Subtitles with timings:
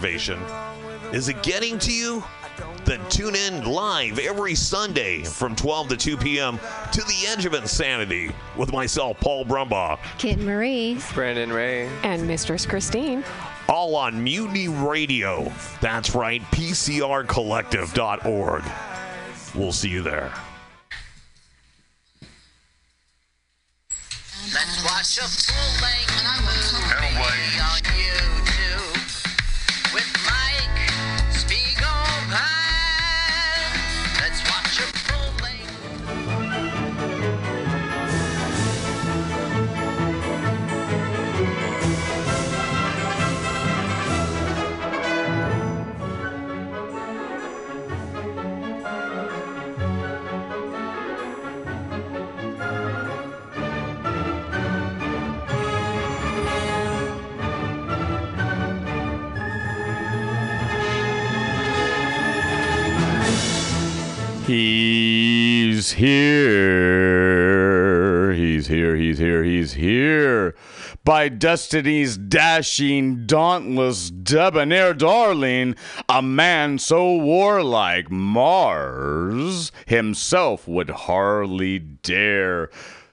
[0.00, 0.38] motivation.
[1.12, 2.22] Is it getting to you?
[2.84, 6.60] Then tune in live every Sunday from 12 to 2 p.m.
[6.92, 11.00] to The Edge of Insanity with myself, Paul Brumbaugh, Kit Marie.
[11.14, 11.88] Brandon Ray.
[12.04, 13.24] And Mistress Christine.
[13.68, 15.52] all on Mutiny Radio.
[15.80, 18.62] That's right, PCRcollective.org.
[19.56, 20.32] We'll see you there.
[24.54, 26.14] Let's watch a full length
[64.58, 66.32] He's here.
[68.32, 68.96] He's here.
[68.96, 69.44] He's here.
[69.44, 70.56] He's here.
[71.04, 75.76] By destiny's dashing, dauntless, debonair darling,
[76.08, 82.68] a man so warlike, Mars himself would hardly dare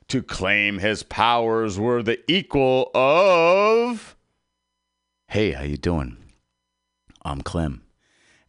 [0.08, 4.16] to claim his powers were the equal of.
[5.28, 6.18] Hey, how you doing?
[7.24, 7.84] I'm Clem,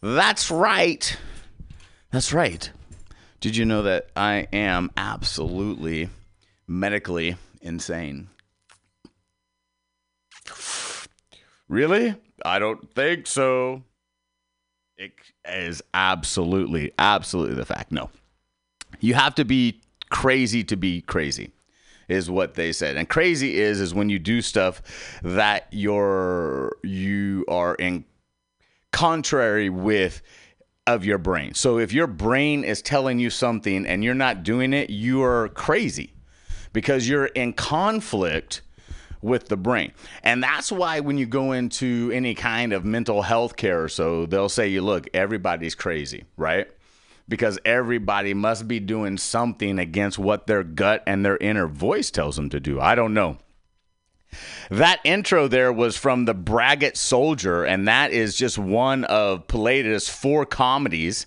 [0.00, 1.18] That's right.
[2.12, 2.70] That's right.
[3.46, 6.08] Did you know that I am absolutely
[6.66, 8.26] medically insane?
[11.68, 12.16] Really?
[12.44, 13.84] I don't think so.
[14.96, 15.12] It
[15.44, 17.92] is absolutely, absolutely the fact.
[17.92, 18.10] No.
[18.98, 19.80] You have to be
[20.10, 21.52] crazy to be crazy
[22.08, 22.96] is what they said.
[22.96, 24.82] And crazy is is when you do stuff
[25.22, 28.06] that you're you are in
[28.90, 30.20] contrary with
[30.86, 31.54] of your brain.
[31.54, 35.48] So if your brain is telling you something and you're not doing it, you are
[35.50, 36.12] crazy
[36.72, 38.62] because you're in conflict
[39.22, 39.92] with the brain.
[40.22, 44.26] And that's why when you go into any kind of mental health care or so,
[44.26, 46.68] they'll say you look, everybody's crazy, right?
[47.28, 52.36] Because everybody must be doing something against what their gut and their inner voice tells
[52.36, 52.80] them to do.
[52.80, 53.38] I don't know.
[54.70, 60.08] That intro there was from the Braggart Soldier, and that is just one of Plautus'
[60.10, 61.26] four comedies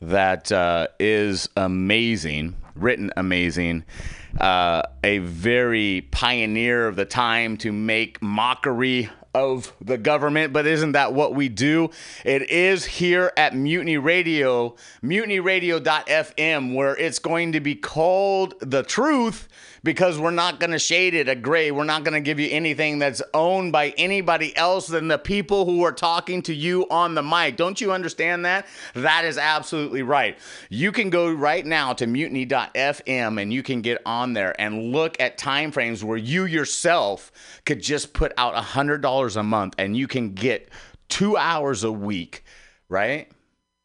[0.00, 3.84] that uh, is amazing, written amazing.
[4.38, 10.92] Uh, a very pioneer of the time to make mockery of the government, but isn't
[10.92, 11.90] that what we do?
[12.24, 19.48] It is here at Mutiny Radio, mutinyradio.fm, where it's going to be called The Truth
[19.88, 21.70] because we're not going to shade it a gray.
[21.70, 25.64] We're not going to give you anything that's owned by anybody else than the people
[25.64, 27.56] who are talking to you on the mic.
[27.56, 28.66] Don't you understand that?
[28.92, 30.36] That is absolutely right.
[30.68, 35.18] You can go right now to mutiny.fm and you can get on there and look
[35.20, 37.32] at time frames where you yourself
[37.64, 40.68] could just put out $100 a month and you can get
[41.08, 42.44] two hours a week,
[42.90, 43.32] right?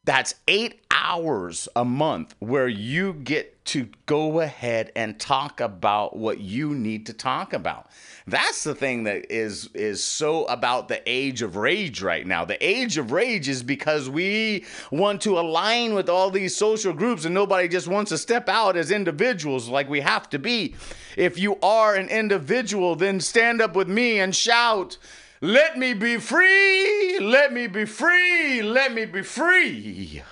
[0.06, 6.40] That's eight hours a month where you get to go ahead and talk about what
[6.40, 7.90] you need to talk about.
[8.28, 12.44] That's the thing that is is so about the age of rage right now.
[12.44, 17.24] The age of rage is because we want to align with all these social groups
[17.24, 20.75] and nobody just wants to step out as individuals like we have to be.
[21.16, 24.98] If you are an individual, then stand up with me and shout
[25.44, 27.19] let me be free.
[27.19, 28.62] Let me be free.
[28.62, 30.24] Let me be free.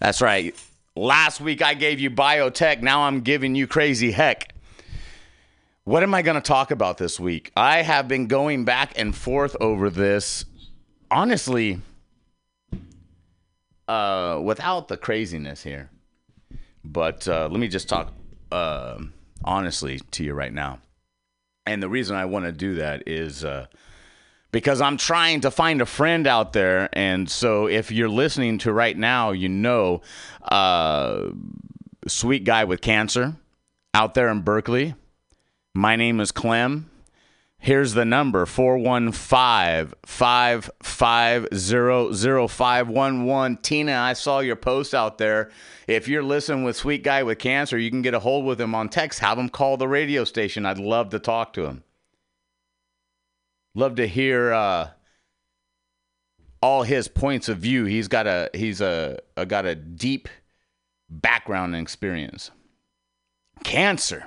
[0.00, 0.52] That's right.
[0.96, 2.82] Last week I gave you biotech.
[2.82, 4.52] Now I'm giving you crazy heck.
[5.84, 7.52] What am I going to talk about this week?
[7.56, 10.44] I have been going back and forth over this.
[11.08, 11.80] Honestly,
[13.86, 15.88] uh, without the craziness here,
[16.84, 18.12] But uh, let me just talk
[18.50, 18.98] uh,
[19.44, 20.80] honestly to you right now.
[21.66, 23.66] And the reason I want to do that is uh,
[24.50, 26.88] because I'm trying to find a friend out there.
[26.92, 30.02] And so if you're listening to right now, you know,
[30.42, 31.30] uh,
[32.06, 33.36] sweet guy with cancer
[33.94, 34.94] out there in Berkeley.
[35.74, 36.90] My name is Clem.
[37.62, 43.56] Here's the number 415 550 0511.
[43.58, 45.52] Tina, I saw your post out there.
[45.86, 48.74] If you're listening with Sweet Guy with Cancer, you can get a hold with him
[48.74, 49.20] on text.
[49.20, 50.66] Have him call the radio station.
[50.66, 51.84] I'd love to talk to him.
[53.76, 54.88] Love to hear uh,
[56.60, 57.84] all his points of view.
[57.84, 60.28] He's got a he's a, a got a deep
[61.08, 62.50] background and experience.
[63.62, 64.26] Cancer.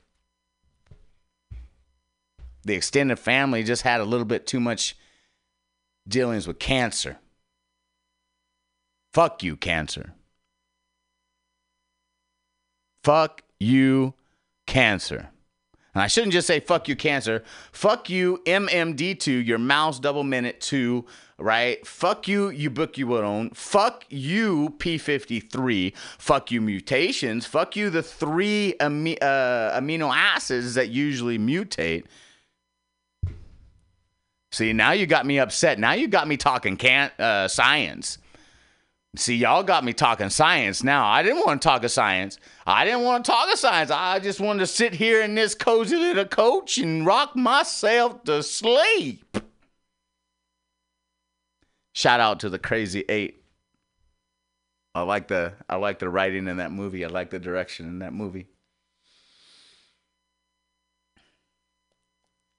[2.63, 4.95] the extended family just had a little bit too much
[6.07, 7.17] dealings with cancer.
[9.13, 10.13] Fuck you, cancer.
[13.03, 14.13] Fuck you,
[14.67, 15.29] cancer.
[15.93, 17.43] And I shouldn't just say fuck you, cancer.
[17.73, 21.05] Fuck you, MDM2, your mouse double minute two,
[21.37, 21.85] right?
[21.85, 23.49] Fuck you, you book you would own.
[23.49, 25.93] Fuck you, P53.
[26.17, 27.45] Fuck you, mutations.
[27.45, 32.05] Fuck you, the three ami- uh, amino acids that usually mutate.
[34.51, 35.79] See, now you got me upset.
[35.79, 38.17] Now you got me talking can uh, science.
[39.15, 41.05] See, y'all got me talking science now.
[41.05, 42.37] I didn't want to talk of science.
[42.65, 43.91] I didn't want to talk of science.
[43.91, 48.41] I just wanted to sit here in this cozy little coach and rock myself to
[48.41, 49.37] sleep.
[51.93, 53.43] Shout out to the Crazy Eight.
[54.95, 57.03] I like the I like the writing in that movie.
[57.03, 58.47] I like the direction in that movie.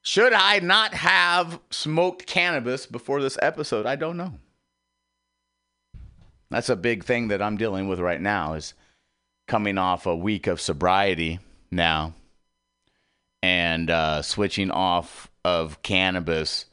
[0.02, 3.86] Should I not have smoked cannabis before this episode?
[3.86, 4.34] I don't know.
[6.50, 8.74] That's a big thing that I'm dealing with right now is
[9.46, 11.38] coming off a week of sobriety
[11.70, 12.14] now
[13.42, 16.66] and uh, switching off of cannabis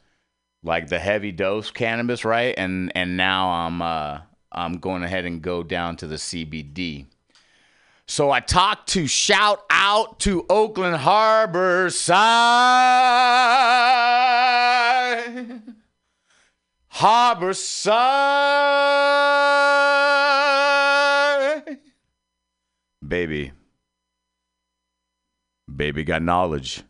[0.62, 2.54] like the heavy dose cannabis, right?
[2.58, 4.20] And and now I'm uh,
[4.52, 7.06] I'm going ahead and go down to the CBD.
[8.06, 12.02] So I talked to shout out to Oakland Harborside.
[16.88, 18.10] Harbor side.
[23.06, 23.52] Baby.
[25.74, 26.82] Baby got knowledge.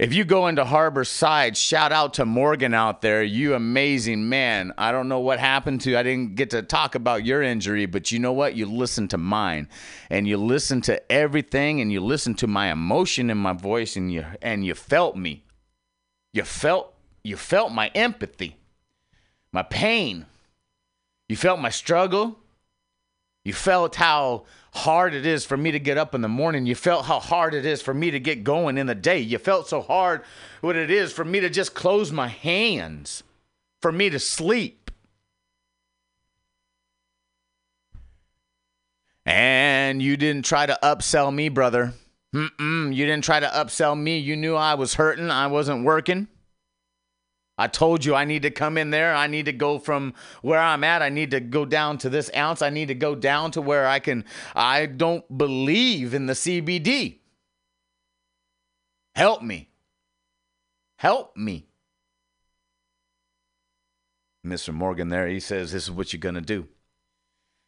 [0.00, 3.22] If you go into Harborside, shout out to Morgan out there.
[3.22, 4.72] You amazing man.
[4.78, 8.10] I don't know what happened to I didn't get to talk about your injury, but
[8.10, 8.54] you know what?
[8.54, 9.68] You listened to mine.
[10.08, 14.10] And you listened to everything and you listened to my emotion in my voice and
[14.10, 15.44] you and you felt me.
[16.32, 18.56] You felt you felt my empathy.
[19.52, 20.24] My pain.
[21.28, 22.38] You felt my struggle.
[23.44, 26.66] You felt how hard it is for me to get up in the morning.
[26.66, 29.18] You felt how hard it is for me to get going in the day.
[29.18, 30.22] You felt so hard
[30.60, 33.22] what it is for me to just close my hands,
[33.82, 34.90] for me to sleep.
[39.26, 41.92] And you didn't try to upsell me, brother.
[42.34, 44.18] Mm-mm, you didn't try to upsell me.
[44.18, 46.28] You knew I was hurting, I wasn't working.
[47.60, 49.14] I told you I need to come in there.
[49.14, 51.02] I need to go from where I'm at.
[51.02, 52.62] I need to go down to this ounce.
[52.62, 54.24] I need to go down to where I can.
[54.54, 57.18] I don't believe in the CBD.
[59.14, 59.68] Help me.
[60.96, 61.66] Help me.
[64.44, 64.72] Mr.
[64.72, 66.66] Morgan there, he says, This is what you're going to do.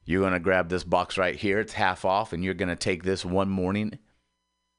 [0.06, 1.60] You're going to grab this box right here.
[1.60, 3.98] It's half off, and you're going to take this one morning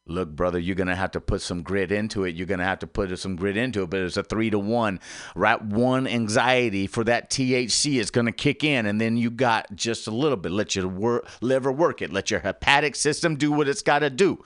[0.06, 2.36] Look, brother, you're gonna have to put some grit into it.
[2.36, 5.00] You're gonna have to put some grit into it, but it's a three to one.
[5.34, 10.08] Right, one anxiety for that THC is gonna kick in, and then you got just
[10.08, 10.52] a little bit.
[10.52, 12.12] Let your wor- liver work it.
[12.12, 14.44] Let your hepatic system do what it's got to do.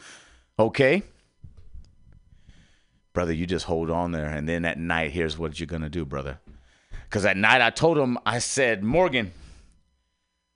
[0.60, 1.02] Okay,
[3.14, 6.06] brother, you just hold on there, and then at night, here's what you're gonna do,
[6.06, 6.38] brother.
[7.10, 9.32] Because at night, I told him, I said, Morgan,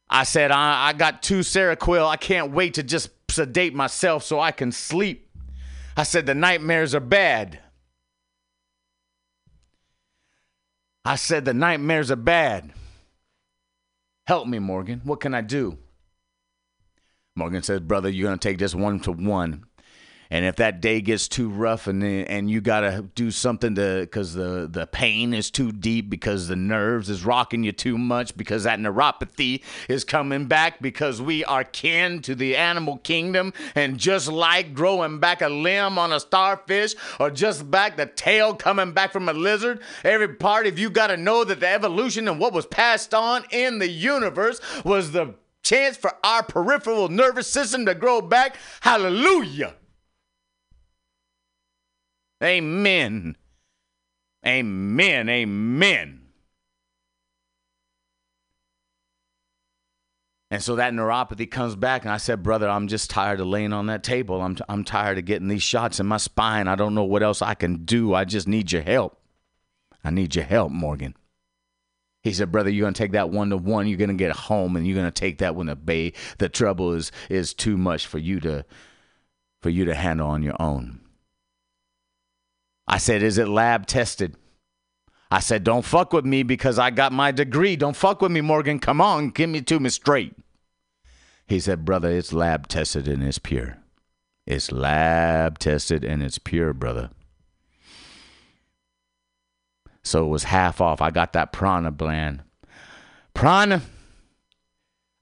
[0.09, 2.07] I said, I, I got two Seroquel.
[2.07, 5.29] I can't wait to just sedate myself so I can sleep.
[5.97, 7.59] I said, the nightmares are bad.
[11.03, 12.71] I said, the nightmares are bad.
[14.27, 15.01] Help me, Morgan.
[15.03, 15.77] What can I do?
[17.35, 19.65] Morgan says, brother, you're going to take this one to one.
[20.31, 24.33] And if that day gets too rough and and you gotta do something to because
[24.33, 28.63] the the pain is too deep because the nerves is rocking you too much because
[28.63, 34.29] that neuropathy is coming back because we are kin to the animal kingdom and just
[34.29, 39.11] like growing back a limb on a starfish or just back the tail coming back
[39.11, 42.65] from a lizard, every part of you gotta know that the evolution and what was
[42.65, 48.21] passed on in the universe was the chance for our peripheral nervous system to grow
[48.21, 48.55] back.
[48.79, 49.75] Hallelujah.
[52.43, 53.35] Amen.
[54.45, 55.29] Amen.
[55.29, 56.21] Amen.
[60.49, 63.71] And so that neuropathy comes back, and I said, Brother, I'm just tired of laying
[63.71, 64.41] on that table.
[64.41, 66.67] I'm, t- I'm tired of getting these shots in my spine.
[66.67, 68.13] I don't know what else I can do.
[68.13, 69.17] I just need your help.
[70.03, 71.15] I need your help, Morgan.
[72.23, 73.87] He said, "Brother, you're gonna take that one to one.
[73.87, 77.11] You're gonna get home, and you're gonna take that when the bay the trouble is
[77.29, 78.65] is too much for you to
[79.61, 81.00] for you to handle on your own."
[82.91, 84.35] I said, "Is it lab tested?"
[85.31, 87.77] I said, "Don't fuck with me because I got my degree.
[87.77, 88.79] Don't fuck with me, Morgan.
[88.79, 90.35] Come on, give me to me straight."
[91.47, 93.77] He said, "Brother, it's lab tested and it's pure.
[94.45, 97.09] It's lab tested and it's pure, brother."
[100.03, 101.01] So it was half off.
[101.01, 102.43] I got that prana blend.
[103.33, 103.81] Prana.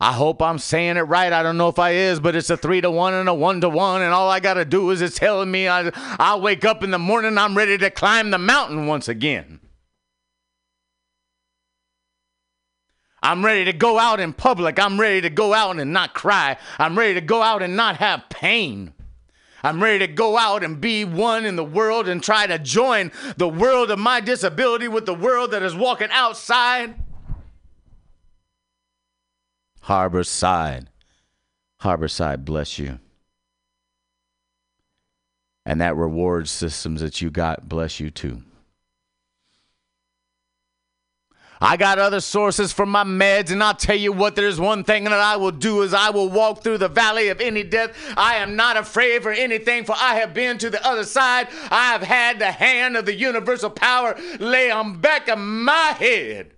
[0.02, 1.34] I hope I'm saying it right.
[1.34, 3.60] I don't know if I is, but it's a three to one and a one
[3.62, 6.84] to one, and all I gotta do is it's telling me I I wake up
[6.84, 9.60] in the morning, I'm ready to climb the mountain once again.
[13.22, 14.80] I'm ready to go out in public.
[14.80, 16.58] I'm ready to go out and not cry.
[16.78, 18.94] I'm ready to go out and not have pain.
[19.62, 23.12] I'm ready to go out and be one in the world and try to join
[23.36, 26.96] the world of my disability with the world that is walking outside.
[29.90, 30.86] Harborside.
[31.82, 33.00] Harborside, bless you.
[35.66, 38.44] And that reward systems that you got, bless you too.
[41.60, 45.06] I got other sources for my meds, and I'll tell you what, there's one thing
[45.06, 47.98] that I will do is I will walk through the valley of any death.
[48.16, 51.48] I am not afraid for anything, for I have been to the other side.
[51.72, 56.54] I have had the hand of the universal power lay on back of my head.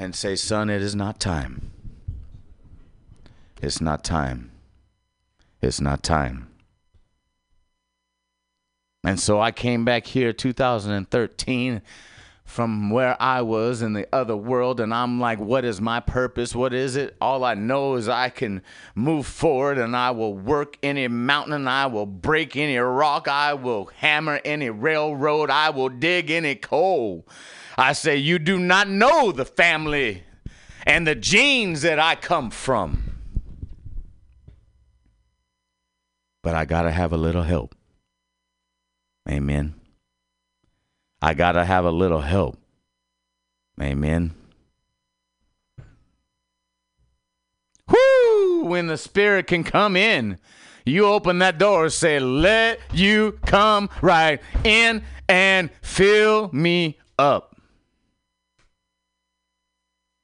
[0.00, 1.72] And say, son, it is not time.
[3.60, 4.50] It's not time.
[5.60, 6.48] It's not time.
[9.04, 11.82] And so I came back here 2013
[12.46, 16.54] from where I was in the other world, and I'm like, what is my purpose?
[16.54, 17.14] What is it?
[17.20, 18.62] All I know is I can
[18.94, 23.90] move forward and I will work any mountain, I will break any rock, I will
[23.96, 27.26] hammer any railroad, I will dig any coal.
[27.80, 30.22] I say, you do not know the family
[30.86, 33.14] and the genes that I come from.
[36.42, 37.74] But I got to have a little help.
[39.26, 39.76] Amen.
[41.22, 42.58] I got to have a little help.
[43.80, 44.34] Amen.
[47.88, 48.64] Whoo!
[48.64, 50.38] When the Spirit can come in,
[50.84, 57.49] you open that door, say, Let you come right in and fill me up.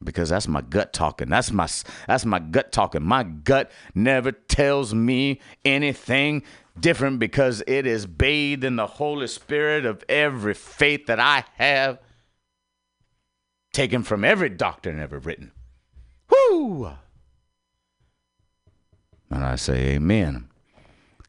[0.06, 1.28] Because that's my gut talking.
[1.28, 1.68] That's my
[2.06, 3.02] that's my gut talking.
[3.02, 6.42] My gut never tells me anything
[6.80, 11.98] different because it is bathed in the Holy Spirit of every faith that I have
[13.72, 15.52] taken from every doctrine ever written.
[16.30, 16.92] Whoo!
[19.30, 20.48] And I say, Amen.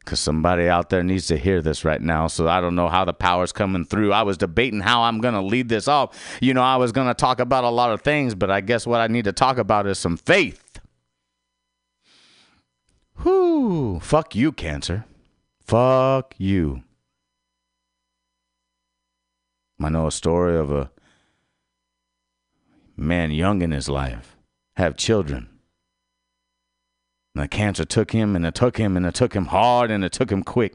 [0.08, 2.28] Because somebody out there needs to hear this right now.
[2.28, 4.14] So I don't know how the power's coming through.
[4.14, 6.38] I was debating how I'm going to lead this off.
[6.40, 8.86] You know, I was going to talk about a lot of things, but I guess
[8.86, 10.80] what I need to talk about is some faith.
[13.22, 14.00] Whoo!
[14.00, 15.04] Fuck you, cancer.
[15.60, 16.84] Fuck you.
[19.78, 20.90] I know a story of a
[22.96, 24.38] man young in his life,
[24.76, 25.50] have children.
[27.38, 30.02] And the cancer took him and it took him and it took him hard and
[30.02, 30.74] it took him quick.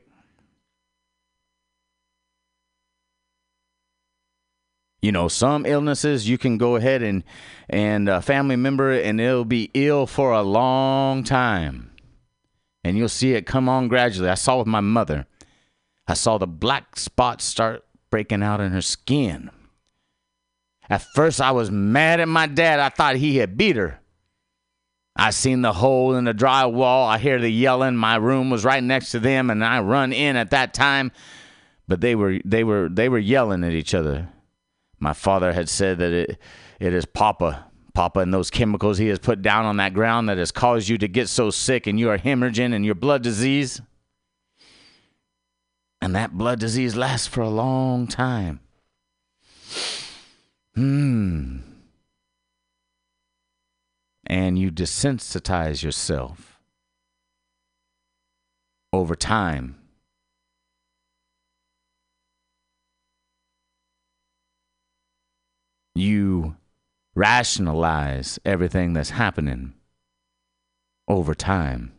[5.01, 7.25] You know, some illnesses you can go ahead and
[7.67, 11.91] and a family member and they'll be ill for a long time
[12.82, 14.29] and you'll see it come on gradually.
[14.29, 15.25] I saw with my mother.
[16.08, 19.51] I saw the black spots start breaking out in her skin.
[20.89, 22.79] At first, I was mad at my dad.
[22.79, 24.00] I thought he had beat her.
[25.15, 27.08] I seen the hole in the drywall.
[27.08, 27.96] I hear the yelling.
[27.96, 31.12] My room was right next to them, and I run in at that time.
[31.88, 34.29] But they were they were they were yelling at each other.
[35.00, 36.38] My father had said that it
[36.79, 40.38] it is Papa Papa, and those chemicals he has put down on that ground that
[40.38, 43.82] has caused you to get so sick and you are hemorrhaging and your blood disease.
[46.01, 48.60] And that blood disease lasts for a long time.
[50.75, 51.60] Hmm.
[54.25, 56.59] And you desensitize yourself
[58.91, 59.75] over time.
[65.95, 66.55] You
[67.15, 69.73] rationalize everything that's happening
[71.07, 71.91] over time.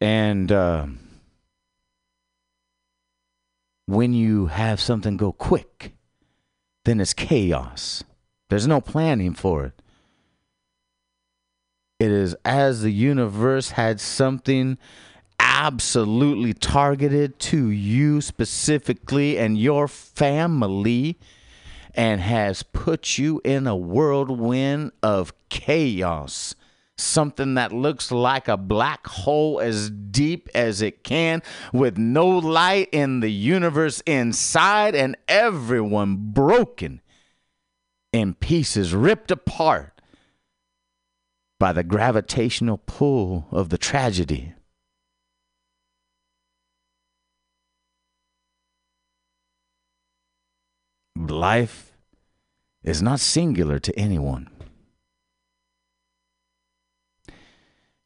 [0.00, 0.86] And uh,
[3.86, 5.97] when you have something go quick,
[6.88, 8.02] then it's chaos.
[8.48, 9.82] There's no planning for it.
[12.00, 14.78] It is as the universe had something
[15.38, 21.18] absolutely targeted to you specifically and your family
[21.94, 26.54] and has put you in a whirlwind of chaos.
[27.00, 32.88] Something that looks like a black hole as deep as it can, with no light
[32.90, 37.00] in the universe inside, and everyone broken
[38.12, 40.00] in pieces, ripped apart
[41.60, 44.54] by the gravitational pull of the tragedy.
[51.16, 51.92] Life
[52.82, 54.50] is not singular to anyone.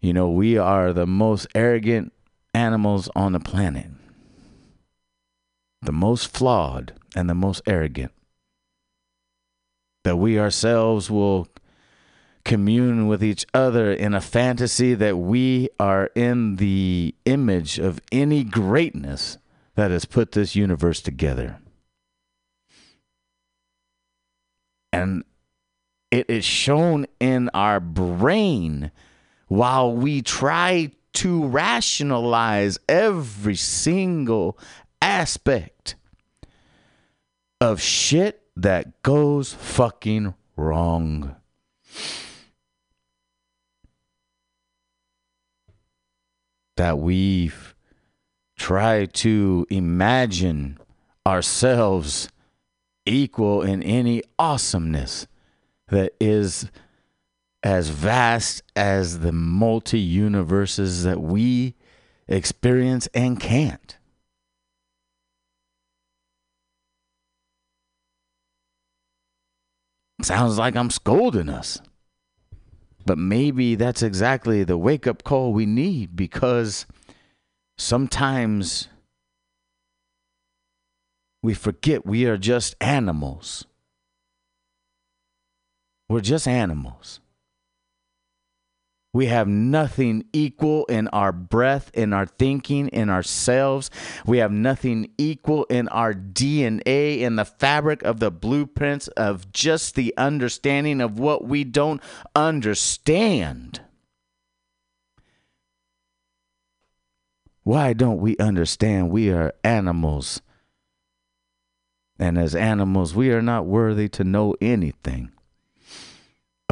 [0.02, 2.12] You know, we are the most arrogant
[2.52, 3.86] animals on the planet,
[5.80, 8.10] the most flawed and the most arrogant.
[10.02, 11.46] That we ourselves will
[12.44, 18.42] commune with each other in a fantasy that we are in the image of any
[18.42, 19.38] greatness
[19.76, 21.60] that has put this universe together.
[24.92, 25.22] And
[26.10, 28.90] it is shown in our brain
[29.52, 34.58] while we try to rationalize every single
[35.02, 35.94] aspect
[37.60, 41.36] of shit that goes fucking wrong.
[46.78, 47.74] That we've
[48.56, 50.78] tried to imagine
[51.26, 52.30] ourselves
[53.04, 55.26] equal in any awesomeness
[55.88, 56.70] that is
[57.62, 61.74] as vast as the multi universes that we
[62.28, 63.98] experience and can't.
[70.22, 71.80] Sounds like I'm scolding us.
[73.04, 76.86] But maybe that's exactly the wake up call we need because
[77.76, 78.88] sometimes
[81.42, 83.66] we forget we are just animals.
[86.08, 87.21] We're just animals.
[89.14, 93.90] We have nothing equal in our breath, in our thinking, in ourselves.
[94.24, 99.96] We have nothing equal in our DNA, in the fabric of the blueprints of just
[99.96, 102.00] the understanding of what we don't
[102.34, 103.82] understand.
[107.64, 110.40] Why don't we understand we are animals?
[112.18, 115.32] And as animals, we are not worthy to know anything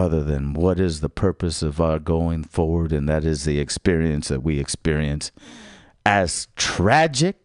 [0.01, 4.29] other than what is the purpose of our going forward, and that is the experience
[4.29, 5.31] that we experience
[6.07, 7.37] as tragic,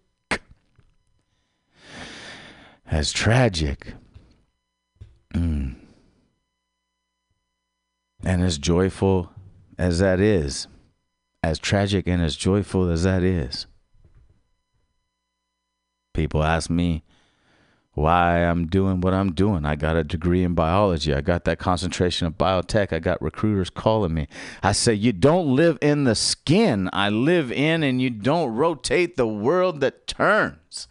[2.89, 3.93] as tragic,
[5.33, 5.75] mm.
[8.23, 9.31] and as joyful
[9.77, 10.67] as that is,
[11.43, 13.67] as tragic and as joyful as that is.
[16.13, 17.03] People ask me,
[17.95, 19.65] why I'm doing what I'm doing.
[19.65, 21.13] I got a degree in biology.
[21.13, 22.91] I got that concentration of biotech.
[22.91, 24.27] I got recruiters calling me.
[24.61, 29.15] I say, You don't live in the skin I live in, and you don't rotate
[29.15, 30.87] the world that turns.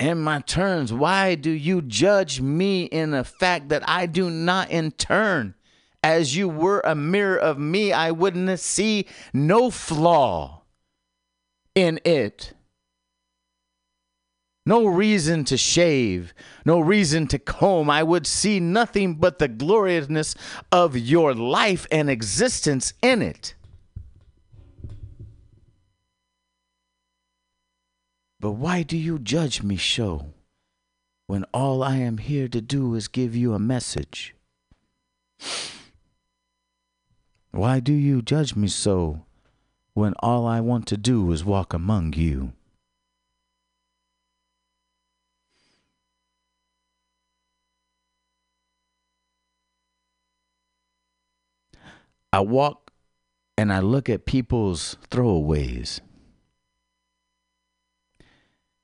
[0.00, 4.70] In my turns, why do you judge me in the fact that I do not
[4.70, 5.54] in turn?
[6.02, 10.62] As you were a mirror of me, I wouldn't see no flaw
[11.74, 12.54] in it.
[14.68, 16.34] No reason to shave,
[16.66, 17.88] no reason to comb.
[17.88, 20.34] I would see nothing but the gloriousness
[20.70, 23.54] of your life and existence in it.
[28.38, 30.34] But why do you judge me so
[31.28, 34.34] when all I am here to do is give you a message?
[37.52, 39.24] Why do you judge me so
[39.94, 42.52] when all I want to do is walk among you?
[52.32, 52.90] I walk
[53.56, 56.00] and I look at people's throwaways.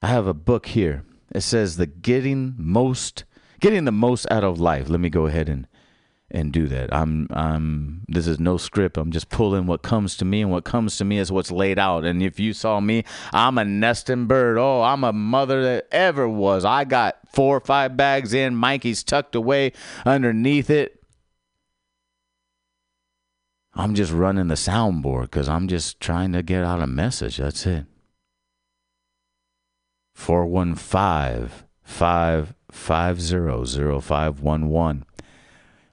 [0.02, 1.04] I have a book here.
[1.34, 3.24] It says the getting most
[3.60, 4.88] getting the most out of life.
[4.88, 5.66] Let me go ahead and
[6.30, 6.92] and do that.
[6.92, 8.96] I'm I'm this is no script.
[8.96, 11.78] I'm just pulling what comes to me and what comes to me is what's laid
[11.78, 12.04] out.
[12.04, 14.58] And if you saw me, I'm a nesting bird.
[14.58, 16.64] Oh, I'm a mother that ever was.
[16.64, 19.72] I got four or five bags in, Mikey's tucked away
[20.04, 21.03] underneath it.
[23.76, 27.38] I'm just running the soundboard cuz I'm just trying to get out a message.
[27.38, 27.86] That's it.
[30.14, 31.50] 415
[31.82, 35.04] 550 0511.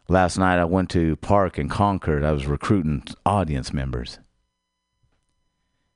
[0.08, 2.24] Last night I went to Park in Concord.
[2.24, 4.20] I was recruiting audience members.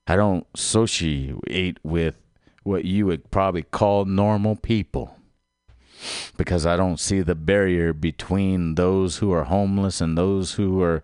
[0.08, 2.18] I don't associate with
[2.64, 5.18] what you would probably call normal people
[6.38, 11.04] because I don't see the barrier between those who are homeless and those who are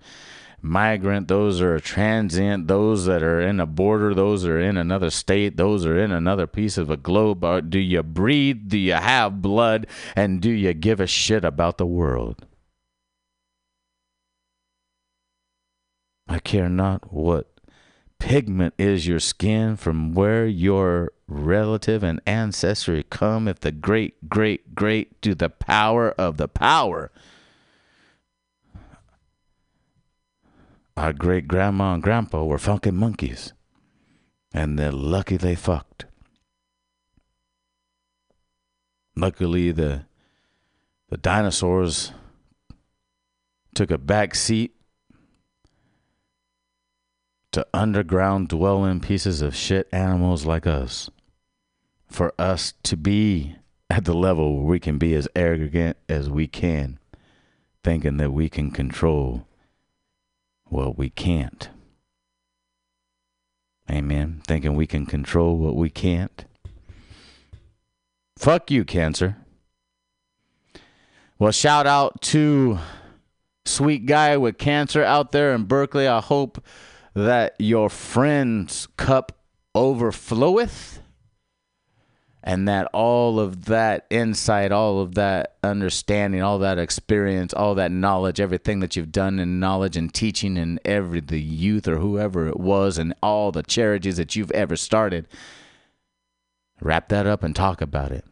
[0.62, 5.58] migrant, those are transient, those that are in a border, those are in another state,
[5.58, 7.44] those are in another piece of a globe.
[7.44, 8.70] Uh, do you breathe?
[8.70, 9.88] Do you have blood?
[10.16, 12.46] And do you give a shit about the world?
[16.28, 17.52] I care not what
[18.20, 24.74] pigment is your skin, from where your relative and ancestry come, if the great, great,
[24.76, 27.12] great to the power of the power.
[31.02, 33.54] Our great grandma and grandpa were fucking monkeys,
[34.54, 36.06] and they're lucky they fucked.
[39.16, 40.06] Luckily, the
[41.10, 42.12] the dinosaurs
[43.74, 44.76] took a back seat
[47.52, 51.10] to underground dwelling pieces of shit animals like us.
[52.12, 53.56] For us to be
[53.90, 57.00] at the level where we can be as arrogant as we can,
[57.84, 59.48] thinking that we can control
[60.72, 61.70] what we can't.
[63.90, 64.42] Amen.
[64.48, 66.46] Thinking we can control what we can't.
[68.38, 69.38] Fuck you, cancer.
[71.38, 72.80] Well, shout out to
[73.66, 76.08] sweet guy with cancer out there in Berkeley.
[76.08, 76.64] I hope
[77.14, 79.38] that your friend's cup
[79.76, 81.01] overfloweth
[82.44, 87.92] and that all of that insight, all of that understanding, all that experience, all that
[87.92, 92.48] knowledge, everything that you've done in knowledge and teaching and every the youth or whoever
[92.48, 95.28] it was and all the charities that you've ever started,
[96.82, 98.26] wrap that up and talk about it.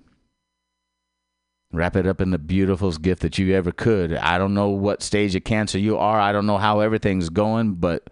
[1.71, 4.15] Wrap it up in the beautifulest gift that you ever could.
[4.15, 6.19] I don't know what stage of cancer you are.
[6.19, 8.09] I don't know how everything's going, but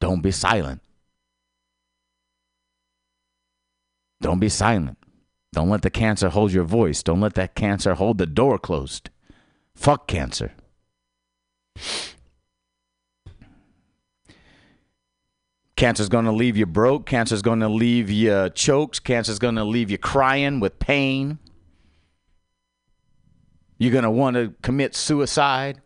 [0.00, 0.80] don't be silent.
[4.22, 4.96] Don't be silent.
[5.54, 7.02] Don't let the cancer hold your voice.
[7.02, 9.08] Don't let that cancer hold the door closed.
[9.76, 10.52] Fuck cancer.
[15.76, 17.06] Cancer's going to leave you broke.
[17.06, 19.04] Cancer's going to leave you uh, choked.
[19.04, 21.38] Cancer's going to leave you crying with pain.
[23.78, 25.80] You're going to want to commit suicide.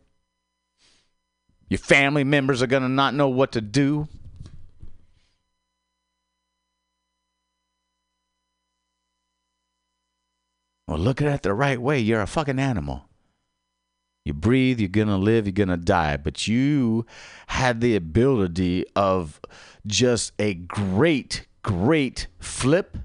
[1.68, 4.08] Your family members are going to not know what to do.
[10.88, 11.98] Well, look at it the right way.
[12.00, 13.04] You're a fucking animal.
[14.24, 16.16] You breathe, you're going to live, you're going to die.
[16.16, 17.04] But you
[17.48, 19.38] had the ability of
[19.86, 22.96] just a great, great flip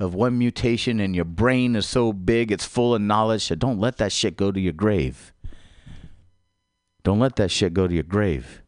[0.00, 3.44] of one mutation, and your brain is so big, it's full of knowledge.
[3.44, 5.34] So don't let that shit go to your grave.
[7.04, 8.62] Don't let that shit go to your grave.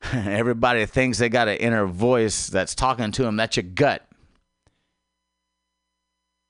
[0.12, 3.36] Everybody thinks they got an inner voice that's talking to them.
[3.36, 4.07] That's your gut.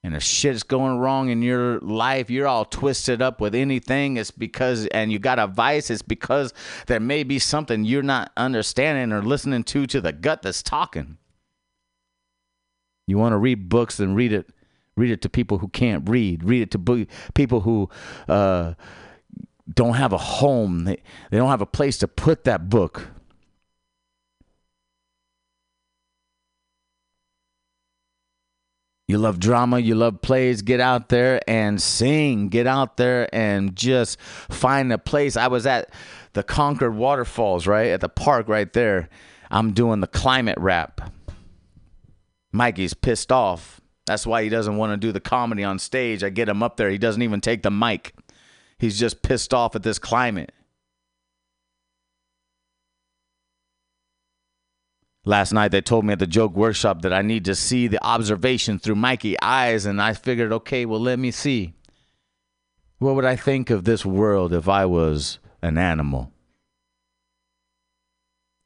[0.04, 4.30] And if shit's going wrong in your life, you're all twisted up with anything, it's
[4.30, 6.54] because, and you got a vice, it's because
[6.87, 11.18] there may be something you're not understanding or listening to to the gut that's talking.
[13.08, 14.50] You want to read books and read it
[14.98, 16.42] Read it to people who can't read.
[16.42, 17.88] Read it to people who
[18.28, 18.74] uh,
[19.72, 20.84] don't have a home.
[20.84, 20.96] They,
[21.30, 23.08] they don't have a place to put that book.
[29.09, 32.49] You love drama, you love plays, get out there and sing.
[32.49, 35.37] Get out there and just find a place.
[35.37, 35.90] I was at
[36.35, 37.88] the Concord Waterfalls, right?
[37.88, 39.09] At the park right there.
[39.51, 41.11] I'm doing the climate rap.
[42.53, 46.25] Mikey's pissed off that's why he doesn't want to do the comedy on stage.
[46.25, 46.88] I get him up there.
[46.88, 48.14] He doesn't even take the mic.
[48.79, 50.51] He's just pissed off at this climate.
[55.29, 58.03] Last night they told me at the joke workshop that I need to see the
[58.03, 61.75] observation through Mikey eyes, and I figured, okay, well, let me see.
[62.99, 66.33] What would I think of this world if I was an animal.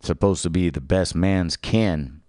[0.02, 2.20] Supposed to be the best man's kin.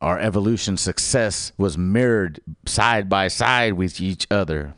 [0.00, 4.74] Our evolution success was mirrored side by side with each other.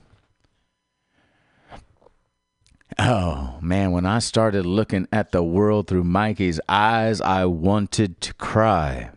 [3.02, 8.34] Oh man, when I started looking at the world through Mikey's eyes, I wanted to
[8.34, 9.08] cry.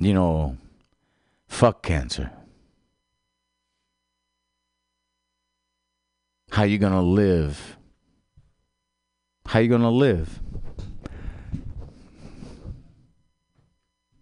[0.00, 0.56] You know,
[1.46, 2.32] fuck cancer.
[6.50, 7.76] How you gonna live?
[9.46, 10.40] How you gonna live?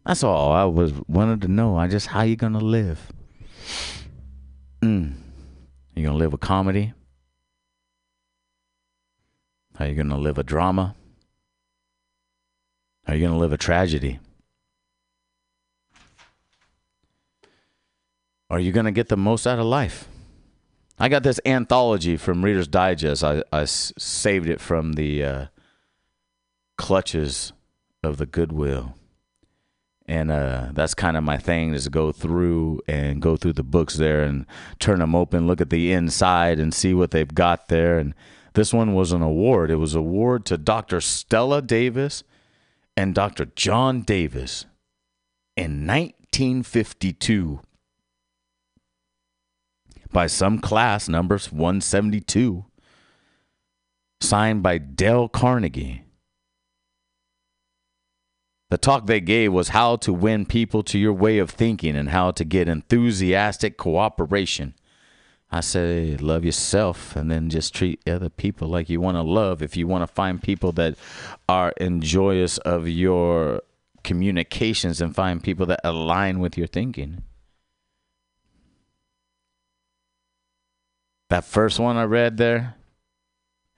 [0.05, 1.79] That's all I was wanted to know.
[1.79, 3.11] I just how you gonna live?
[4.83, 5.24] Mm.
[5.95, 6.93] Are you gonna live a comedy?
[9.79, 10.97] Are you gonna live a drama?
[13.07, 14.19] Are you gonna live a tragedy?
[18.51, 20.09] Are you gonna get the most out of life?
[20.99, 23.23] I got this anthology from Reader's Digest.
[23.23, 25.47] I, I saved it from the uh,
[26.77, 27.53] clutches
[28.03, 28.95] of the Goodwill
[30.07, 33.62] and uh, that's kind of my thing is to go through and go through the
[33.62, 34.45] books there and
[34.79, 37.99] turn them open look at the inside and see what they've got there.
[37.99, 38.14] And
[38.53, 39.71] this one was an award.
[39.71, 42.23] It was award to dr stella davis
[42.97, 44.67] and dr john davis
[45.57, 47.61] in 1952
[50.12, 52.64] by some class numbers 172
[54.21, 56.04] signed by dale carnegie
[58.75, 62.09] the talk they gave was how to win people to your way of thinking and
[62.09, 64.75] how to get enthusiastic cooperation.
[65.53, 69.63] I say, love yourself and then just treat other people like you want to love.
[69.63, 70.97] If you want to find people that
[71.49, 73.63] are enjoyous of your
[74.03, 77.23] communications and find people that align with your thinking.
[81.31, 82.75] That first one I read there,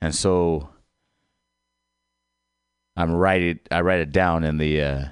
[0.01, 0.69] and so
[2.97, 3.67] I'm write it.
[3.69, 5.05] I write it down in the uh,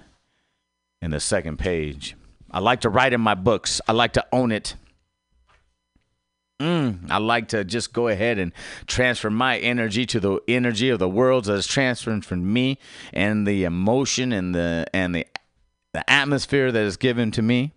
[1.04, 2.16] in the second page.
[2.50, 3.80] I like to write in my books.
[3.88, 4.76] I like to own it.
[6.60, 8.54] Mm, I like to just go ahead and
[8.88, 12.80] transfer my energy to the energy of the world that's transferring from me,
[13.14, 15.28] and the emotion and the and the
[15.94, 17.72] the atmosphere that is given to me.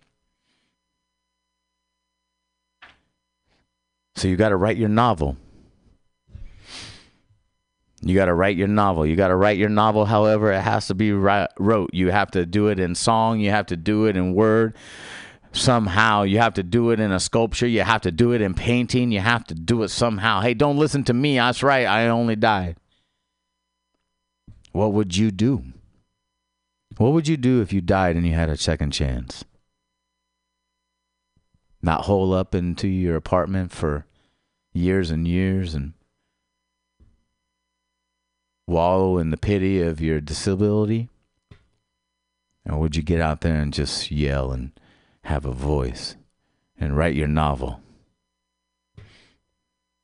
[4.15, 5.37] So you got to write your novel.
[8.01, 9.05] You got to write your novel.
[9.05, 11.89] You got to write your novel however it has to be wrote.
[11.93, 14.75] You have to do it in song, you have to do it in word.
[15.51, 18.53] Somehow, you have to do it in a sculpture, you have to do it in
[18.53, 20.41] painting, you have to do it somehow.
[20.41, 21.37] Hey, don't listen to me.
[21.37, 21.87] That's right.
[21.87, 22.77] I only died.
[24.71, 25.63] What would you do?
[26.97, 29.43] What would you do if you died and you had a second chance?
[31.81, 34.05] Not hole up into your apartment for
[34.73, 35.93] years and years and
[38.69, 41.09] wallow in the pity of your disability?
[42.69, 44.71] Or would you get out there and just yell and
[45.23, 46.15] have a voice
[46.79, 47.81] and write your novel?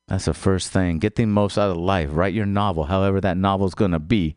[0.08, 1.00] That's the first thing.
[1.00, 2.10] Get the most out of life.
[2.12, 4.36] Write your novel, however that novel's going to be.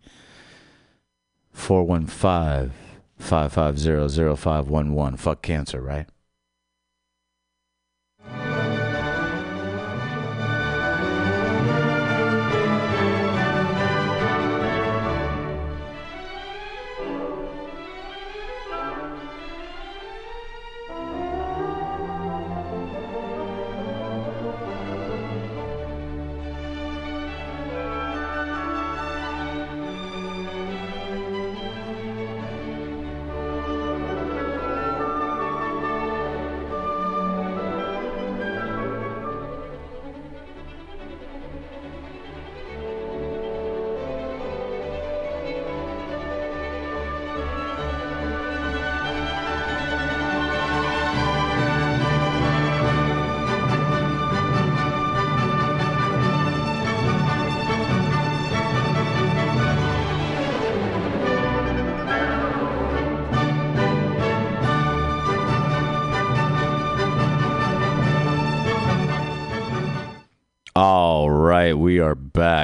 [1.52, 2.72] 415
[3.18, 5.16] 550 0511.
[5.16, 6.06] Fuck cancer, right?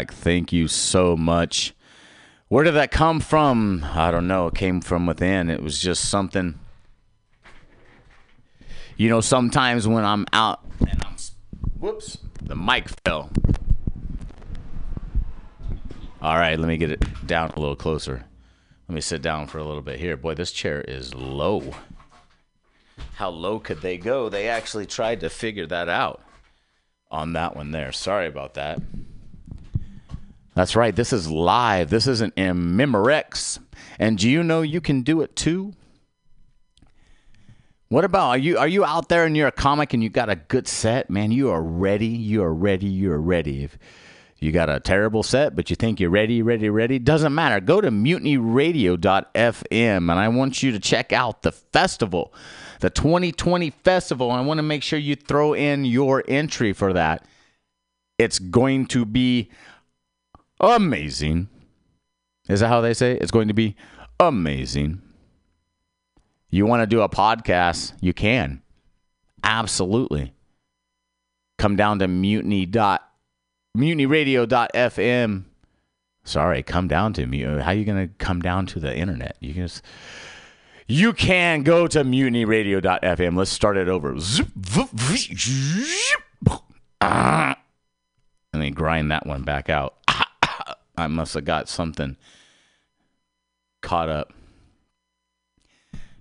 [0.06, 0.14] Back.
[0.14, 1.74] Thank you so much.
[2.48, 3.84] Where did that come from?
[3.84, 4.48] I don't know.
[4.48, 5.48] It came from within.
[5.48, 6.58] It was just something.
[8.96, 11.16] You know, sometimes when I'm out and I'm.
[11.78, 12.18] Whoops.
[12.42, 13.30] The mic fell.
[16.20, 18.24] All right, let me get it down a little closer.
[18.88, 20.16] Let me sit down for a little bit here.
[20.16, 21.74] Boy, this chair is low.
[23.14, 24.28] how low could they go?
[24.28, 26.22] They actually tried to figure that out
[27.10, 27.92] on that one there.
[27.92, 28.80] Sorry about that.
[30.54, 30.94] That's right.
[30.94, 31.90] This is live.
[31.90, 33.58] This isn't in Memorex.
[33.98, 35.72] And do you know you can do it too?
[37.88, 40.30] What about are you are you out there and you're a comic and you got
[40.30, 41.30] a good set, man?
[41.32, 42.06] You are ready.
[42.06, 42.86] You are ready.
[42.86, 43.64] You are ready.
[43.64, 43.78] If
[44.38, 47.60] you got a terrible set, but you think you're ready, ready, ready, doesn't matter.
[47.60, 52.34] Go to mutinyradio.fm and I want you to check out the festival,
[52.80, 54.30] the 2020 festival.
[54.30, 57.24] I want to make sure you throw in your entry for that.
[58.18, 59.50] It's going to be
[60.60, 61.48] amazing.
[62.48, 63.22] Is that how they say it?
[63.22, 63.76] It's going to be
[64.20, 65.00] amazing.
[66.50, 67.94] You want to do a podcast?
[68.00, 68.62] You can.
[69.42, 70.34] Absolutely.
[71.58, 73.08] Come down to mutiny dot
[73.76, 75.44] mutinyradio.fm.
[76.24, 77.42] Sorry, come down to me.
[77.42, 79.36] How are you going to come down to the internet?
[79.40, 79.82] You can just,
[80.86, 83.36] you can go to mutinyradio.fm.
[83.36, 84.16] Let's start it over.
[87.00, 87.58] Ah.
[88.52, 89.96] Let me grind that one back out.
[90.96, 92.16] I must have got something
[93.82, 94.32] caught up.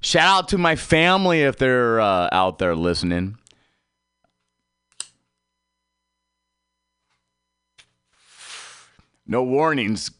[0.02, 3.38] Shout out to my family if they're uh, out there listening.
[9.26, 10.12] No warnings.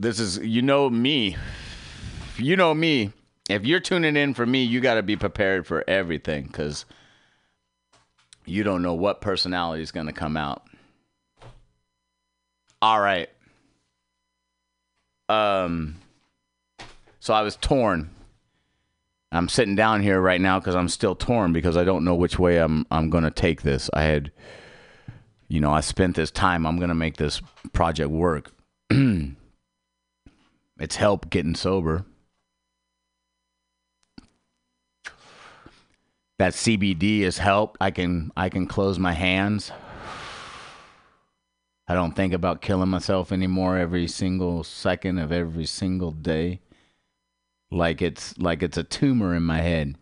[0.00, 1.36] This is, you know me.
[2.36, 3.12] You know me.
[3.48, 6.84] If you're tuning in for me, you got to be prepared for everything because
[8.44, 10.64] you don't know what personality is going to come out.
[12.82, 13.28] All right.
[15.28, 15.96] Um,
[17.20, 18.10] so I was torn.
[19.30, 22.38] I'm sitting down here right now because I'm still torn because I don't know which
[22.38, 23.90] way I'm I'm gonna take this.
[23.92, 24.32] I had,
[25.48, 26.66] you know, I spent this time.
[26.66, 28.52] I'm gonna make this project work.
[28.90, 29.36] it's
[30.96, 32.06] help getting sober.
[36.38, 37.76] That CBD has helped.
[37.80, 39.72] I can I can close my hands.
[41.88, 46.60] I don't think about killing myself anymore every single second of every single day.
[47.70, 49.96] Like it's like it's a tumor in my head.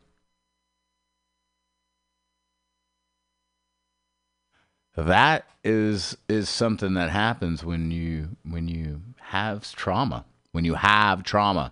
[4.96, 10.24] That is is something that happens when you when you have trauma.
[10.50, 11.70] When you have trauma.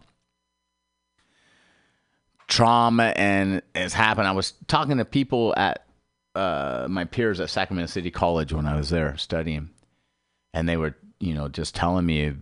[2.46, 4.29] Trauma and it's happened.
[4.29, 5.87] I was talking to people at
[6.37, 9.70] uh, my peers at Sacramento City College when I was there studying
[10.55, 12.33] and they were you know just telling me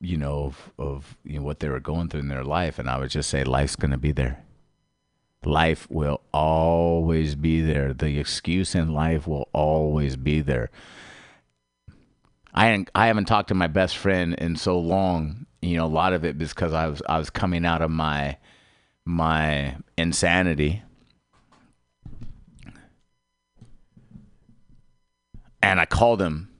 [0.00, 2.78] you know of, of you know what they were going through in their life.
[2.78, 4.44] And i would just say life's going to be there.
[5.46, 7.92] Life will always be there.
[7.92, 10.70] The excuse in life will always be there.
[12.52, 16.12] I i haven't talked to my best friend in so long you know a lot
[16.12, 18.36] of it because i was i was coming out of my
[19.06, 20.82] my insanity.
[25.62, 26.53] And i called him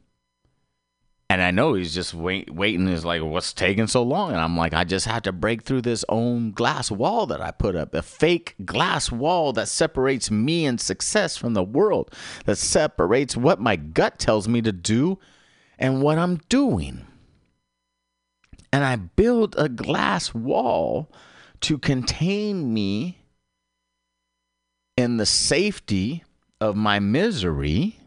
[1.34, 2.86] and I know he's just wait, waiting.
[2.86, 4.30] Is like, what's taking so long?
[4.30, 7.50] And I'm like, I just had to break through this own glass wall that I
[7.50, 12.56] put up, a fake glass wall that separates me and success from the world, that
[12.56, 15.18] separates what my gut tells me to do
[15.76, 17.04] and what I'm doing.
[18.72, 21.10] And I build a glass wall
[21.62, 23.18] to contain me
[24.96, 26.22] in the safety
[26.60, 27.98] of my misery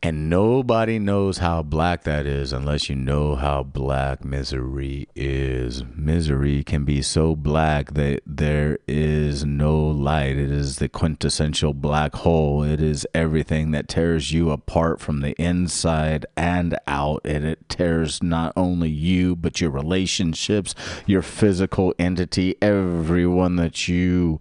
[0.00, 5.82] And nobody knows how black that is unless you know how black misery is.
[5.96, 10.36] Misery can be so black that there is no light.
[10.36, 12.62] It is the quintessential black hole.
[12.62, 17.20] It is everything that tears you apart from the inside and out.
[17.24, 24.40] And it tears not only you, but your relationships, your physical entity, everyone that you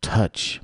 [0.00, 0.60] touch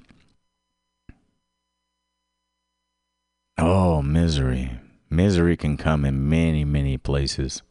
[3.59, 4.71] Oh, misery.
[5.09, 7.63] Misery can come in many, many places.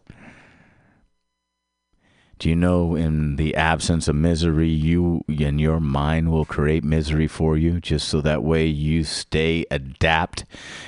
[2.40, 7.28] Do you know in the absence of misery, you and your mind will create misery
[7.28, 10.44] for you just so that way you stay adapt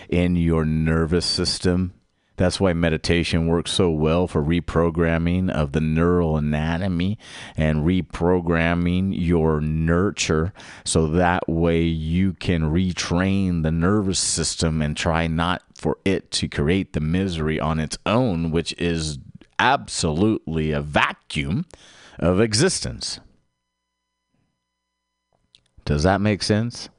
[0.10, 1.94] in your nervous system
[2.38, 7.18] that's why meditation works so well for reprogramming of the neural anatomy
[7.56, 10.54] and reprogramming your nurture
[10.86, 16.48] so that way you can retrain the nervous system and try not for it to
[16.48, 19.18] create the misery on its own, which is
[19.58, 21.66] absolutely a vacuum
[22.20, 23.20] of existence.
[25.86, 26.90] Does that make sense?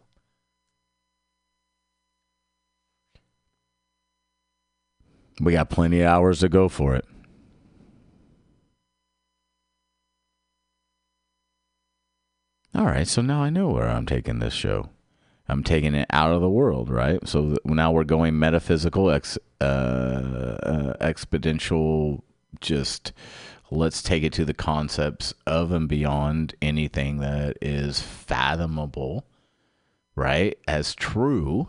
[5.40, 7.04] We got plenty of hours to go for it.
[12.74, 14.90] All right, so now I know where I'm taking this show.
[15.48, 17.26] I'm taking it out of the world, right?
[17.26, 22.20] So now we're going metaphysical, ex, uh, uh, exponential,
[22.60, 23.12] just
[23.70, 29.24] let's take it to the concepts of and beyond anything that is fathomable,
[30.14, 30.58] right?
[30.68, 31.68] As true,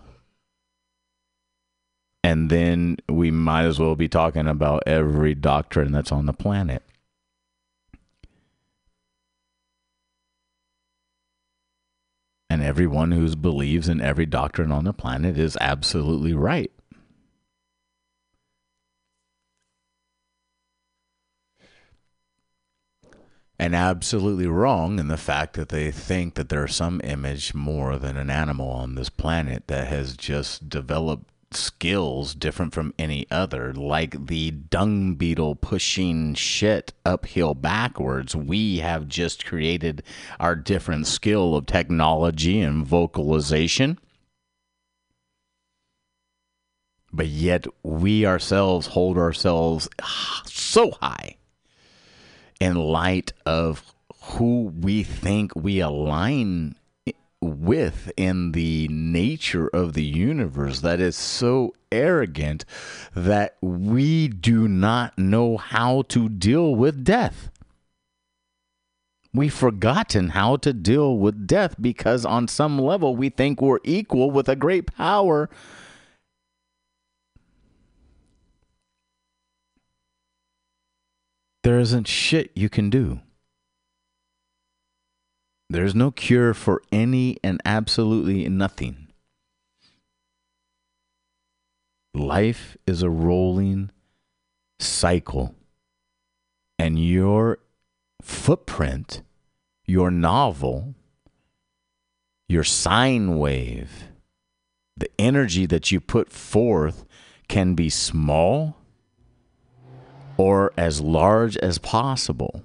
[2.23, 6.83] and then we might as well be talking about every doctrine that's on the planet.
[12.49, 16.71] And everyone who believes in every doctrine on the planet is absolutely right.
[23.61, 28.17] And absolutely wrong in the fact that they think that there's some image more than
[28.17, 34.27] an animal on this planet that has just developed skills different from any other, like
[34.27, 38.35] the dung beetle pushing shit uphill backwards.
[38.35, 40.03] We have just created
[40.39, 43.99] our different skill of technology and vocalization.
[47.11, 49.89] But yet, we ourselves hold ourselves
[50.45, 51.37] so high
[52.59, 53.83] in light of
[54.21, 56.75] who we think we align
[57.41, 62.65] with in the nature of the universe that is so arrogant
[63.15, 67.49] that we do not know how to deal with death.
[69.33, 74.31] We've forgotten how to deal with death because, on some level, we think we're equal
[74.31, 75.49] with a great power.
[81.63, 83.19] There isn't shit you can do.
[85.69, 89.07] There's no cure for any and absolutely nothing.
[92.15, 93.91] Life is a rolling
[94.79, 95.53] cycle.
[96.79, 97.59] And your
[98.21, 99.21] footprint,
[99.85, 100.95] your novel,
[102.47, 104.05] your sine wave,
[104.97, 107.05] the energy that you put forth
[107.47, 108.75] can be small
[110.35, 112.63] or as large as possible.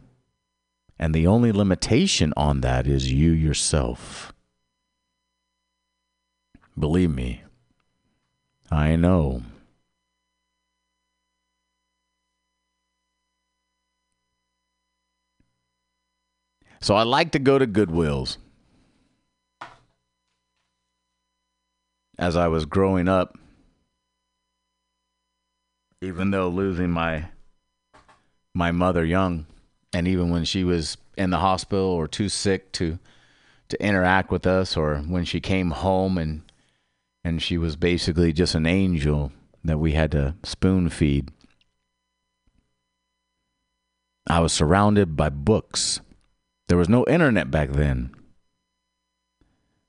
[1.05, 4.33] And the only limitation on that is you yourself.
[6.79, 7.43] Believe me,
[8.71, 9.43] I know.
[16.81, 18.39] So I like to go to Goodwills.
[22.19, 23.37] As I was growing up,
[26.01, 27.27] even though losing my
[28.55, 29.45] my mother young,
[29.95, 32.99] and even when she was in the hospital or too sick to
[33.69, 36.43] to interact with us, or when she came home and
[37.25, 39.33] and she was basically just an angel
[39.65, 41.31] that we had to spoon feed.
[44.27, 46.01] I was surrounded by books.
[46.69, 48.15] There was no internet back then.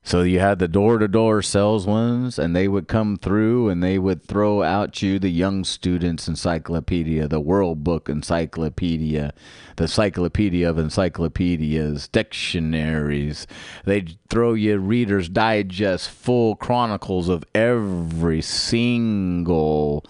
[0.06, 3.82] So you had the door to door sales ones, and they would come through and
[3.82, 9.34] they would throw out you the Young Students Encyclopedia, the World Book Encyclopedia,
[9.74, 13.48] the Encyclopedia of Encyclopedias, dictionaries.
[13.84, 20.06] They'd throw you Reader's Digest, full chronicles of every single.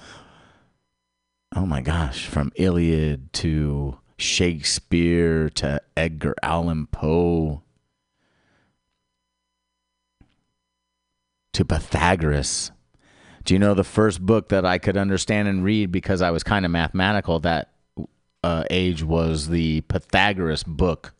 [1.54, 7.62] Oh my gosh, from Iliad to Shakespeare to Edgar Allan Poe
[11.56, 12.70] to Pythagoras.
[13.44, 16.42] Do you know the first book that I could understand and read because I was
[16.42, 17.72] kind of mathematical that
[18.44, 21.14] uh, age was the Pythagoras book?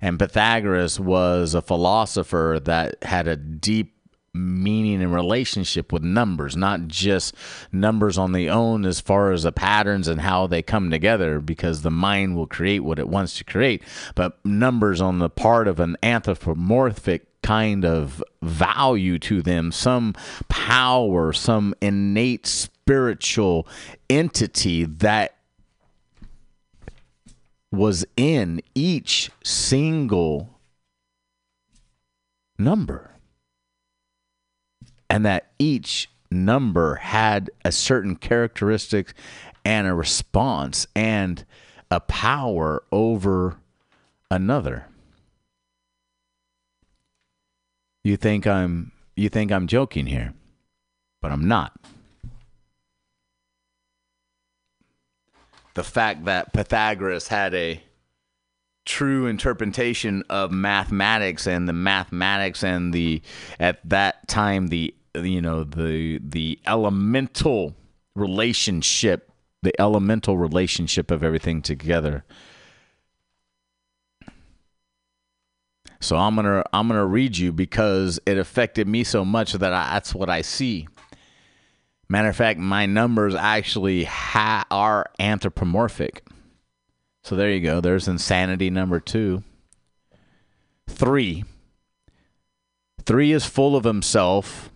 [0.00, 3.94] And Pythagoras was a philosopher that had a deep
[4.34, 7.32] meaning and relationship with numbers, not just
[7.70, 11.82] numbers on their own as far as the patterns and how they come together, because
[11.82, 13.80] the mind will create what it wants to create,
[14.16, 20.14] but numbers on the part of an anthropomorphic kind of value to them, some
[20.48, 23.66] power, some innate spiritual
[24.08, 25.36] entity that
[27.70, 30.58] was in each single
[32.58, 33.10] number.
[35.08, 39.14] And that each number had a certain characteristic
[39.64, 41.44] and a response and
[41.90, 43.58] a power over
[44.30, 44.86] another.
[48.04, 50.34] You think I'm you think I'm joking here,
[51.20, 51.72] but I'm not.
[55.74, 57.82] The fact that Pythagoras had a
[58.84, 63.22] true interpretation of mathematics and the mathematics and the
[63.60, 67.76] at that time the you know the the elemental
[68.16, 69.30] relationship
[69.62, 72.24] the elemental relationship of everything together
[76.02, 79.94] So I'm gonna I'm gonna read you because it affected me so much that I,
[79.94, 80.88] that's what I see.
[82.08, 86.26] Matter of fact, my numbers actually ha- are anthropomorphic.
[87.22, 87.80] So there you go.
[87.80, 89.44] There's insanity number two.
[90.88, 91.44] Three.
[93.06, 94.70] Three is full of himself.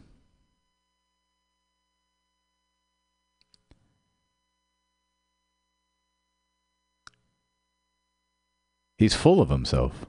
[8.97, 10.07] He's full of himself.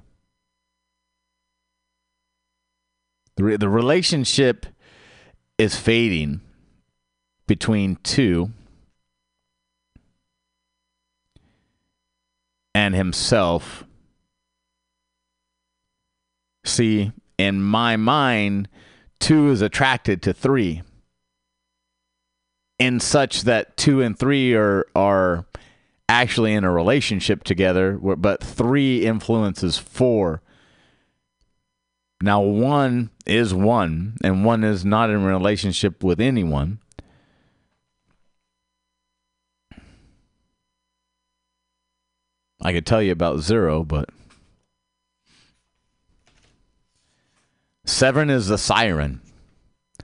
[3.37, 4.65] The, re- the relationship
[5.57, 6.41] is fading
[7.47, 8.51] between two
[12.75, 13.85] and himself.
[16.65, 18.67] See, in my mind,
[19.19, 20.81] two is attracted to three,
[22.77, 25.45] in such that two and three are are
[26.09, 30.41] actually in a relationship together, but three influences four.
[32.21, 36.79] Now, one is one, and one is not in relationship with anyone.
[42.59, 44.09] I could tell you about zero, but
[47.85, 49.21] seven is the siren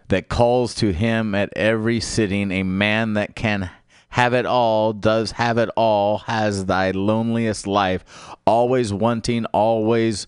[0.10, 3.72] that calls to him at every sitting, a man that can
[4.10, 8.06] have it all, does have it all, has thy loneliest life,
[8.46, 10.28] always wanting, always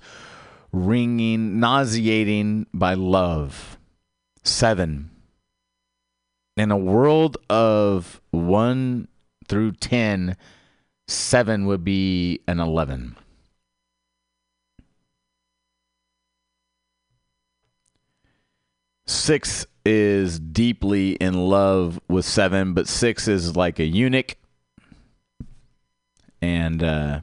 [0.76, 3.78] ringing, nauseating by love.
[4.44, 5.10] Seven.
[6.58, 9.08] In a world of one
[9.48, 10.36] through ten,
[11.08, 13.16] seven would be an 11.
[19.08, 24.36] Six is deeply in love with seven, but six is like a eunuch.
[26.42, 27.22] And, uh,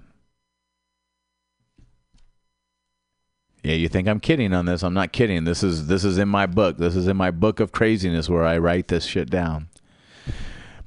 [3.63, 4.83] yeah, you think I'm kidding on this?
[4.83, 5.45] I'm not kidding.
[5.45, 6.79] This is this is in my book.
[6.79, 9.69] This is in my book of craziness where I write this shit down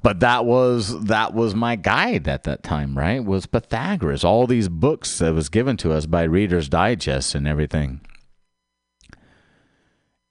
[0.06, 4.68] but that was that was my guide at that time right was pythagoras all these
[4.68, 8.00] books that was given to us by readers digest and everything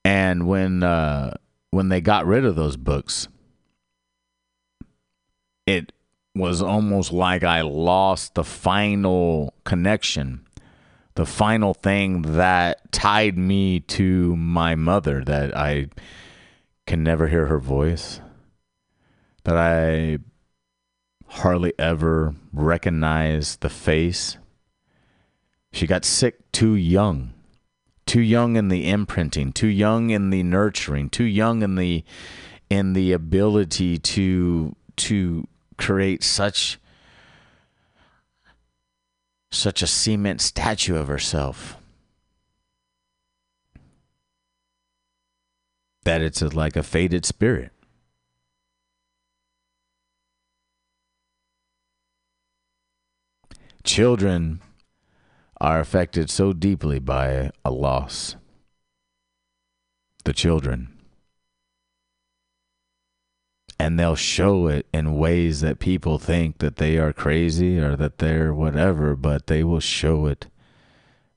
[0.05, 1.33] and when uh
[1.71, 3.27] when they got rid of those books
[5.67, 5.91] it
[6.33, 10.44] was almost like i lost the final connection
[11.15, 15.87] the final thing that tied me to my mother that i
[16.85, 18.21] can never hear her voice
[19.45, 20.17] that I
[21.27, 24.37] hardly ever recognize the face.
[25.71, 27.33] She got sick too young.
[28.05, 32.03] Too young in the imprinting, too young in the nurturing, too young in the
[32.69, 35.47] in the ability to to
[35.77, 36.79] create such
[39.55, 41.77] such a cement statue of herself.
[46.03, 47.71] That it's a, like a faded spirit.
[53.85, 54.59] children
[55.61, 58.35] are affected so deeply by a loss.
[60.25, 60.94] The children.
[63.77, 68.19] And they'll show it in ways that people think that they are crazy or that
[68.19, 70.47] they're whatever, but they will show it.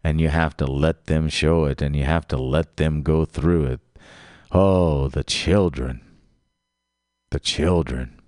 [0.04, 3.24] And you have to let them show it and you have to let them go
[3.24, 3.80] through it.
[4.52, 6.00] Oh, the children.
[7.30, 8.18] The children.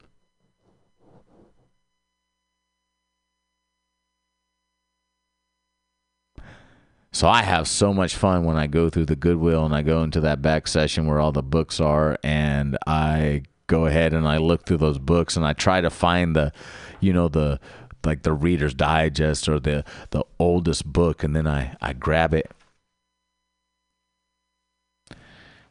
[7.13, 10.03] So I have so much fun when I go through the Goodwill and I go
[10.03, 14.39] into that back session where all the books are and I go ahead and I
[14.39, 16.53] look through those books and I try to find the
[16.99, 17.61] you know the
[18.05, 22.51] like the reader's digest or the the oldest book and then I I grab it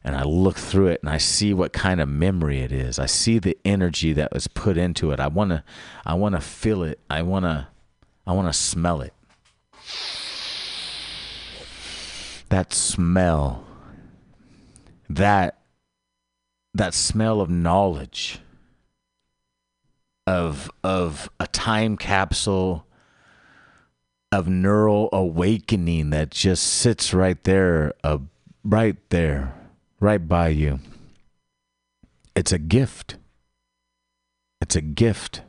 [0.01, 2.99] and I look through it and I see what kind of memory it is.
[2.99, 5.19] I see the energy that was put into it.
[5.19, 5.63] I want to
[6.05, 7.01] I want to feel it.
[7.09, 7.67] I want to
[8.25, 9.13] I want to smell it
[12.49, 13.63] that smell
[15.09, 15.58] that
[16.73, 18.39] that smell of knowledge
[20.27, 22.85] of of a time capsule
[24.31, 28.19] of neural awakening that just sits right there uh,
[28.63, 29.53] right there
[29.99, 30.79] right by you.
[32.35, 33.17] It's a gift.
[34.61, 35.41] It's a gift.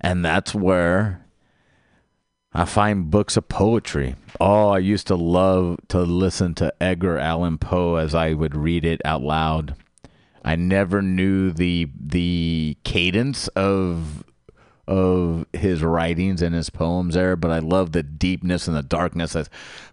[0.00, 1.23] And that's where
[2.54, 4.14] I find books of poetry.
[4.40, 8.84] Oh, I used to love to listen to Edgar Allan Poe as I would read
[8.84, 9.74] it out loud.
[10.44, 14.22] I never knew the the cadence of
[14.86, 19.32] of his writings and his poems there, but I love the deepness and the darkness
[19.32, 19.48] that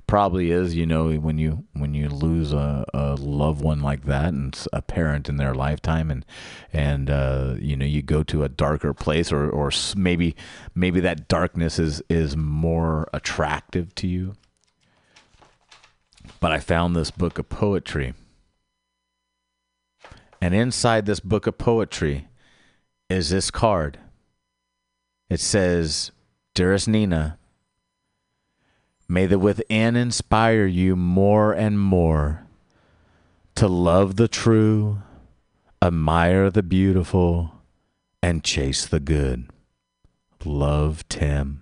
[0.07, 4.33] probably is, you know, when you when you lose a, a loved one like that
[4.33, 6.25] and a parent in their lifetime and
[6.73, 10.35] and uh, you know, you go to a darker place or or maybe
[10.75, 14.33] maybe that darkness is is more attractive to you.
[16.39, 18.13] But I found this book of poetry.
[20.41, 22.27] And inside this book of poetry
[23.09, 23.99] is this card.
[25.31, 26.11] It says,
[26.53, 27.37] Dearest Nina,
[29.07, 32.45] may the within inspire you more and more
[33.55, 35.03] to love the true,
[35.81, 37.53] admire the beautiful,
[38.21, 39.49] and chase the good.
[40.43, 41.61] Love Tim.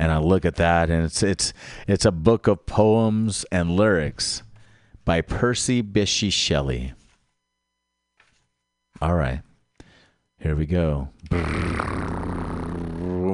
[0.00, 1.52] And I look at that and it's it's
[1.86, 4.42] it's a book of poems and lyrics
[5.04, 6.94] by Percy Bysshe Shelley.
[9.00, 9.42] All right.
[10.40, 11.08] Here we go.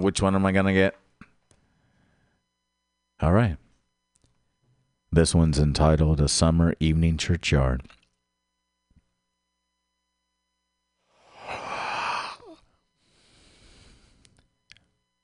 [0.01, 0.97] Which one am I going to get?
[3.21, 3.57] All right.
[5.13, 7.83] This one's entitled A Summer Evening Churchyard.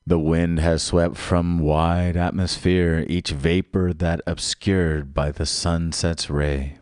[0.07, 6.80] The wind has swept from wide atmosphere each vapor that obscured by the sunset's ray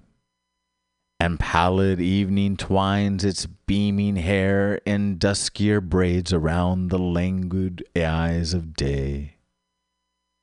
[1.21, 8.75] and pallid evening twines its beaming hair in duskier braids around the languid eyes of
[8.75, 9.35] day.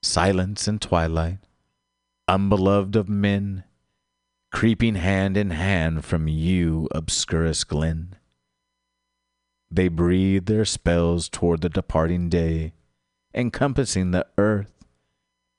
[0.03, 1.39] Silence and twilight,
[2.27, 3.63] unbeloved of men,
[4.51, 8.15] creeping hand in hand from you, obscurest glen.
[9.71, 12.73] They breathe their spells toward the departing day,
[13.33, 14.85] encompassing the earth,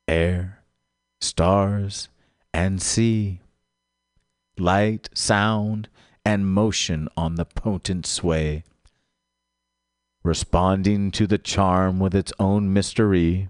[0.07, 0.62] air,
[1.21, 2.09] stars,
[2.53, 3.41] and sea
[4.59, 5.88] light, sound,
[6.24, 8.64] and motion on the potent sway,
[10.22, 13.48] responding to the charm with its own mystery.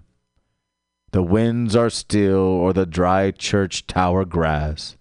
[1.11, 4.97] The winds are still, or the dry church tower grass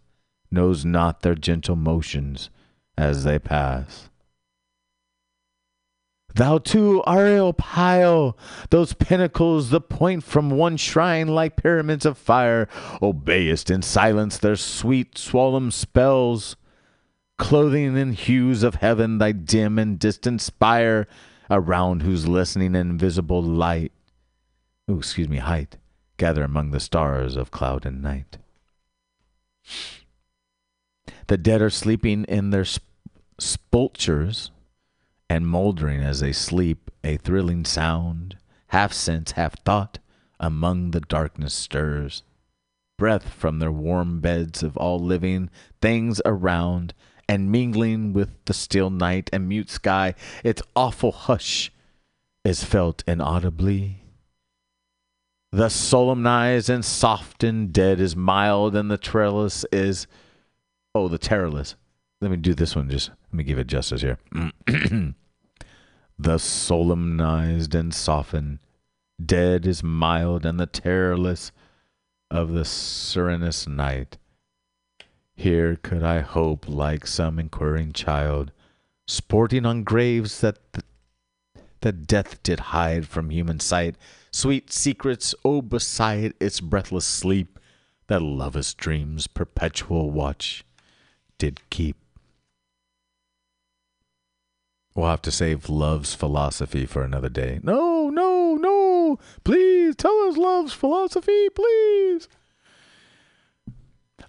[0.50, 2.48] knows not their gentle motions
[2.96, 4.08] as they pass.
[6.36, 8.36] Thou too, aerial, pile
[8.68, 12.68] those pinnacles, the point from one shrine like pyramids of fire,
[13.00, 16.56] obeyest in silence their sweet, solemn spells,
[17.38, 21.08] clothing in hues of heaven thy dim and distant spire,
[21.50, 23.92] around whose listening invisible light,
[24.88, 25.78] oh, excuse me, height,
[26.18, 28.36] gather among the stars of cloud and night.
[31.28, 32.84] The dead are sleeping in their sp-
[35.28, 38.36] and moldering as they sleep, a thrilling sound,
[38.68, 39.98] half sense, half thought,
[40.38, 42.22] among the darkness stirs.
[42.98, 45.50] Breath from their warm beds of all living
[45.80, 46.94] things around,
[47.28, 50.14] and mingling with the still night and mute sky,
[50.44, 51.72] its awful hush
[52.44, 54.02] is felt inaudibly.
[55.52, 60.06] The solemnized and softened dead is mild, and the trellis is,
[60.94, 61.74] oh, the terrorless.
[62.20, 62.88] Let me do this one.
[62.88, 64.18] Just let me give it justice here.
[66.18, 68.58] the solemnized and softened
[69.24, 71.52] dead is mild, and the terrorless
[72.30, 74.18] of the serenest night.
[75.34, 78.52] Here could I hope, like some inquiring child,
[79.06, 80.84] sporting on graves that th-
[81.80, 83.96] that death did hide from human sight,
[84.32, 87.58] sweet secrets, oh, beside its breathless sleep,
[88.06, 90.64] that love's dreams perpetual watch
[91.38, 91.96] did keep.
[94.96, 97.60] We'll have to save love's philosophy for another day.
[97.62, 99.18] No, no, no.
[99.44, 102.28] Please tell us love's philosophy, please.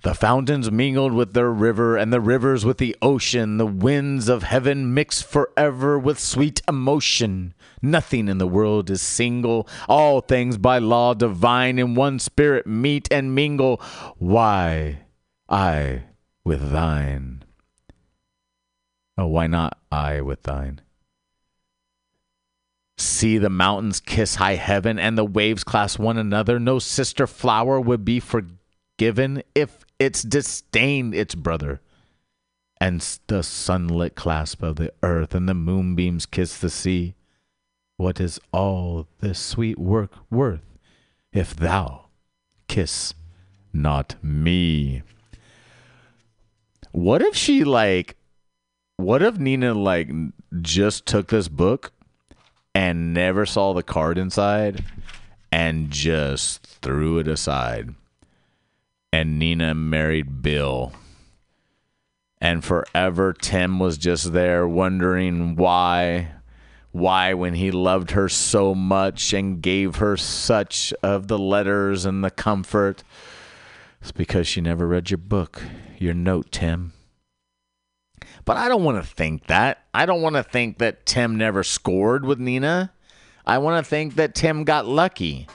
[0.03, 3.55] The fountains mingled with their river, and the rivers with the ocean.
[3.55, 7.53] The winds of heaven mix forever with sweet emotion.
[7.81, 9.69] Nothing in the world is single.
[9.87, 13.81] All things by law divine in one spirit meet and mingle.
[14.17, 15.05] Why,
[15.47, 16.03] I
[16.43, 17.45] with thine.
[19.17, 20.81] Oh, why not I with thine?
[22.99, 26.59] See the mountains kiss high heaven and the waves clasp one another.
[26.59, 31.81] No sister flower would be forgiven if it's disdained its brother.
[32.79, 37.15] And the sunlit clasp of the earth and the moonbeams kiss the sea.
[37.97, 40.61] What is all this sweet work worth
[41.33, 42.05] if thou
[42.67, 43.15] kiss
[43.73, 45.01] not me?
[46.91, 48.15] What if she like
[48.97, 50.09] what if Nina like
[50.61, 51.91] just took this book
[52.73, 54.83] and never saw the card inside
[55.51, 57.93] and just threw it aside?
[59.13, 60.91] And Nina married Bill.
[62.41, 66.31] And forever Tim was just there wondering why
[66.91, 72.23] why when he loved her so much and gave her such of the letters and
[72.23, 73.03] the comfort
[74.01, 75.61] it's because she never read your book
[75.99, 76.93] your note tim
[78.47, 79.83] but i don't want to think that.
[79.93, 82.91] I don't want to think that tim never scored with nina.
[83.45, 85.47] I want to think that tim got lucky.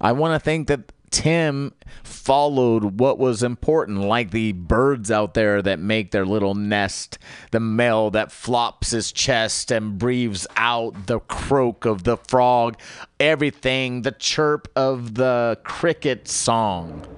[0.00, 1.72] I want to think that Tim
[2.02, 7.18] followed what was important, like the birds out there that make their little nest,
[7.50, 12.78] the male that flops his chest and breathes out, the croak of the frog,
[13.18, 17.17] everything, the chirp of the cricket song.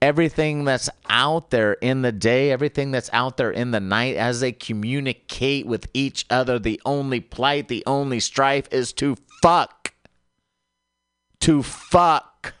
[0.00, 4.40] Everything that's out there in the day, everything that's out there in the night, as
[4.40, 9.94] they communicate with each other, the only plight, the only strife is to fuck.
[11.40, 12.54] To fuck,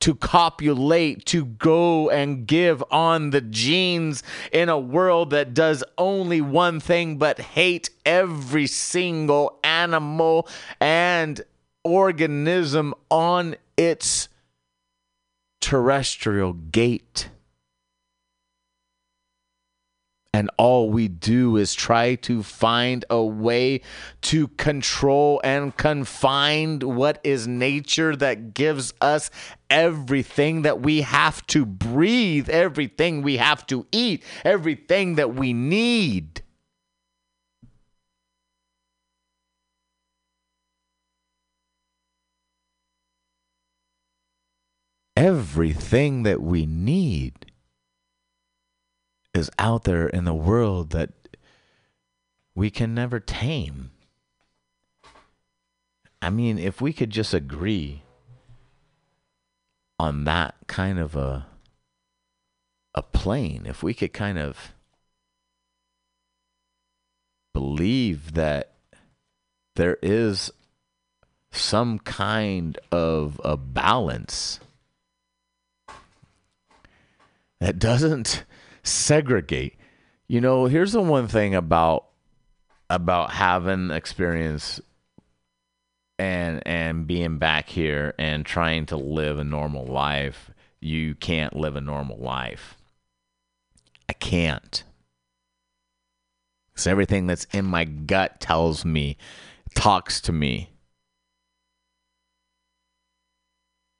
[0.00, 6.40] to copulate, to go and give on the genes in a world that does only
[6.40, 10.48] one thing but hate every single animal
[10.80, 11.40] and
[11.84, 14.27] organism on its
[15.60, 17.30] terrestrial gate.
[20.34, 23.80] And all we do is try to find a way
[24.22, 29.30] to control and confine what is nature that gives us
[29.70, 36.42] everything that we have to breathe, everything we have to eat, everything that we need.
[45.18, 47.50] Everything that we need
[49.34, 51.10] is out there in the world that
[52.54, 53.90] we can never tame.
[56.22, 58.04] I mean, if we could just agree
[59.98, 61.48] on that kind of a
[62.94, 64.72] a plane, if we could kind of
[67.52, 68.74] believe that
[69.74, 70.52] there is
[71.50, 74.60] some kind of a balance
[77.60, 78.44] that doesn't
[78.82, 79.76] segregate.
[80.26, 82.04] You know, here's the one thing about
[82.90, 84.80] about having experience
[86.18, 90.50] and and being back here and trying to live a normal life.
[90.80, 92.76] You can't live a normal life.
[94.08, 94.84] I can't.
[96.72, 99.16] Because everything that's in my gut tells me,
[99.74, 100.70] talks to me.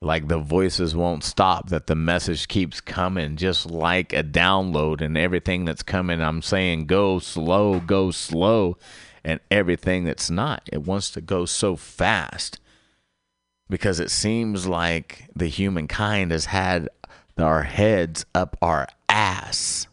[0.00, 5.18] Like the voices won't stop that the message keeps coming just like a download and
[5.18, 6.20] everything that's coming.
[6.20, 8.76] I'm saying go slow go slow
[9.24, 10.68] and everything that's not.
[10.72, 12.60] It wants to go so fast
[13.68, 16.88] because it seems like the humankind has had
[17.36, 19.88] our heads up our ass.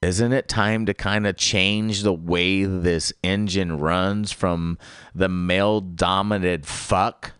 [0.00, 4.78] Isn't it time to kind of change the way this engine runs from
[5.14, 7.34] the male dominated fuck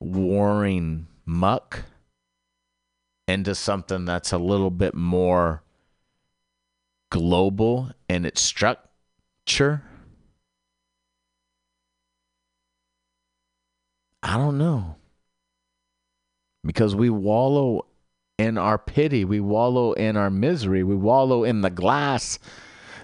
[0.00, 1.84] warring muck
[3.26, 5.62] into something that's a little bit more
[7.10, 9.82] global in its structure?
[14.22, 14.96] I don't know.
[16.64, 17.86] Because we wallow
[18.38, 22.38] in our pity, we wallow in our misery, we wallow in the glass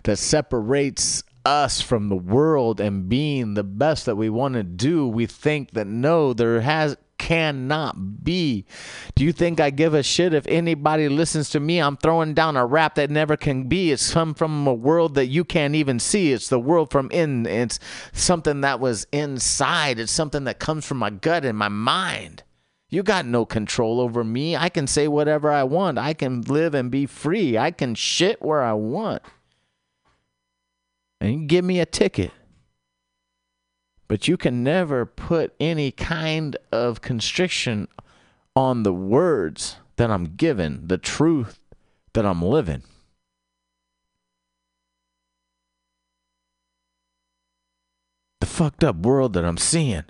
[0.04, 5.06] that separates us from the world and being the best that we want to do,
[5.06, 8.66] we think that no, there has cannot be.
[9.14, 11.78] Do you think I give a shit if anybody listens to me?
[11.80, 13.92] I'm throwing down a rap that never can be.
[13.92, 16.32] It's come from a world that you can't even see.
[16.32, 17.46] It's the world from in.
[17.46, 17.78] It's
[18.12, 19.98] something that was inside.
[19.98, 22.42] It's something that comes from my gut and my mind.
[22.90, 24.54] You got no control over me.
[24.54, 25.98] I can say whatever I want.
[25.98, 27.56] I can live and be free.
[27.56, 29.22] I can shit where I want
[31.24, 32.30] and give me a ticket.
[34.08, 37.88] But you can never put any kind of constriction
[38.54, 41.58] on the words that I'm given, the truth
[42.12, 42.82] that I'm living.
[48.40, 50.04] The fucked up world that I'm seeing.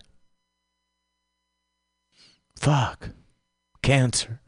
[2.56, 3.10] Fuck.
[3.82, 4.40] Cancer.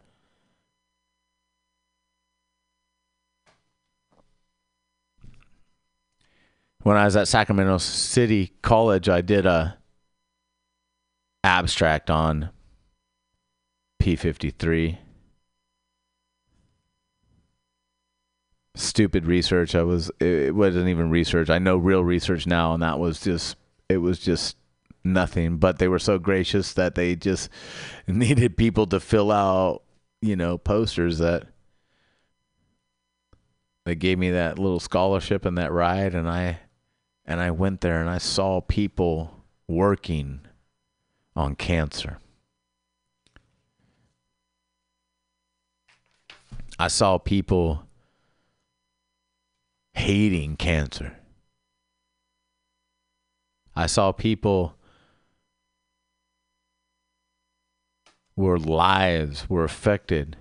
[6.87, 9.76] When I was at Sacramento City College, I did a
[11.43, 12.51] abstract on
[14.01, 14.97] P53.
[18.76, 19.74] Stupid research.
[19.74, 21.51] I was it wasn't even research.
[21.51, 23.57] I know real research now and that was just
[23.89, 24.57] it was just
[25.03, 27.51] nothing, but they were so gracious that they just
[28.07, 29.82] needed people to fill out,
[30.22, 31.49] you know, posters that
[33.87, 36.61] they gave me that little scholarship and that ride and I
[37.27, 40.41] and I went there and I saw people working
[41.35, 42.18] on cancer.
[46.79, 47.87] I saw people
[49.95, 51.16] hating cancer.
[53.74, 54.77] I saw people
[58.35, 60.37] where lives were affected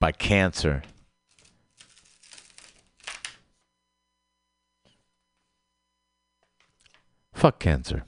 [0.00, 0.82] by cancer.
[7.38, 8.02] Fuck cancer.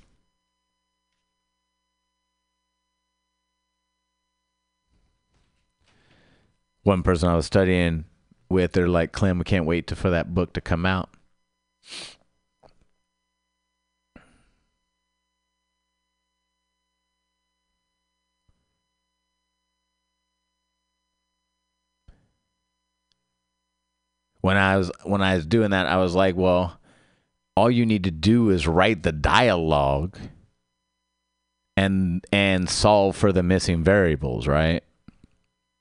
[6.82, 8.06] One person I was studying
[8.48, 11.10] with, they're like, Clem, we can't wait to, for that book to come out.
[24.40, 26.79] when I was when I was doing that, I was like, well,
[27.60, 30.16] all you need to do is write the dialogue
[31.76, 34.82] and and solve for the missing variables, right?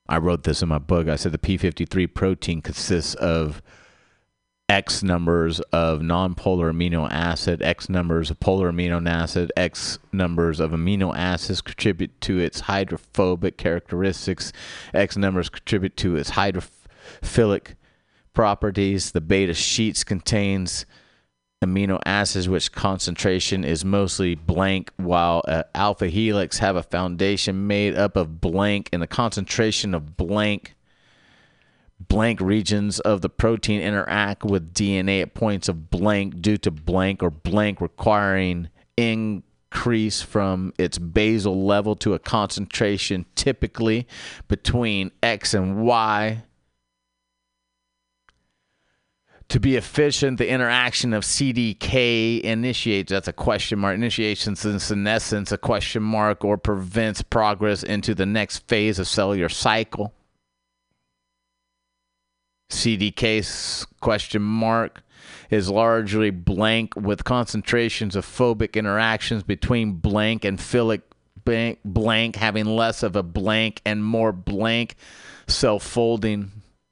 [0.09, 1.07] I wrote this in my book.
[1.07, 3.61] I said the P53 protein consists of
[4.67, 10.71] X numbers of non-polar amino acid, X numbers of polar amino acid, X numbers of
[10.71, 14.51] amino acids contribute to its hydrophobic characteristics,
[14.93, 17.75] X numbers contribute to its hydrophilic
[18.33, 19.11] properties.
[19.11, 20.85] The beta sheets contains
[21.63, 27.97] amino acids which concentration is mostly blank while uh, alpha helix have a foundation made
[27.97, 30.75] up of blank and the concentration of blank
[32.07, 37.21] blank regions of the protein interact with DNA at points of blank due to blank
[37.21, 44.07] or blank requiring increase from its basal level to a concentration typically
[44.47, 46.43] between X and Y
[49.49, 55.51] to be efficient, the interaction of CDK initiates, that's a question mark, initiations in senescence,
[55.51, 60.13] a question mark, or prevents progress into the next phase of cellular cycle.
[62.69, 65.01] CDK question mark
[65.49, 71.01] is largely blank with concentrations of phobic interactions between blank and philic
[71.43, 74.95] blank, blank having less of a blank and more blank
[75.47, 76.51] self folding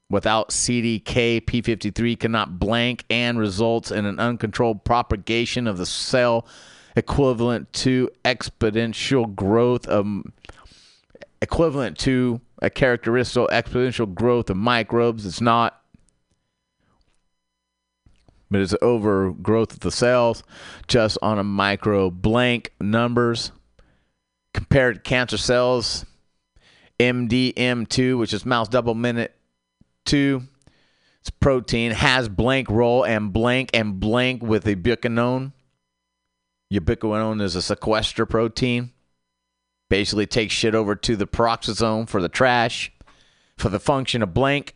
[0.10, 6.48] Without CDK, P53 cannot blank and results in an uncontrolled propagation of the cell
[6.96, 10.08] equivalent to exponential growth of
[11.42, 15.26] equivalent to a characteristic exponential growth of microbes.
[15.26, 15.82] It's not
[18.50, 20.42] but it's overgrowth of the cells
[20.88, 23.52] just on a micro blank numbers
[24.54, 26.06] compared to cancer cells
[26.98, 29.37] MDM2 which is mouse double minute
[30.08, 30.48] two.
[31.22, 35.52] It's protein, has blank role and blank and blank with ubiquinone.
[36.74, 38.92] Ubiquinone is a sequester protein.
[39.90, 42.92] Basically takes shit over to the peroxisome for the trash.
[43.58, 44.74] For the function of blank.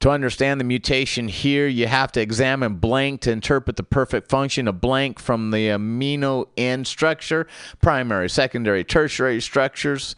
[0.00, 4.68] To understand the mutation here, you have to examine blank to interpret the perfect function
[4.68, 7.48] of blank from the amino end structure,
[7.82, 10.14] primary, secondary, tertiary structures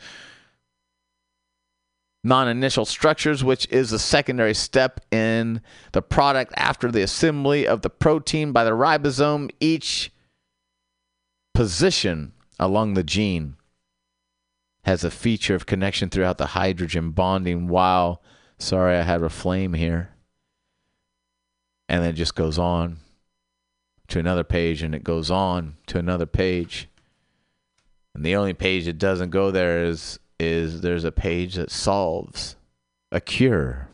[2.23, 5.61] non initial structures, which is a secondary step in
[5.93, 9.51] the product after the assembly of the protein by the ribosome.
[9.61, 10.13] Each
[11.55, 13.57] position along the gene
[14.85, 17.69] has a feature of connection throughout the hydrogen bonding.
[17.69, 18.23] While,
[18.59, 20.11] sorry, I had a flame here.
[21.89, 22.99] And then it just goes on
[24.09, 26.89] to another page and it goes on to another page.
[28.15, 32.57] And the only page that doesn't go there is is there's a page that solves
[33.13, 33.89] a cure.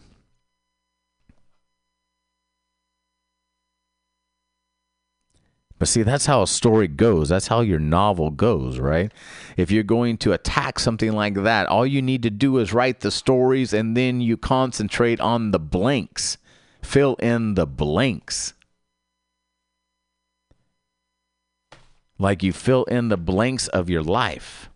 [5.79, 7.29] But see, that's how a story goes.
[7.29, 9.13] That's how your novel goes, right?
[9.59, 13.01] If you're going to attack something like that, all you need to do is write
[13.01, 16.39] the stories and then you concentrate on the blanks.
[16.81, 18.55] Fill in the blanks.
[22.19, 24.71] Like you fill in the blanks of your life.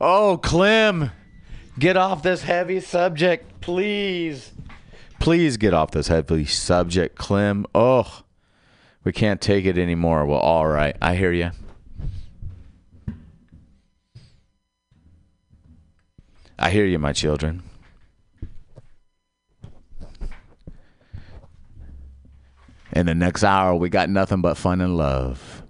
[0.00, 1.10] Oh, Clem,
[1.78, 4.52] get off this heavy subject, please.
[5.18, 7.66] Please get off this heavy subject, Clem.
[7.74, 8.22] Oh,
[9.04, 10.24] we can't take it anymore.
[10.24, 10.96] Well, all right.
[11.02, 11.50] I hear you.
[16.58, 17.62] I hear you, my children.
[22.92, 25.62] In the next hour, we got nothing but fun and love.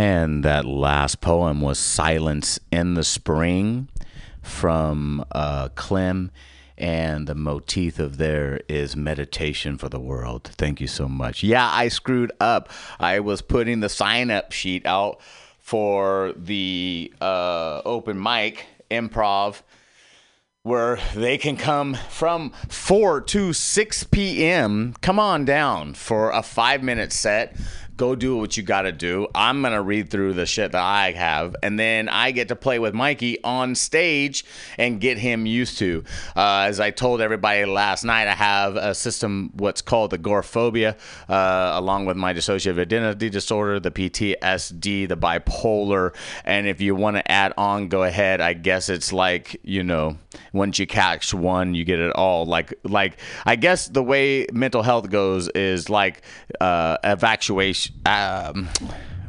[0.00, 3.88] And that last poem was Silence in the Spring
[4.40, 6.30] from uh, Clem.
[6.78, 10.44] And the motif of there is meditation for the world.
[10.54, 11.42] Thank you so much.
[11.42, 12.70] Yeah, I screwed up.
[12.98, 15.20] I was putting the sign up sheet out
[15.58, 19.60] for the uh, open mic improv
[20.62, 24.94] where they can come from 4 to 6 p.m.
[25.00, 27.56] Come on down for a five minute set.
[28.00, 29.28] Go do what you got to do.
[29.34, 32.56] I'm going to read through the shit that I have, and then I get to
[32.56, 34.42] play with Mikey on stage
[34.78, 36.02] and get him used to.
[36.34, 40.96] Uh, as I told everybody last night, I have a system, what's called the agoraphobia,
[41.28, 46.14] uh, along with my dissociative identity disorder, the PTSD, the bipolar.
[46.46, 48.40] And if you want to add on, go ahead.
[48.40, 50.16] I guess it's like, you know,
[50.52, 52.46] once you catch one, you get it all.
[52.46, 56.22] Like, like I guess the way mental health goes is like
[56.60, 57.96] uh, evacuation.
[58.06, 58.68] Um,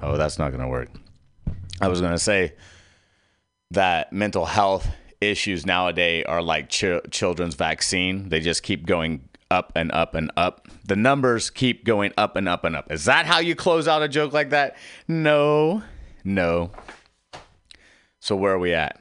[0.01, 0.89] oh, that's not to work.
[1.79, 2.53] I was to say
[3.71, 4.87] that mental health
[5.19, 8.29] issues nowadays are like ch- children's vaccine.
[8.29, 10.67] They just keep going up and up and up.
[10.85, 12.91] The numbers keep going up and up and up.
[12.91, 14.77] Is that how you close out a joke like that?
[15.07, 15.83] No,
[16.23, 16.71] no.
[18.19, 19.00] So where are we at?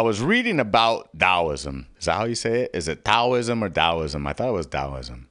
[0.00, 1.86] I was reading about Taoism.
[1.98, 2.70] Is that how you say it?
[2.72, 4.26] Is it Taoism or Taoism?
[4.26, 5.28] I thought it was Taoism.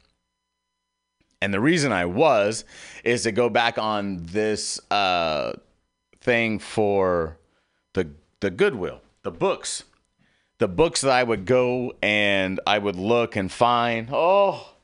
[1.42, 2.66] And the reason I was
[3.04, 5.54] is to go back on this uh,
[6.22, 7.40] thing for
[7.94, 8.12] the
[8.42, 9.86] the Goodwill, the books,
[10.60, 14.10] the books that I would go and I would look and find.
[14.12, 14.76] Oh,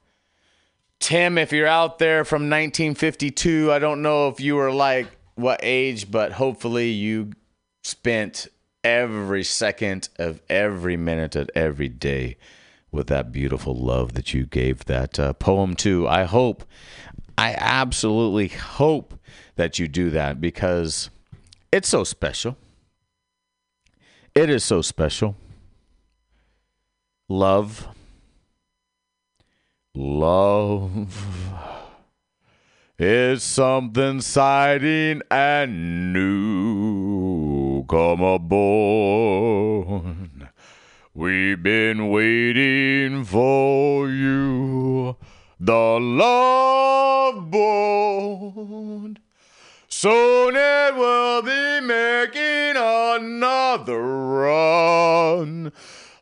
[1.00, 5.60] Tim, if you're out there from 1952, I don't know if you were like what
[5.62, 7.34] age, but hopefully you
[7.84, 8.48] spent
[8.86, 12.38] every second of every minute of every day
[12.92, 16.08] with that beautiful love that you gave that uh, poem to.
[16.08, 16.64] I hope,
[17.36, 19.20] I absolutely hope
[19.56, 21.10] that you do that because
[21.72, 22.58] it's so special.
[24.36, 25.36] It is so special.
[27.28, 27.88] Love.
[29.96, 31.52] Love
[33.00, 36.65] is something exciting and new.
[37.88, 40.04] Come aboard.
[41.14, 45.18] We've been waiting for you,
[45.60, 49.18] the love boat.
[49.88, 55.72] Soon it will be making another run.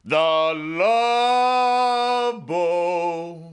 [0.03, 3.53] The love boat.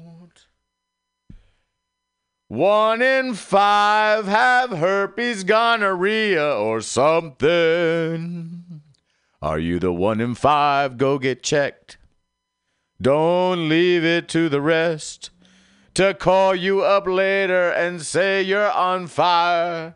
[2.51, 8.65] One in five have herpes, gonorrhea, or something.
[9.41, 10.99] Are you the one in five?
[10.99, 11.97] Go get checked.
[13.01, 15.31] Don't leave it to the rest
[15.95, 19.95] to call you up later and say you're on fire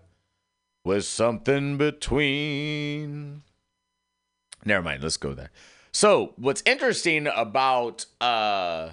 [0.85, 3.43] with something between.
[4.65, 5.51] Never mind, let's go there.
[5.91, 8.91] So, what's interesting about uh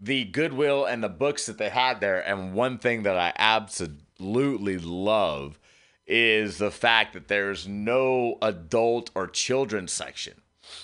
[0.00, 4.78] the goodwill and the books that they had there and one thing that I absolutely
[4.78, 5.58] love
[6.06, 10.34] is the fact that there's no adult or children section.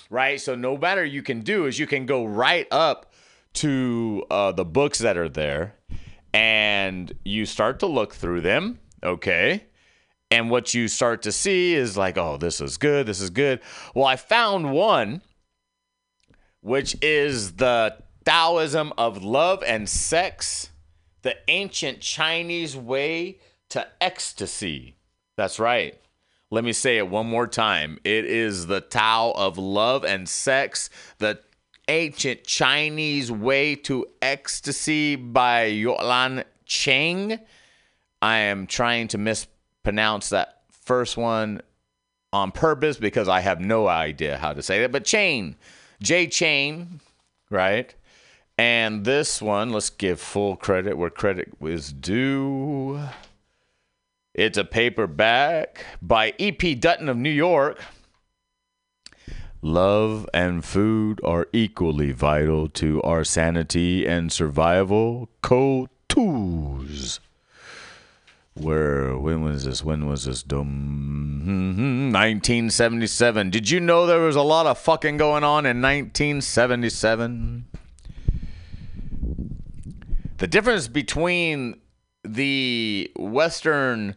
[0.09, 0.41] Right?
[0.41, 3.13] So no matter you can do is you can go right up
[3.53, 5.75] to uh, the books that are there
[6.33, 9.63] and you start to look through them, okay?
[10.31, 13.61] And what you start to see is like, oh, this is good, this is good.
[13.93, 15.21] Well, I found one,
[16.61, 20.69] which is the Taoism of love and sex,
[21.21, 24.95] the ancient Chinese way to ecstasy.
[25.37, 25.99] That's right.
[26.51, 27.99] Let me say it one more time.
[28.03, 31.39] It is the Tao of love and sex, the
[31.87, 37.39] Ancient Chinese Way to Ecstasy by Yolan Cheng.
[38.21, 41.61] I am trying to mispronounce that first one
[42.33, 44.91] on purpose because I have no idea how to say it.
[44.91, 45.55] But Chain,
[46.01, 47.01] J Chain,
[47.49, 47.93] right?
[48.57, 53.01] And this one, let's give full credit where credit is due.
[54.33, 56.75] It's a paperback by E.P.
[56.75, 57.81] Dutton of New York.
[59.61, 65.29] Love and food are equally vital to our sanity and survival.
[65.41, 67.19] Co-tools.
[68.53, 69.83] Where, when was this?
[69.83, 70.43] When was this?
[70.43, 72.11] Dum, hmm, hmm.
[72.13, 73.49] 1977.
[73.49, 77.65] Did you know there was a lot of fucking going on in 1977?
[80.37, 81.79] The difference between
[82.23, 84.15] the Western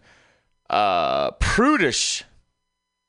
[0.69, 2.25] uh, prudish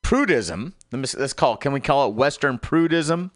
[0.04, 0.74] prudism.
[0.92, 1.58] Let me, let's call.
[1.58, 3.32] Can we call it Western prudism?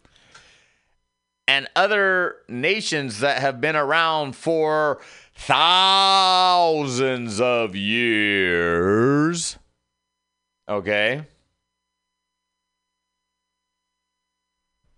[1.46, 5.00] And other nations that have been around for
[5.34, 9.58] thousands of years.
[10.68, 11.26] Okay.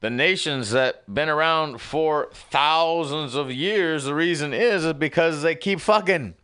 [0.01, 5.55] The nations that been around for thousands of years, the reason is, is because they
[5.55, 6.35] keep fucking.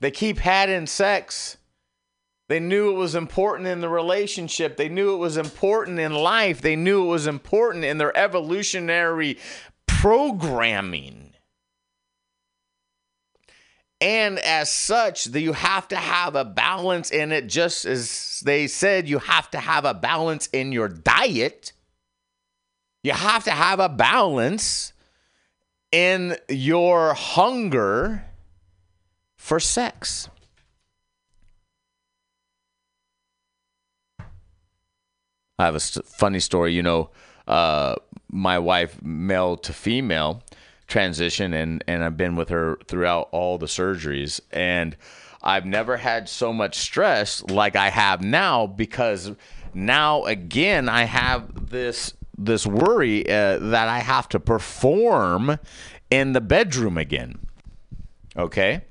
[0.00, 1.56] They keep having sex.
[2.48, 4.76] They knew it was important in the relationship.
[4.76, 6.60] They knew it was important in life.
[6.60, 9.38] They knew it was important in their evolutionary
[9.86, 11.31] programming.
[14.02, 19.08] And as such, you have to have a balance in it, just as they said,
[19.08, 21.72] you have to have a balance in your diet.
[23.04, 24.92] You have to have a balance
[25.92, 28.24] in your hunger
[29.36, 30.28] for sex.
[35.60, 36.72] I have a funny story.
[36.72, 37.10] You know,
[37.46, 37.94] uh,
[38.32, 40.42] my wife, male to female,
[40.92, 44.96] transition, and and I've been with her throughout all the surgeries, and
[45.42, 49.32] I've never had so much stress like I have now because
[49.74, 55.58] now again I have this this worry uh, that I have to perform
[56.10, 57.38] in the bedroom again.
[58.36, 58.82] Okay.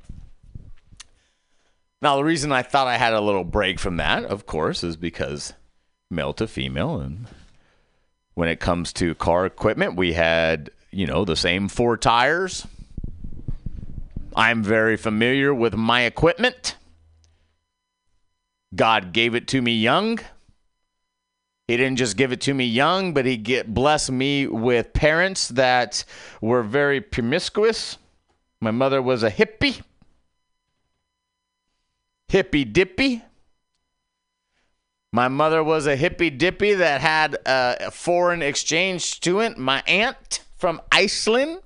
[2.01, 4.97] Now, the reason I thought I had a little break from that, of course, is
[4.97, 5.53] because
[6.09, 6.99] male to female.
[6.99, 7.27] And
[8.33, 12.67] when it comes to car equipment, we had, you know, the same four tires.
[14.35, 16.75] I'm very familiar with my equipment.
[18.73, 20.19] God gave it to me young.
[21.67, 25.49] He didn't just give it to me young, but he get blessed me with parents
[25.49, 26.03] that
[26.41, 27.97] were very promiscuous.
[28.59, 29.81] My mother was a hippie
[32.31, 33.21] hippy dippy.
[35.11, 40.79] My mother was a hippy dippy that had a foreign exchange student, my aunt from
[40.91, 41.59] Iceland.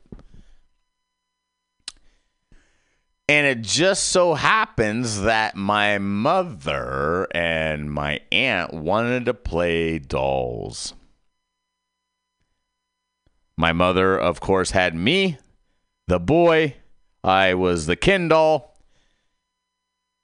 [3.28, 10.94] And it just so happens that my mother and my aunt wanted to play dolls.
[13.58, 15.38] My mother, of course, had me,
[16.08, 16.76] the boy.
[17.24, 18.78] I was the Ken doll.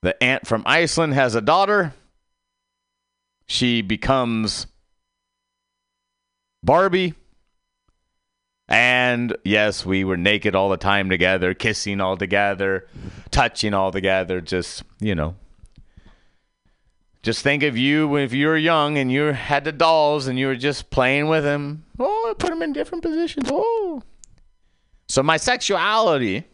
[0.02, 1.94] The aunt from Iceland has a daughter.
[3.48, 4.68] She becomes
[6.64, 7.16] Barbie.
[8.72, 12.88] And yes, we were naked all the time together, kissing all together,
[13.30, 15.36] touching all together, just, you know.
[17.22, 20.48] Just think of you if you were young and you had the dolls and you
[20.48, 21.84] were just playing with them.
[22.00, 23.50] Oh, I put them in different positions.
[23.52, 24.02] Oh.
[25.10, 26.46] So my sexuality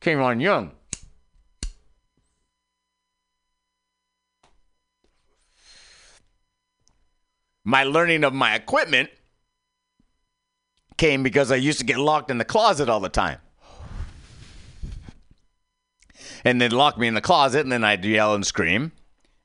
[0.00, 0.72] came on young.
[7.64, 9.08] my learning of my equipment
[10.96, 13.38] came because I used to get locked in the closet all the time.
[16.44, 18.92] And they'd lock me in the closet, and then I'd yell and scream.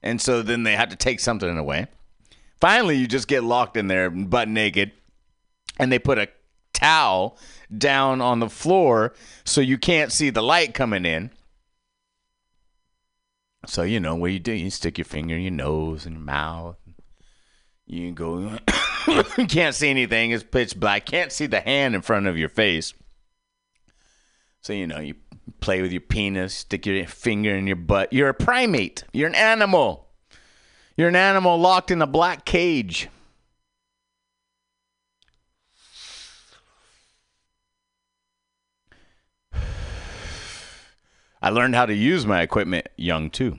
[0.01, 1.87] And so then they had to take something away.
[2.59, 4.91] Finally, you just get locked in there, butt naked,
[5.77, 6.27] and they put a
[6.73, 7.37] towel
[7.75, 9.13] down on the floor
[9.45, 11.31] so you can't see the light coming in.
[13.65, 16.23] So, you know, what you do, you stick your finger in your nose and your
[16.23, 16.77] mouth.
[17.91, 18.55] You go,
[19.47, 20.29] can't see anything.
[20.29, 21.07] It's pitch black.
[21.07, 22.93] Can't see the hand in front of your face.
[24.61, 25.15] So, you know, you
[25.59, 28.13] play with your penis, stick your finger in your butt.
[28.13, 29.05] You're a primate.
[29.11, 30.05] You're an animal.
[30.97, 33.09] You're an animal locked in a black cage.
[41.41, 43.57] I learned how to use my equipment young too.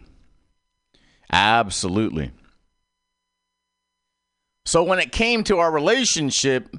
[1.33, 2.31] Absolutely.
[4.71, 6.77] So when it came to our relationship,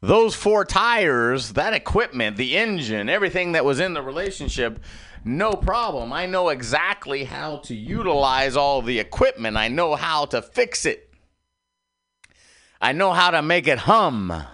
[0.00, 4.78] those four tires, that equipment, the engine, everything that was in the relationship,
[5.24, 6.12] no problem.
[6.12, 9.56] I know exactly how to utilize all the equipment.
[9.56, 11.12] I know how to fix it.
[12.80, 14.44] I know how to make it hum.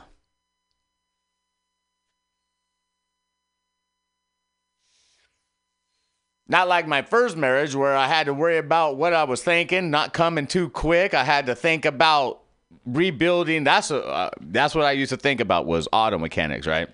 [6.48, 9.90] Not like my first marriage where I had to worry about what I was thinking,
[9.90, 11.12] not coming too quick.
[11.12, 12.40] I had to think about
[12.86, 13.64] rebuilding.
[13.64, 16.88] That's a, uh, that's what I used to think about was auto mechanics, right?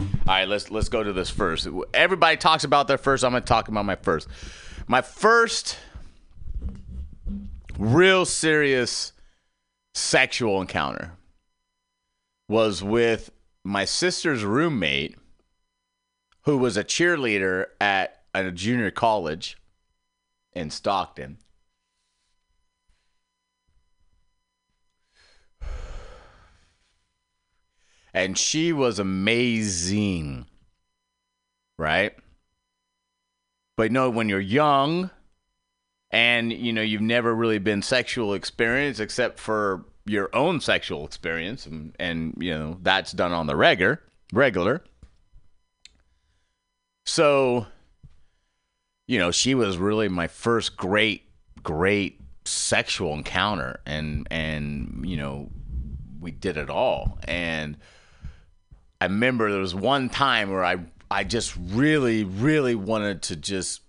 [0.00, 1.68] All right, let's let's go to this first.
[1.92, 3.24] Everybody talks about their first.
[3.24, 4.28] I'm going to talk about my first.
[4.86, 5.78] My first
[7.78, 9.12] real serious
[9.94, 11.12] sexual encounter
[12.48, 13.30] was with
[13.64, 15.16] my sister's roommate
[16.42, 19.58] who was a cheerleader at a junior college
[20.52, 21.38] in Stockton.
[28.12, 30.46] And she was amazing,
[31.78, 32.14] right?
[33.76, 35.10] But know, when you're young
[36.10, 41.66] and you know you've never really been sexual experience except for your own sexual experience
[41.66, 44.82] and, and you know that's done on the regular regular
[47.06, 47.66] so
[49.10, 51.24] you know, she was really my first great,
[51.64, 55.50] great sexual encounter, and and you know,
[56.20, 57.18] we did it all.
[57.26, 57.76] And
[59.00, 60.76] I remember there was one time where I
[61.10, 63.80] I just really, really wanted to just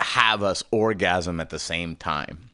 [0.00, 2.50] have us orgasm at the same time.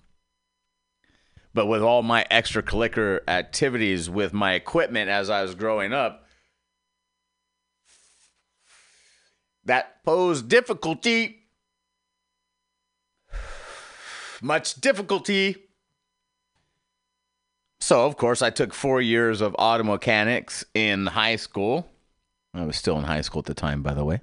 [1.52, 6.26] But with all my extracurricular activities with my equipment as I was growing up,
[9.64, 11.42] that posed difficulty.
[14.40, 15.65] Much difficulty.
[17.80, 21.88] So, of course, I took four years of auto mechanics in high school.
[22.54, 24.20] I was still in high school at the time, by the way.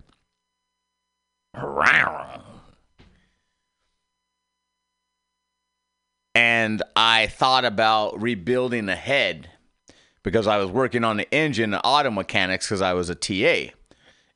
[6.35, 9.49] And I thought about rebuilding the head
[10.23, 13.71] because I was working on the engine auto mechanics because I was a TA.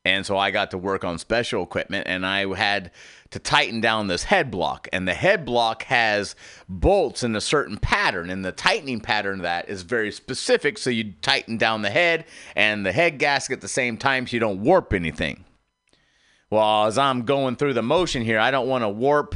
[0.07, 2.91] And so I got to work on special equipment and I had
[3.31, 4.87] to tighten down this head block.
[4.93, 6.33] And the head block has
[6.69, 8.29] bolts in a certain pattern.
[8.29, 10.77] And the tightening pattern of that is very specific.
[10.77, 12.23] So you tighten down the head
[12.55, 15.43] and the head gasket at the same time so you don't warp anything.
[16.49, 19.35] Well, as I'm going through the motion here, I don't want to warp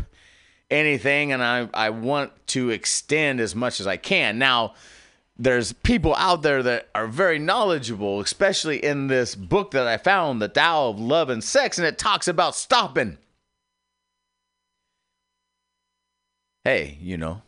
[0.69, 4.39] anything and I, I want to extend as much as I can.
[4.39, 4.75] Now,
[5.41, 10.39] there's people out there that are very knowledgeable, especially in this book that I found,
[10.39, 13.17] The Tao of Love and Sex, and it talks about stopping.
[16.63, 17.41] Hey, you know,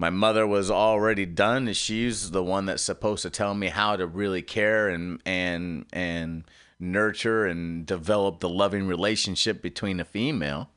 [0.00, 4.04] my mother was already done, she's the one that's supposed to tell me how to
[4.04, 6.42] really care and and and
[6.80, 10.70] nurture and develop the loving relationship between a female.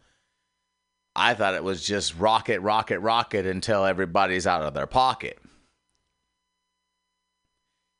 [1.16, 5.40] I thought it was just rocket, rocket, rocket until everybody's out of their pocket.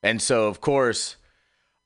[0.06, 1.16] And so, of course,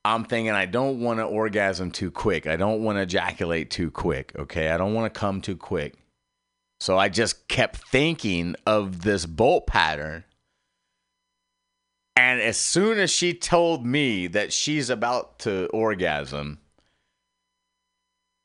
[0.04, 2.48] I'm thinking I don't want to orgasm too quick.
[2.48, 4.34] I don't want to ejaculate too quick.
[4.38, 4.70] Okay.
[4.72, 5.96] I don't want to come too quick.
[6.82, 10.26] So I just kept thinking of this bolt pattern.
[12.18, 16.60] And as soon as she told me that she's about to orgasm,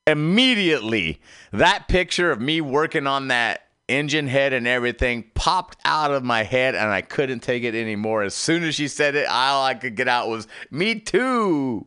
[0.06, 1.20] immediately
[1.52, 6.43] that picture of me working on that engine head and everything popped out of my
[6.43, 8.23] head and I couldn't take it anymore.
[8.23, 11.85] As soon as she said it, all I could get out was, Me too.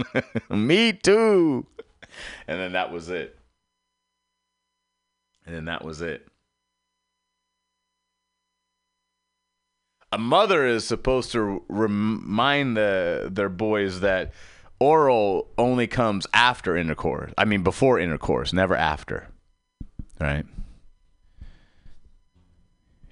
[0.50, 1.66] Me too.
[2.46, 3.38] And then that was it.
[5.46, 6.26] And then that was it.
[10.12, 14.32] A mother is supposed to remind the their boys that
[14.78, 17.32] oral only comes after intercourse.
[17.38, 19.28] I mean before intercourse, never after.
[20.20, 20.44] Right?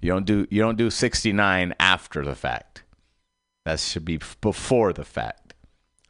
[0.00, 2.84] You don't do you don't do 69 after the fact.
[3.64, 5.54] That should be before the fact.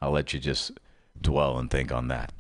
[0.01, 0.73] I'll let you just
[1.21, 2.33] dwell and think on that.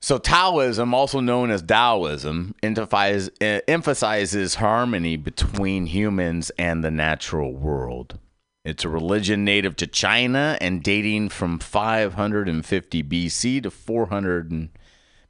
[0.00, 8.18] So Taoism, also known as Daoism, eh, emphasizes harmony between humans and the natural world.
[8.64, 14.68] It's a religion native to China and dating from 550 BC to 400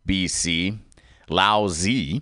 [0.06, 0.78] BC.
[1.30, 2.20] Lao Tzu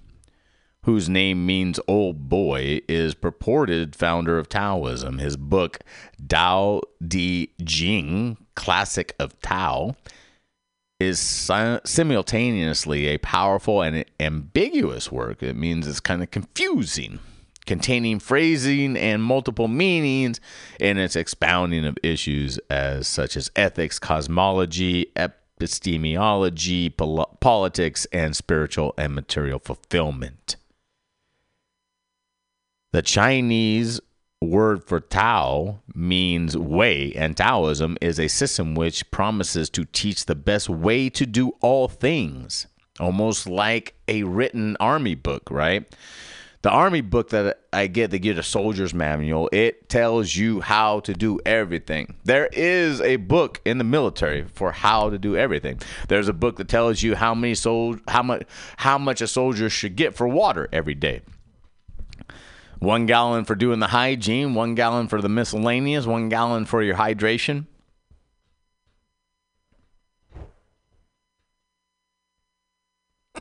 [0.87, 5.19] whose name means old boy, is purported founder of Taoism.
[5.19, 5.81] His book,
[6.29, 9.97] Tao Te Ching, Classic of Tao,
[11.01, 15.43] is simultaneously a powerful and ambiguous work.
[15.43, 17.19] It means it's kind of confusing,
[17.67, 20.41] containing phrasing and multiple meanings
[20.79, 28.95] in its expounding of issues as such as ethics, cosmology, epistemology, pol- politics, and spiritual
[28.97, 30.55] and material fulfillment.
[32.93, 34.01] The Chinese
[34.41, 40.37] word for Tao means way, and Taoism is a system which promises to teach the
[40.37, 42.69] best way to do all things,
[43.01, 45.85] almost like a written army book, right?
[46.63, 49.49] The army book that I get, they get a soldier's manual.
[49.53, 52.17] It tells you how to do everything.
[52.25, 55.81] There is a book in the military for how to do everything.
[56.09, 58.45] There's a book that tells you how many sol- how much
[58.79, 61.23] how much a soldier should get for water every day
[62.78, 66.97] one gallon for doing the hygiene, one gallon for the miscellaneous, one gallon for your
[66.97, 67.66] hydration.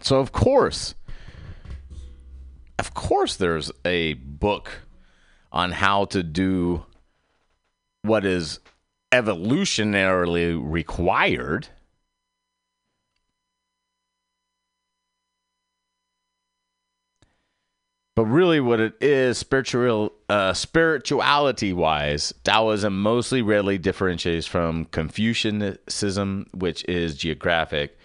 [0.02, 0.95] So, of course,
[2.78, 4.82] of course, there's a book
[5.52, 6.86] on how to do
[8.02, 8.60] what is
[9.12, 11.70] evolutionarily required.
[18.16, 26.48] But really, what it is, spiritual, uh, spirituality wise, Taoism mostly readily differentiates from Confucianism,
[26.54, 27.98] which is geographic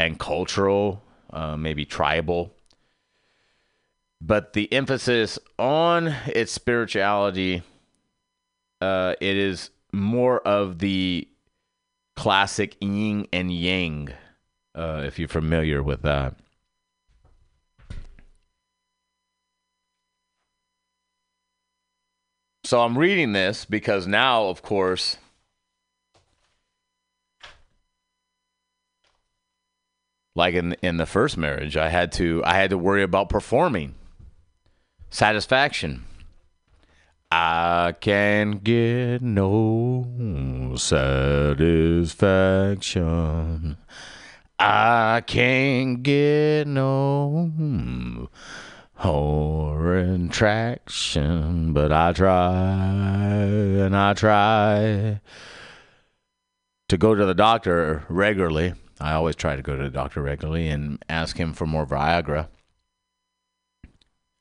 [0.00, 2.52] and cultural, uh, maybe tribal.
[4.20, 7.62] But the emphasis on its spirituality,
[8.80, 11.28] uh, it is more of the
[12.16, 14.08] classic yin and yang,
[14.74, 16.34] uh, if you're familiar with that.
[22.72, 25.18] So I'm reading this because now, of course,
[30.34, 33.94] like in in the first marriage, I had to I had to worry about performing
[35.10, 36.04] satisfaction.
[37.30, 43.76] I can't get no satisfaction.
[44.58, 48.30] I can't get no
[49.02, 55.20] horror traction, but I try and I try
[56.88, 58.74] to go to the doctor regularly.
[59.00, 62.46] I always try to go to the doctor regularly and ask him for more Viagra.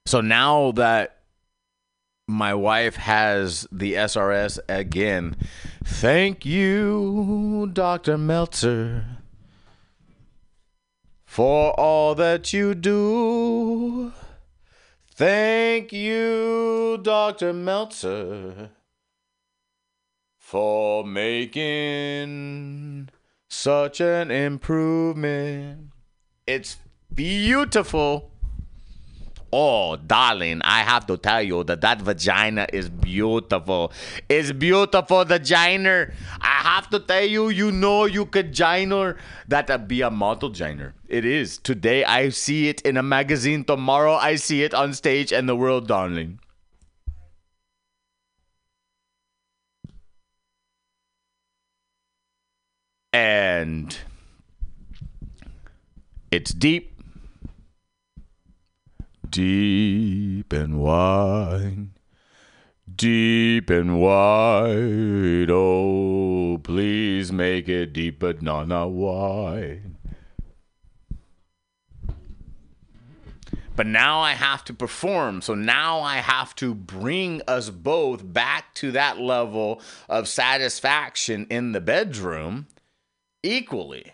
[0.05, 1.17] So now that
[2.27, 5.35] my wife has the SRS again,
[5.83, 8.15] thank you, Dr.
[8.15, 9.05] Meltzer,
[11.25, 14.13] for all that you do.
[15.21, 17.53] Thank you, Dr.
[17.53, 18.71] Meltzer,
[20.39, 23.09] for making
[23.47, 25.91] such an improvement.
[26.47, 26.77] It's
[27.13, 28.30] beautiful.
[29.53, 33.91] Oh, darling, I have to tell you that that vagina is beautiful.
[34.29, 36.07] It's beautiful, vagina.
[36.39, 39.17] I have to tell you, you know, you could giner
[39.49, 40.93] that uh, be a model giner.
[41.09, 41.57] It is.
[41.57, 43.65] Today I see it in a magazine.
[43.65, 46.39] Tomorrow I see it on stage and the world, darling.
[53.11, 53.97] And
[56.31, 56.90] it's deep
[59.31, 61.87] deep and wide,
[62.93, 65.49] deep and wide.
[65.49, 69.95] Oh, please make it deep, but not not wide.
[73.73, 75.41] But now I have to perform.
[75.41, 81.71] So now I have to bring us both back to that level of satisfaction in
[81.71, 82.67] the bedroom
[83.41, 84.11] equally.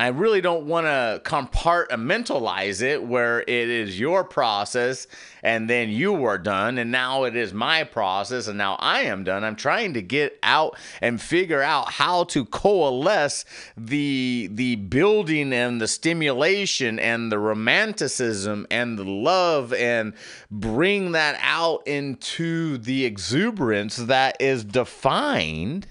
[0.00, 5.06] I really don't want to compartmentalize it where it is your process
[5.42, 9.24] and then you are done and now it is my process and now I am
[9.24, 9.44] done.
[9.44, 13.44] I'm trying to get out and figure out how to coalesce
[13.76, 20.14] the the building and the stimulation and the romanticism and the love and
[20.50, 25.88] bring that out into the exuberance that is defined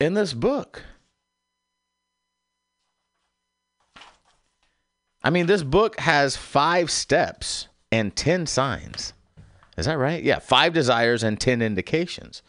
[0.00, 0.82] in this book.
[5.22, 9.14] I mean, this book has five steps and 10 signs.
[9.78, 10.22] Is that right?
[10.22, 12.42] Yeah, five desires and 10 indications.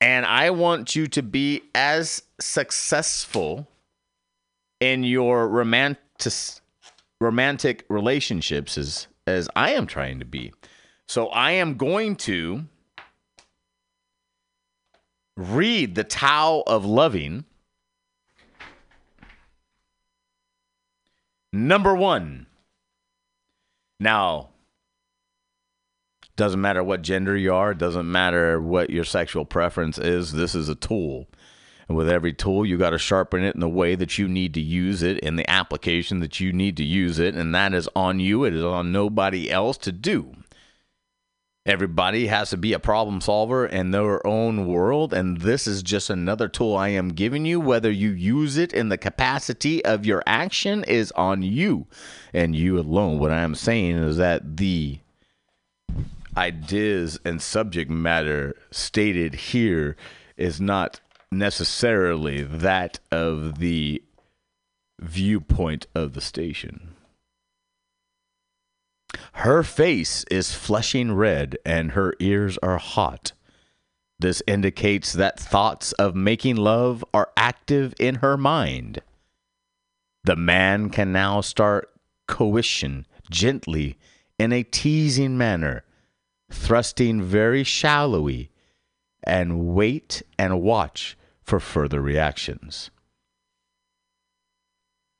[0.00, 3.68] And I want you to be as successful
[4.80, 6.00] in your romantic
[7.20, 10.52] romantic relationships as as I am trying to be.
[11.08, 12.66] So I am going to
[15.36, 17.44] read the Tao of Loving.
[21.52, 22.46] Number one.
[24.00, 24.50] Now,
[26.36, 30.68] doesn't matter what gender you are, doesn't matter what your sexual preference is, this is
[30.68, 31.28] a tool.
[31.88, 34.54] And with every tool, you got to sharpen it in the way that you need
[34.54, 37.34] to use it, in the application that you need to use it.
[37.34, 40.34] And that is on you, it is on nobody else to do.
[41.66, 46.10] Everybody has to be a problem solver in their own world, and this is just
[46.10, 47.58] another tool I am giving you.
[47.58, 51.86] Whether you use it in the capacity of your action is on you
[52.34, 53.18] and you alone.
[53.18, 54.98] What I am saying is that the
[56.36, 59.96] ideas and subject matter stated here
[60.36, 61.00] is not
[61.32, 64.02] necessarily that of the
[65.00, 66.93] viewpoint of the station.
[69.34, 73.32] Her face is flushing red and her ears are hot.
[74.18, 79.00] This indicates that thoughts of making love are active in her mind.
[80.24, 81.90] The man can now start
[82.26, 83.98] coition gently
[84.38, 85.84] in a teasing manner,
[86.50, 88.50] thrusting very shallowly,
[89.22, 92.90] and wait and watch for further reactions.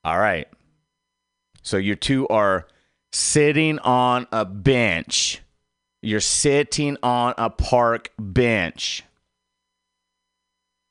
[0.04, 0.48] All right.
[1.62, 2.66] So your two are
[3.14, 5.40] sitting on a bench.
[6.02, 9.04] You're sitting on a park bench.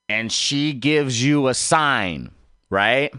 [0.08, 2.32] And she gives you a sign,
[2.70, 3.14] right?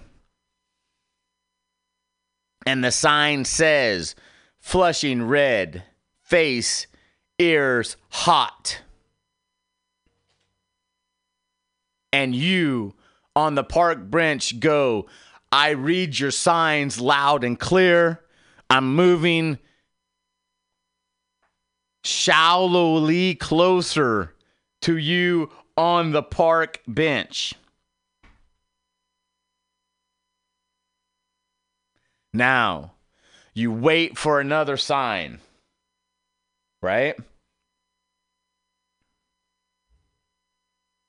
[2.66, 4.14] And the sign says,
[4.58, 5.82] flushing red,
[6.22, 6.86] face,
[7.38, 8.80] ears hot.
[12.10, 12.94] And you
[13.36, 15.06] on the park bench go,
[15.52, 18.23] I read your signs loud and clear.
[18.74, 19.60] I'm moving
[22.02, 24.34] shallowly closer
[24.80, 27.54] to you on the park bench.
[32.32, 32.94] Now,
[33.54, 35.38] you wait for another sign,
[36.82, 37.14] right?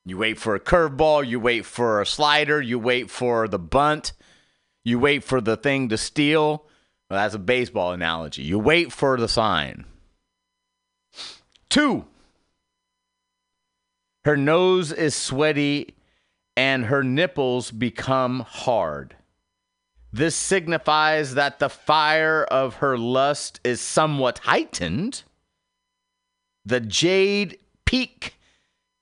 [0.05, 4.13] You wait for a curveball, you wait for a slider, you wait for the bunt,
[4.83, 6.67] you wait for the thing to steal.
[7.09, 8.41] Well, that's a baseball analogy.
[8.41, 9.85] You wait for the sign.
[11.69, 12.05] Two,
[14.23, 15.95] her nose is sweaty
[16.57, 19.15] and her nipples become hard.
[20.11, 25.23] This signifies that the fire of her lust is somewhat heightened.
[26.63, 28.35] The jade peak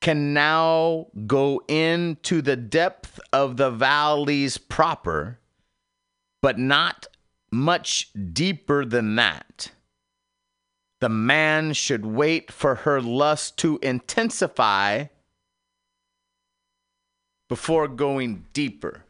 [0.01, 5.39] can now go into the depth of the valleys proper,
[6.41, 7.07] but not
[7.53, 9.71] much deeper than that.
[10.99, 15.05] The man should wait for her lust to intensify
[17.49, 19.03] before going deeper.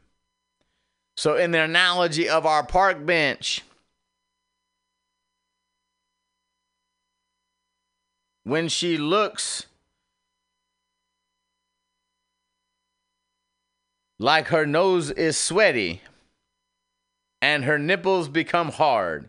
[1.16, 3.62] So, in the analogy of our park bench,
[8.44, 9.68] when she looks
[14.20, 16.02] like her nose is sweaty
[17.44, 19.28] and her nipples become hard,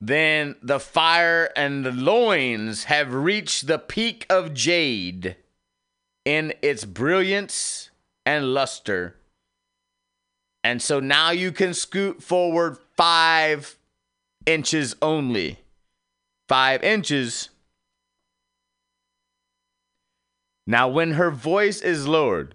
[0.00, 5.36] then the fire and the loins have reached the peak of jade
[6.24, 7.90] in its brilliance
[8.24, 9.14] and luster.
[10.64, 13.76] And so now you can scoot forward five
[14.46, 15.58] inches only.
[16.48, 17.50] Five inches.
[20.66, 22.53] Now, when her voice is lowered,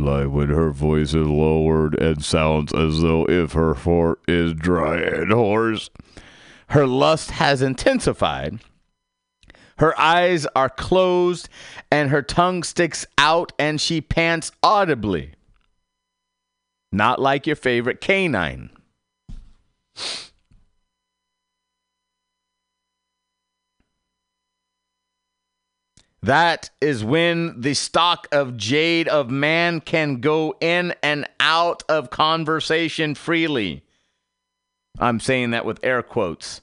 [0.00, 4.98] like when her voice is lowered and sounds as though if her fort is dry
[4.98, 5.90] and hoarse,
[6.68, 8.60] her lust has intensified.
[9.78, 11.48] Her eyes are closed
[11.90, 15.32] and her tongue sticks out and she pants audibly.
[16.90, 18.70] Not like your favorite canine.
[26.22, 32.10] That is when the stock of jade of man can go in and out of
[32.10, 33.82] conversation freely.
[35.00, 36.60] I'm saying that with air quotes.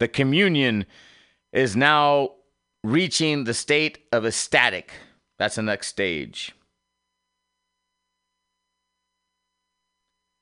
[0.00, 0.86] The communion
[1.52, 2.30] is now
[2.82, 4.90] reaching the state of ecstatic.
[5.38, 6.52] That's the next stage.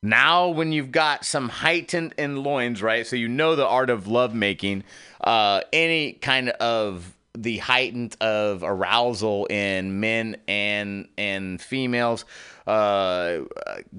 [0.03, 3.07] Now, when you've got some heightened in loins, right?
[3.07, 4.85] So you know the art of lovemaking,
[5.21, 12.25] uh, any kind of the heightened of arousal in men and and females,
[12.67, 13.41] uh,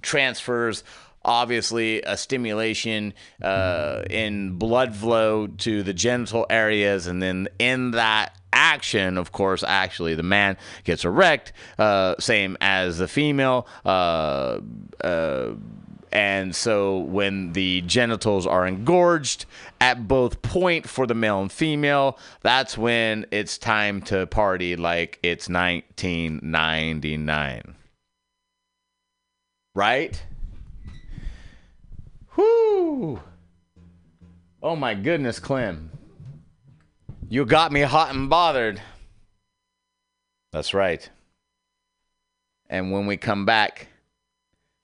[0.01, 0.83] transfers
[1.23, 3.13] obviously a stimulation
[3.43, 9.63] uh, in blood flow to the genital areas, and then in that action, of course,
[9.63, 13.67] actually the man gets erect, uh, same as the female.
[13.85, 14.59] Uh,
[15.03, 15.51] uh,
[16.11, 19.45] and so when the genitals are engorged
[19.79, 25.19] at both point for the male and female, that's when it's time to party like
[25.23, 27.75] it's 1999.
[29.73, 30.21] Right?
[32.35, 33.21] Whoo!
[34.61, 35.89] Oh my goodness, Clem.
[37.29, 38.81] You got me hot and bothered.
[40.51, 41.09] That's right.
[42.69, 43.87] And when we come back,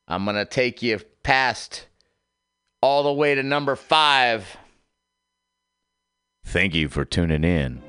[0.08, 1.88] I'm going to take you past
[2.82, 4.56] all the way to number five.
[6.46, 7.84] Thank you for tuning in.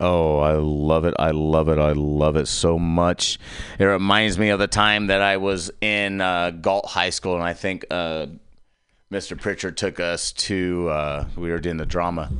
[0.00, 1.12] Oh, I love it.
[1.18, 1.78] I love it.
[1.78, 3.38] I love it so much.
[3.78, 7.44] It reminds me of the time that I was in uh, Galt High School, and
[7.44, 8.26] I think uh,
[9.12, 9.38] Mr.
[9.38, 12.32] Pritchard took us to, uh, we were doing the drama,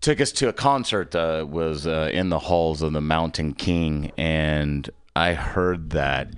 [0.00, 4.12] took us to a concert that was uh, in the halls of the Mountain King,
[4.16, 6.28] and I heard that.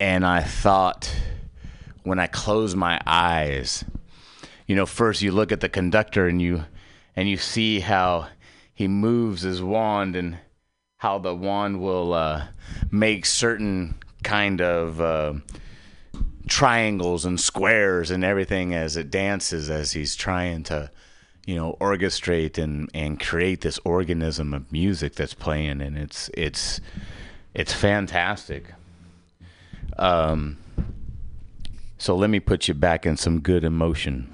[0.00, 1.14] And I thought,
[2.04, 3.84] when I closed my eyes,
[4.66, 6.64] you know, first you look at the conductor and you
[7.18, 8.28] and you see how
[8.72, 10.38] he moves his wand and
[10.98, 12.46] how the wand will uh,
[12.92, 15.34] make certain kind of uh,
[16.46, 20.88] triangles and squares and everything as it dances as he's trying to
[21.44, 25.80] you know orchestrate and and create this organism of music that's playing.
[25.80, 26.80] And it's it's
[27.52, 28.74] it's fantastic.
[29.96, 30.56] Um
[31.98, 34.32] so let me put you back in some good emotion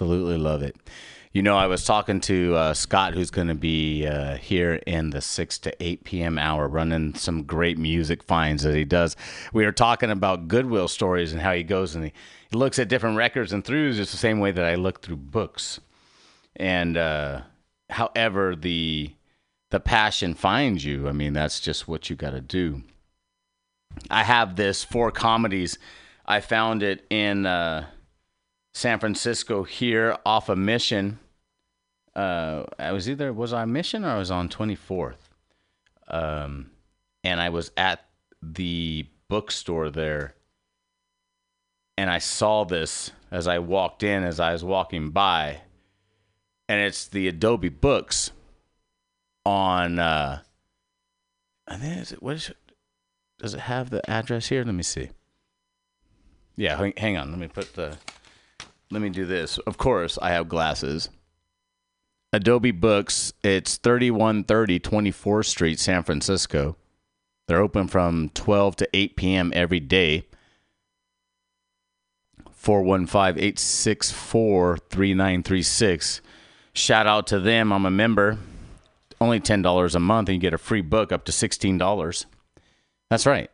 [0.00, 0.76] absolutely love it.
[1.34, 5.10] You know, I was talking to uh, Scott, who's going to be uh, here in
[5.10, 6.38] the 6 to 8 p.m.
[6.38, 9.14] hour, running some great music finds that he does.
[9.52, 12.12] We were talking about Goodwill stories and how he goes and he,
[12.50, 15.16] he looks at different records and throughs just the same way that I look through
[15.16, 15.80] books.
[16.56, 17.42] And uh,
[17.90, 19.12] however the
[19.68, 22.82] the passion finds you, I mean, that's just what you got to do.
[24.08, 25.78] I have this four comedies.
[26.26, 27.86] I found it in uh,
[28.72, 31.18] San Francisco here off a mission.
[32.14, 35.16] Uh, I was either was I mission or I was on 24th.
[36.08, 36.70] Um,
[37.22, 38.04] and I was at
[38.42, 40.34] the bookstore there
[41.96, 45.60] and I saw this as I walked in as I was walking by
[46.68, 48.32] and it's the Adobe Books
[49.44, 50.40] on uh
[51.68, 52.56] I think is it what is it
[53.40, 54.62] does it have the address here?
[54.64, 55.10] Let me see.
[56.56, 57.30] Yeah, hang- hang on.
[57.30, 57.96] Let me put the.
[58.90, 59.58] Let me do this.
[59.58, 61.10] Of course, I have glasses.
[62.32, 63.32] Adobe Books.
[63.42, 66.76] It's 3130 24th Street, San Francisco.
[67.46, 69.52] They're open from 12 to 8 p.m.
[69.54, 70.26] every day.
[72.52, 76.20] 415 864 3936.
[76.72, 77.72] Shout out to them.
[77.72, 78.38] I'm a member.
[79.20, 82.26] Only $10 a month, and you get a free book up to $16.
[83.10, 83.50] That's right.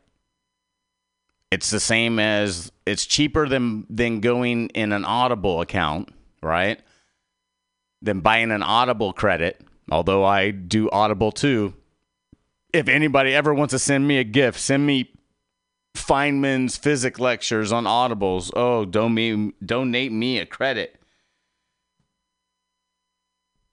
[1.57, 6.11] It's the same as it's cheaper than than going in an Audible account,
[6.43, 6.79] right?
[8.03, 9.63] Than buying an Audible credit.
[9.91, 11.73] Although I do Audible too.
[12.75, 15.11] If anybody ever wants to send me a gift, send me
[15.95, 18.51] Feynman's physics lectures on Audibles.
[18.55, 21.01] Oh, donate donate me a credit.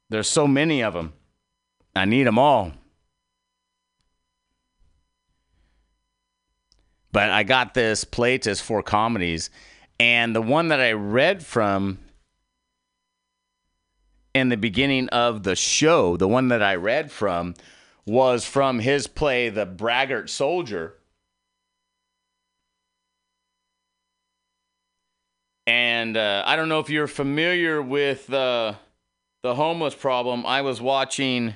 [0.10, 1.11] There's so many of them.
[1.93, 2.72] I need them all.
[7.14, 9.52] But I got this Plautus four comedies,
[9.99, 11.99] and the one that I read from
[14.34, 17.53] in the beginning of the show, the one that I read from
[18.07, 20.95] was from his play, The Braggart Soldier.
[25.68, 28.73] And uh, I don't know if you're familiar with uh,
[29.44, 30.48] the homeless problem.
[30.48, 31.53] I was watching,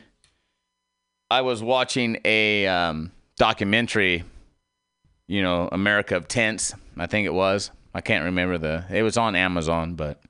[1.32, 4.24] I was watching a um, documentary
[5.28, 7.72] you know, America of Tents, I think it was.
[7.94, 10.22] I can't remember the it was on Amazon, but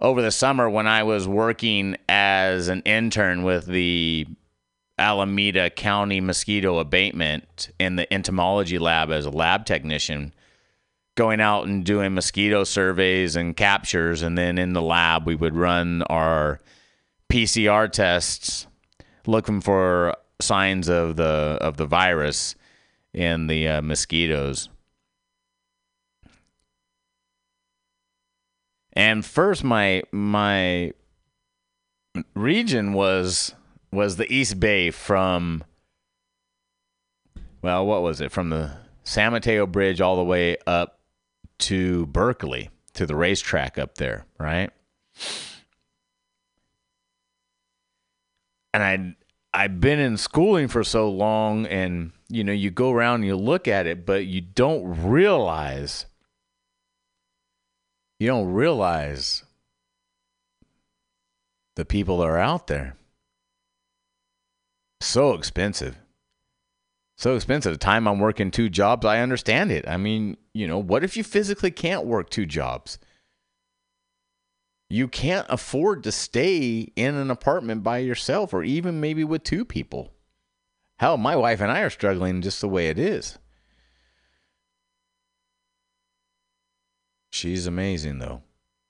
[0.00, 4.26] over the summer when I was working as an intern with the
[4.98, 10.34] Alameda County mosquito abatement in the entomology lab as a lab technician,
[11.16, 15.54] going out and doing mosquito surveys and captures and then in the lab we would
[15.54, 16.60] run our
[17.30, 18.66] PCR tests
[19.26, 22.56] looking for signs of the of the virus
[23.14, 24.68] in the uh, mosquitoes.
[28.92, 30.92] And first, my my
[32.34, 33.54] region was
[33.92, 35.64] was the East Bay from
[37.62, 38.72] well, what was it from the
[39.04, 41.00] San Mateo Bridge all the way up
[41.58, 44.70] to Berkeley to the racetrack up there, right?
[48.72, 49.16] And I
[49.54, 53.36] I've been in schooling for so long and you know, you go around and you
[53.36, 56.06] look at it, but you don't realize
[58.18, 59.44] you don't realize
[61.76, 62.96] the people that are out there.
[65.00, 65.96] So expensive.
[67.16, 67.72] So expensive.
[67.72, 69.86] The time I'm working two jobs, I understand it.
[69.86, 72.98] I mean, you know, what if you physically can't work two jobs?
[74.94, 79.64] You can't afford to stay in an apartment by yourself or even maybe with two
[79.64, 80.12] people.
[81.00, 83.36] Hell, my wife and I are struggling just the way it is.
[87.30, 88.42] She's amazing though.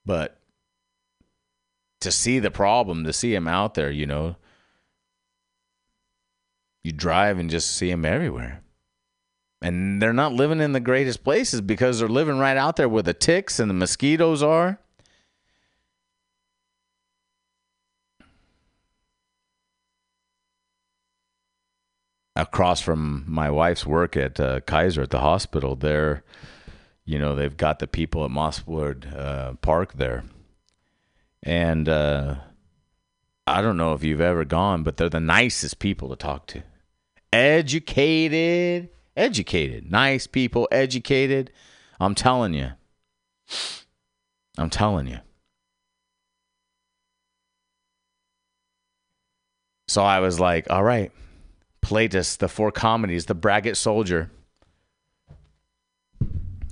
[0.05, 0.39] But
[2.01, 4.35] to see the problem, to see him out there, you know,
[6.83, 8.61] you drive and just see him everywhere.
[9.59, 13.01] And they're not living in the greatest places because they're living right out there where
[13.01, 14.79] the ticks and the mosquitoes are.
[22.35, 26.23] Across from my wife's work at uh, Kaiser at the hospital, there,
[27.05, 30.23] you know, they've got the people at Mosswood uh, Park there,
[31.43, 32.35] and uh,
[33.47, 36.63] I don't know if you've ever gone, but they're the nicest people to talk to.
[37.31, 41.51] Educated, educated, nice people, educated.
[41.99, 42.71] I'm telling you.
[44.57, 45.19] I'm telling you.
[49.87, 51.11] So I was like, all right,
[51.85, 54.31] Plautus, the four comedies, the Braggart Soldier.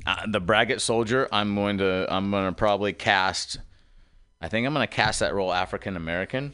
[0.06, 1.28] uh, the Braggart Soldier.
[1.32, 3.60] I'm going to I'm going to probably cast.
[4.42, 6.54] I think I'm going to cast that role African American.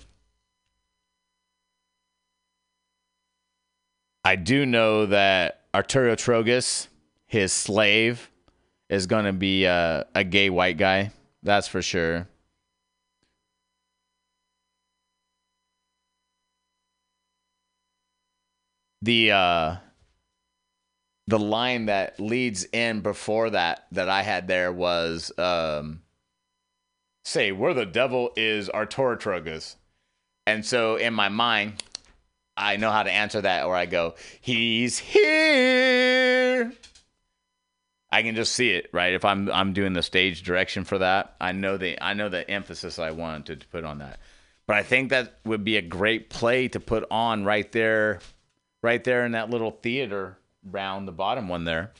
[4.23, 6.87] I do know that Artotrogus,
[7.25, 8.29] his slave,
[8.89, 11.11] is going to be a, a gay white guy.
[11.41, 12.27] That's for sure.
[19.01, 19.75] The uh
[21.27, 26.01] the line that leads in before that that I had there was um
[27.23, 29.75] say where the devil is Artotrogus.
[30.47, 31.83] And so in my mind,
[32.57, 36.73] I know how to answer that, or I go, He's here.
[38.11, 39.13] I can just see it, right?
[39.13, 42.49] If I'm I'm doing the stage direction for that, I know the I know the
[42.49, 44.19] emphasis I wanted to put on that.
[44.65, 48.19] But I think that would be a great play to put on right there,
[48.81, 50.37] right there in that little theater
[50.69, 51.91] round the bottom one there.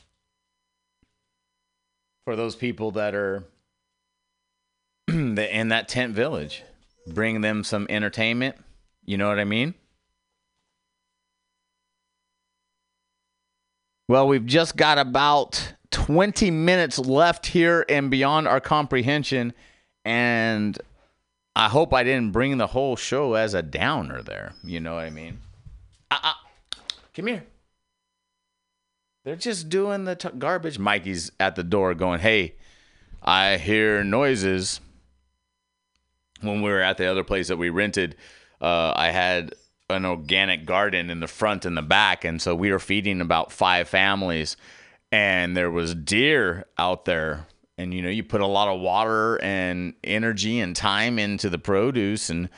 [2.24, 3.44] For those people that are
[5.08, 5.34] in
[5.68, 6.62] that tent village,
[7.06, 8.56] bring them some entertainment.
[9.04, 9.74] You know what I mean?
[14.08, 19.52] Well, we've just got about 20 minutes left here and beyond our comprehension.
[20.04, 20.78] And
[21.54, 24.52] I hope I didn't bring the whole show as a downer there.
[24.64, 25.38] You know what I mean?
[26.10, 26.39] Ah.
[27.14, 27.44] Come here.
[29.24, 30.78] They're just doing the t- garbage.
[30.78, 32.54] Mikey's at the door going, Hey,
[33.22, 34.80] I hear noises.
[36.40, 38.16] When we were at the other place that we rented,
[38.62, 39.54] uh, I had
[39.90, 42.24] an organic garden in the front and the back.
[42.24, 44.56] And so we were feeding about five families
[45.12, 47.46] and there was deer out there
[47.76, 51.58] and you know you put a lot of water and energy and time into the
[51.58, 52.48] produce and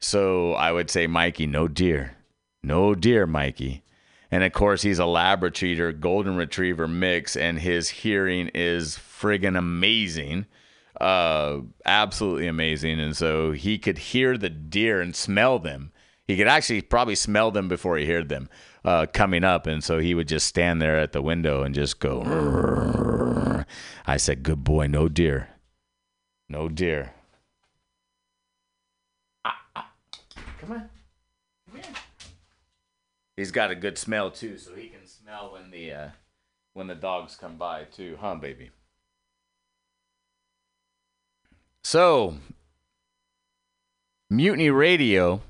[0.00, 2.12] so i would say mikey no deer
[2.62, 3.82] no deer mikey
[4.30, 9.56] and of course he's a lab retriever, golden retriever mix and his hearing is friggin
[9.56, 10.46] amazing
[11.00, 15.92] uh absolutely amazing and so he could hear the deer and smell them
[16.30, 18.48] he could actually probably smell them before he heard them
[18.84, 21.98] uh, coming up, and so he would just stand there at the window and just
[21.98, 22.22] go.
[22.22, 23.66] "Rrrr."
[24.06, 25.48] I said, "Good boy, no deer,
[26.48, 27.14] no deer."
[29.44, 29.92] Ah, ah.
[30.60, 30.90] Come on.
[33.40, 36.08] He's got a good smell too, so he can smell when the uh,
[36.74, 38.68] when the dogs come by too, huh, baby?
[41.82, 42.36] So,
[44.28, 45.40] Mutiny Radio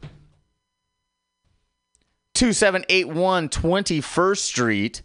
[2.34, 5.02] 2781 21st Street.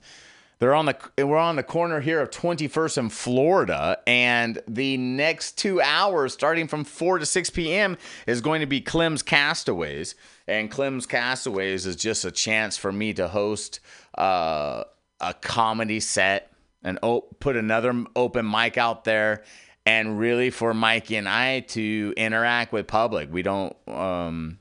[0.59, 5.57] They're on the we're on the corner here of 21st and Florida and the next
[5.57, 7.97] 2 hours starting from 4 to 6 p.m.
[8.25, 10.15] is going to be Clem's Castaways
[10.47, 13.79] and Clem's Castaways is just a chance for me to host
[14.17, 14.83] uh,
[15.19, 16.51] a comedy set
[16.83, 19.43] and op- put another open mic out there
[19.85, 23.31] and really for Mikey and I to interact with public.
[23.31, 24.59] We don't um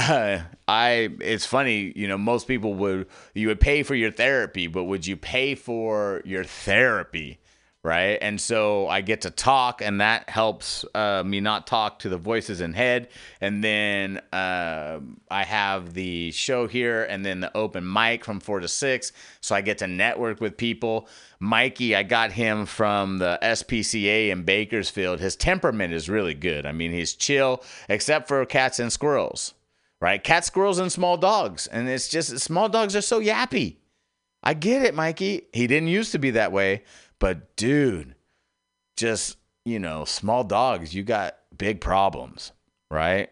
[0.68, 4.84] I it's funny, you know, most people would you would pay for your therapy, but
[4.84, 7.38] would you pay for your therapy?
[7.82, 8.18] Right.
[8.20, 12.18] And so I get to talk, and that helps uh, me not talk to the
[12.18, 13.08] voices in head.
[13.40, 15.00] And then uh,
[15.30, 19.12] I have the show here, and then the open mic from four to six.
[19.40, 21.08] So I get to network with people.
[21.40, 25.18] Mikey, I got him from the SPCA in Bakersfield.
[25.18, 26.66] His temperament is really good.
[26.66, 29.54] I mean, he's chill, except for cats and squirrels
[30.00, 30.22] right?
[30.22, 31.66] Cat, squirrels, and small dogs.
[31.66, 33.76] And it's just small dogs are so yappy.
[34.42, 35.42] I get it, Mikey.
[35.52, 36.84] He didn't used to be that way,
[37.18, 38.14] but dude,
[38.96, 42.52] just, you know, small dogs, you got big problems,
[42.90, 43.28] right?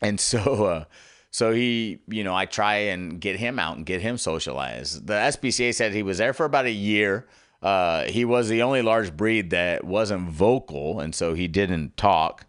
[0.00, 0.84] And so, uh,
[1.30, 5.06] so he, you know, I try and get him out and get him socialized.
[5.06, 7.28] The SPCA said he was there for about a year.
[7.60, 12.46] Uh, he was the only large breed that wasn't vocal, and so he didn't talk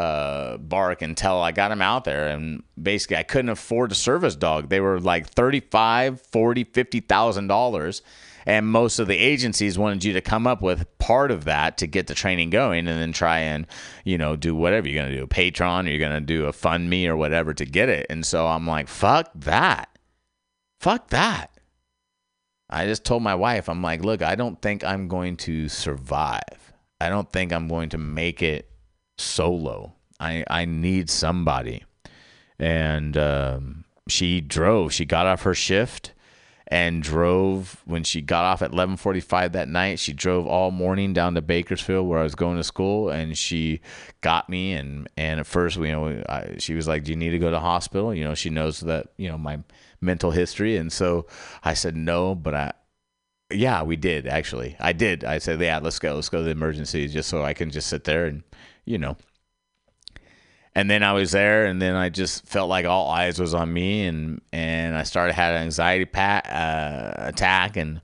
[0.00, 2.28] uh, bark until I got him out there.
[2.28, 4.70] And basically, I couldn't afford a service dog.
[4.70, 8.02] They were like 35, 40, 50,000 dollars.
[8.46, 11.86] And most of the agencies wanted you to come up with part of that to
[11.86, 13.66] get the training going and then try and,
[14.02, 16.46] you know, do whatever you're going to do, a Patreon or you're going to do
[16.46, 18.06] a fund me or whatever to get it.
[18.08, 19.90] And so I'm like, fuck that.
[20.80, 21.50] Fuck that.
[22.70, 26.72] I just told my wife, I'm like, look, I don't think I'm going to survive.
[26.98, 28.69] I don't think I'm going to make it
[29.20, 29.94] solo.
[30.18, 31.84] I I need somebody,
[32.58, 34.92] and um, she drove.
[34.92, 36.12] She got off her shift
[36.70, 39.98] and drove when she got off at 11:45 that night.
[39.98, 43.80] She drove all morning down to Bakersfield where I was going to school, and she
[44.20, 44.72] got me.
[44.72, 47.50] and And at first, you know, I, she was like, "Do you need to go
[47.50, 49.60] to hospital?" You know, she knows that you know my
[50.00, 51.26] mental history, and so
[51.64, 52.72] I said no, but I
[53.52, 54.76] yeah, we did actually.
[54.78, 55.24] I did.
[55.24, 56.14] I said, yeah, let's go.
[56.14, 58.42] Let's go to the emergency just so I can just sit there and,
[58.84, 59.16] you know.
[60.74, 63.72] And then I was there, and then I just felt like all eyes was on
[63.72, 68.00] me, and and I started had an anxiety pat, uh, attack, and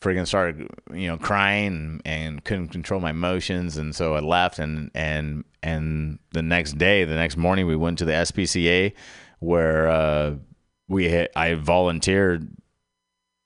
[0.00, 4.58] freaking started you know crying and, and couldn't control my emotions, and so I left,
[4.58, 8.92] and and and the next day, the next morning, we went to the SPCA,
[9.40, 10.34] where uh,
[10.88, 12.48] we had, I volunteered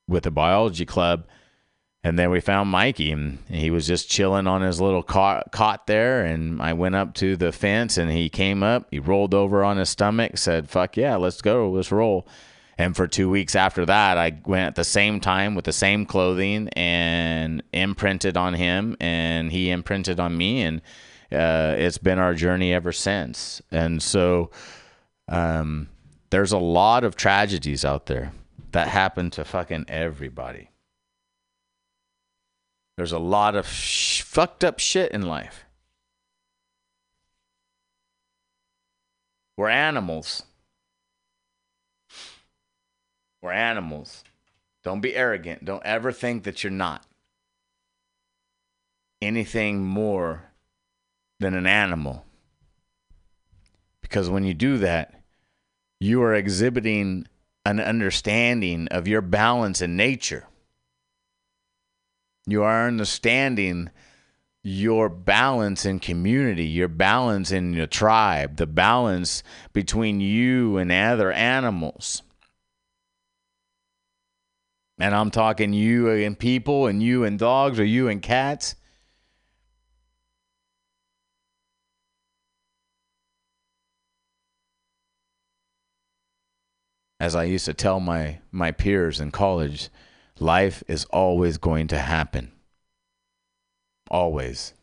[0.09, 1.27] with the biology club
[2.05, 6.25] and then we found Mikey, and he was just chilling on his little cot, there.
[6.25, 8.89] And I went up to the fence, and he came up.
[8.91, 12.27] He rolled over on his stomach, said, "Fuck yeah, let's go, let's roll."
[12.77, 16.05] And for two weeks after that, I went at the same time with the same
[16.05, 20.81] clothing and imprinted on him, and he imprinted on me, and
[21.31, 23.63] uh, it's been our journey ever since.
[23.71, 24.51] And so,
[25.29, 25.89] um,
[26.31, 28.33] there's a lot of tragedies out there
[28.73, 30.72] that happen to fucking everybody.
[32.97, 35.65] There's a lot of sh- fucked up shit in life.
[39.57, 40.45] We're animals.
[43.41, 44.25] We're animals.
[44.85, 45.65] Don't be arrogant.
[45.65, 47.07] Don't ever think that you're not
[49.21, 50.51] anything more
[51.39, 52.25] than an animal.
[54.01, 55.23] Because when you do that,
[56.01, 57.27] you are exhibiting
[57.65, 60.47] an understanding of your balance in nature.
[62.47, 63.91] You are understanding
[64.65, 69.43] your balance in community, your balance in your tribe, the balance
[69.73, 72.23] between you and other animals.
[74.99, 78.77] And I'm talking you and people, and you and dogs, or you and cats.
[87.19, 89.91] As I used to tell my, my peers in college,
[90.39, 92.53] life is always going to happen.
[94.11, 94.75] Always.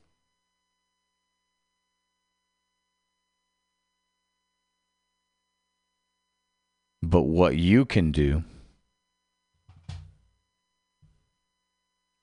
[7.01, 8.43] But what you can do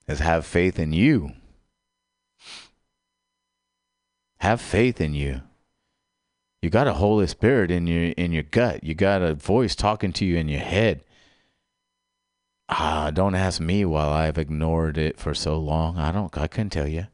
[0.07, 1.33] is have faith in you.
[4.39, 5.41] Have faith in you.
[6.63, 8.85] You got a Holy Spirit in your in your gut.
[8.85, 11.05] You got a voice talking to you in your head.
[12.69, 15.99] Ah, don't ask me while I've ignored it for so long.
[15.99, 17.07] I don't I couldn't tell you.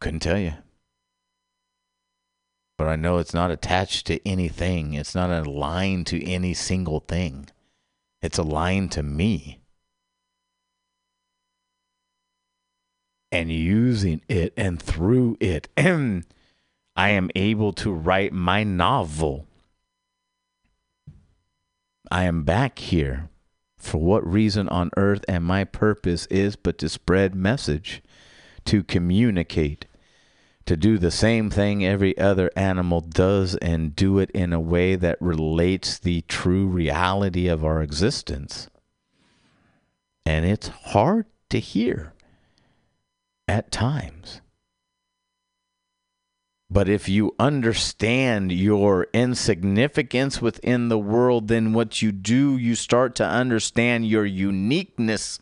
[0.00, 0.54] Couldn't tell you.
[2.78, 4.94] But I know it's not attached to anything.
[4.94, 7.48] It's not aligned to any single thing.
[8.22, 9.60] It's aligned to me.
[13.32, 16.24] And using it and through it, and
[16.96, 19.46] I am able to write my novel.
[22.10, 23.28] I am back here
[23.86, 28.02] for what reason on earth and my purpose is but to spread message,
[28.64, 29.86] to communicate,
[30.66, 34.96] to do the same thing every other animal does and do it in a way
[34.96, 38.68] that relates the true reality of our existence.
[40.24, 42.12] And it's hard to hear
[43.46, 44.40] at times.
[46.68, 53.14] But if you understand your insignificance within the world, then what you do, you start
[53.16, 55.38] to understand your uniqueness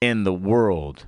[0.00, 1.04] in the world.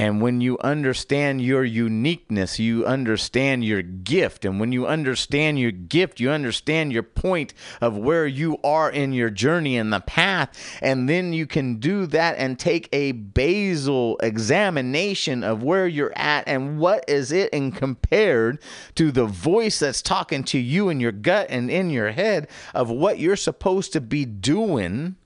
[0.00, 4.44] And when you understand your uniqueness, you understand your gift.
[4.44, 9.12] And when you understand your gift, you understand your point of where you are in
[9.12, 10.56] your journey and the path.
[10.80, 16.46] And then you can do that and take a basal examination of where you're at
[16.46, 18.62] and what is it in compared
[18.94, 22.88] to the voice that's talking to you in your gut and in your head of
[22.88, 25.16] what you're supposed to be doing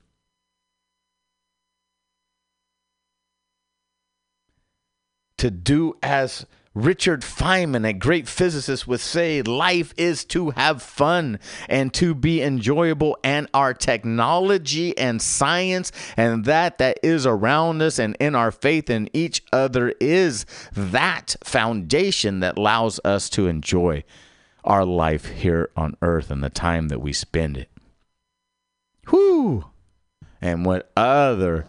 [5.43, 11.37] to do as Richard Feynman, a great physicist, would say life is to have fun
[11.67, 17.99] and to be enjoyable, and our technology and science and that that is around us
[17.99, 24.01] and in our faith in each other is that foundation that allows us to enjoy
[24.63, 27.69] our life here on earth and the time that we spend it.
[29.11, 29.65] Whoo!
[30.41, 31.67] And what other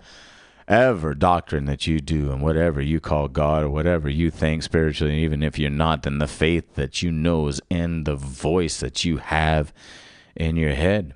[0.68, 5.22] ever doctrine that you do and whatever you call God or whatever you think spiritually,
[5.22, 9.04] even if you're not, then the faith that you know is in the voice that
[9.04, 9.72] you have
[10.36, 11.14] in your head.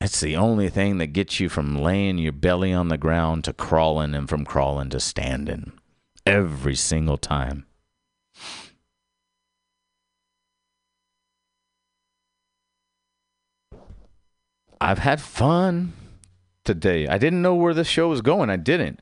[0.00, 3.52] It's the only thing that gets you from laying your belly on the ground to
[3.52, 5.72] crawling and from crawling to standing
[6.26, 7.66] every single time.
[14.80, 15.94] I've had fun
[16.64, 17.06] today.
[17.06, 18.50] I didn't know where this show was going.
[18.50, 19.00] I didn't.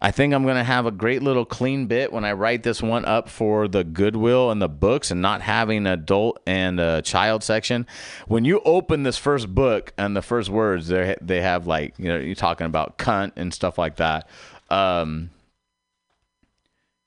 [0.00, 2.82] I think I'm going to have a great little clean bit when I write this
[2.82, 7.42] one up for the Goodwill and the books and not having adult and a child
[7.42, 7.86] section.
[8.26, 12.08] When you open this first book and the first words, they they have like, you
[12.08, 14.28] know, you're talking about cunt and stuff like that.
[14.68, 15.30] Um,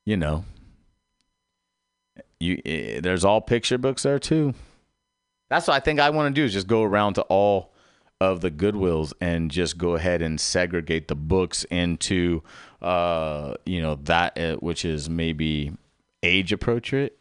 [0.03, 0.45] you know,
[2.39, 4.55] you eh, there's all picture books there too.
[5.49, 7.71] That's what I think I want to do is just go around to all
[8.21, 12.43] of the Goodwills and just go ahead and segregate the books into,
[12.81, 15.71] uh, you know, that uh, which is maybe
[16.21, 17.17] age appropriate.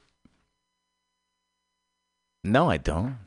[2.42, 3.18] No, I don't.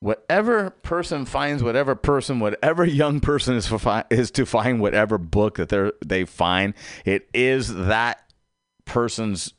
[0.00, 5.56] Whatever person finds whatever person, whatever young person is fi- is to find whatever book
[5.56, 6.74] that they they find,
[7.04, 8.22] it is that
[8.84, 9.52] person's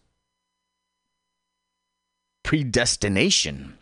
[2.43, 3.76] predestination.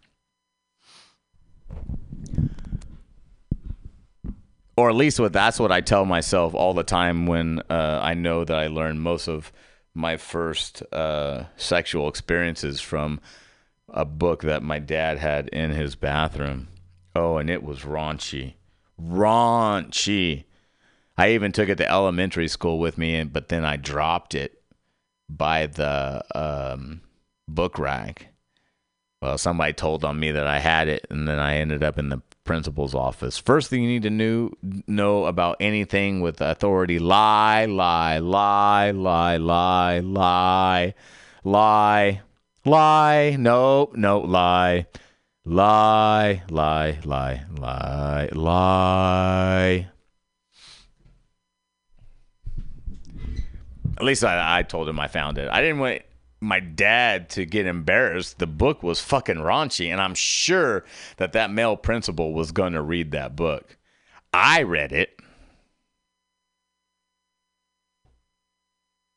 [4.77, 8.13] Or at least what that's what I tell myself all the time when uh, I
[8.13, 9.51] know that I learned most of
[9.93, 13.21] my first uh, sexual experiences from
[13.87, 16.67] a book that my dad had in his bathroom.
[17.15, 18.55] Oh, and it was raunchy.
[19.01, 20.43] Raunchy.
[21.17, 24.61] I even took it to elementary school with me, but then I dropped it
[25.29, 27.01] by the um,
[27.47, 28.27] book rack.
[29.21, 32.09] Well, somebody told on me that I had it, and then I ended up in
[32.09, 33.37] the principal's office.
[33.37, 34.51] First thing you need to know,
[34.87, 40.93] know about anything with authority lie, lie, lie, lie, lie, lie,
[41.43, 42.21] lie,
[42.63, 44.85] lie, no, no, lie,
[45.43, 49.87] lie, lie, lie, lie, lie.
[53.97, 55.49] At least I, I told him I found it.
[55.49, 56.01] I didn't want
[56.41, 58.39] my dad to get embarrassed.
[58.39, 60.85] The book was fucking raunchy, and I'm sure
[61.17, 63.77] that that male principal was going to read that book.
[64.33, 65.19] I read it.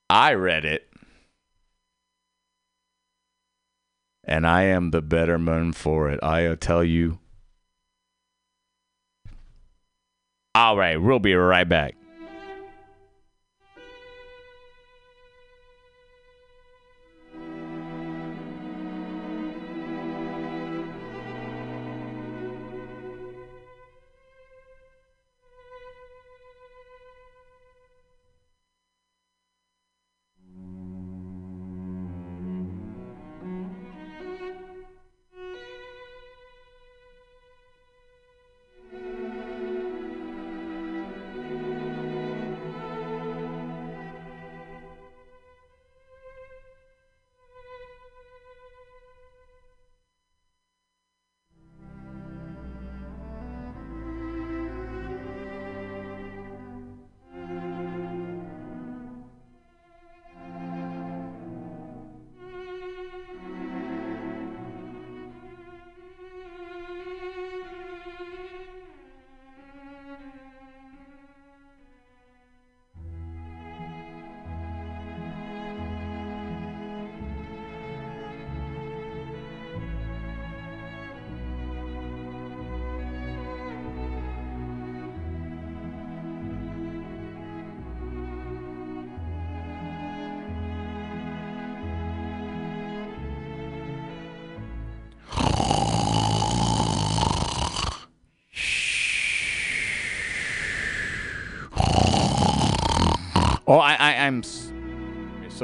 [0.08, 0.88] I read it.
[4.24, 6.22] And I am the better man for it.
[6.22, 7.18] I tell you.
[10.54, 11.97] All right, we'll be right back.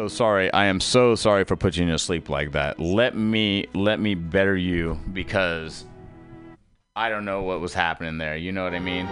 [0.09, 0.53] So sorry.
[0.53, 2.79] I am so sorry for putting you to sleep like that.
[2.79, 5.87] Let me let me better you because
[6.95, 8.37] I don't know what was happening there.
[8.37, 9.09] You know what I mean?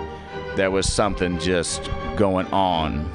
[0.54, 3.10] There was something just going on.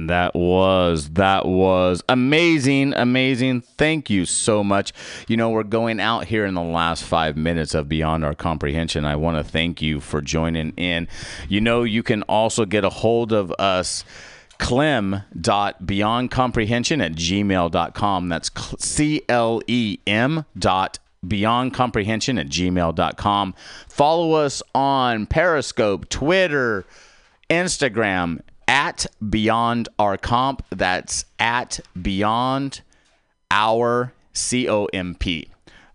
[0.00, 3.60] And that was that was amazing, amazing.
[3.60, 4.94] Thank you so much.
[5.28, 9.04] You know, we're going out here in the last five minutes of Beyond Our Comprehension.
[9.04, 11.06] I want to thank you for joining in.
[11.50, 14.06] You know, you can also get a hold of us
[14.58, 18.28] clem.beyondcomprehension at gmail.com.
[18.30, 23.54] That's C L E M dot beyondcomprehension at gmail.com.
[23.86, 26.86] Follow us on Periscope, Twitter,
[27.50, 28.40] Instagram
[28.70, 30.64] at Beyond Our Comp.
[30.70, 32.82] That's at Beyond
[33.50, 35.48] Our C O M P.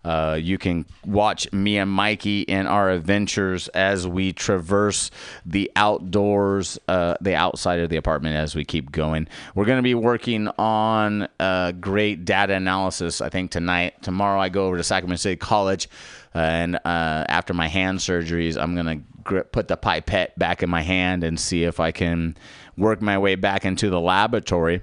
[0.04, 5.10] Uh, you can watch me and Mikey in our adventures as we traverse
[5.44, 9.26] the outdoors, uh, the outside of the apartment as we keep going.
[9.56, 14.00] We're going to be working on uh, great data analysis, I think, tonight.
[14.02, 15.88] Tomorrow, I go over to Sacramento City College,
[16.34, 20.82] and uh, after my hand surgeries, I'm going to put the pipette back in my
[20.82, 22.36] hand and see if I can
[22.76, 24.82] work my way back into the laboratory.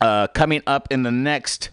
[0.00, 1.70] Uh, coming up in the next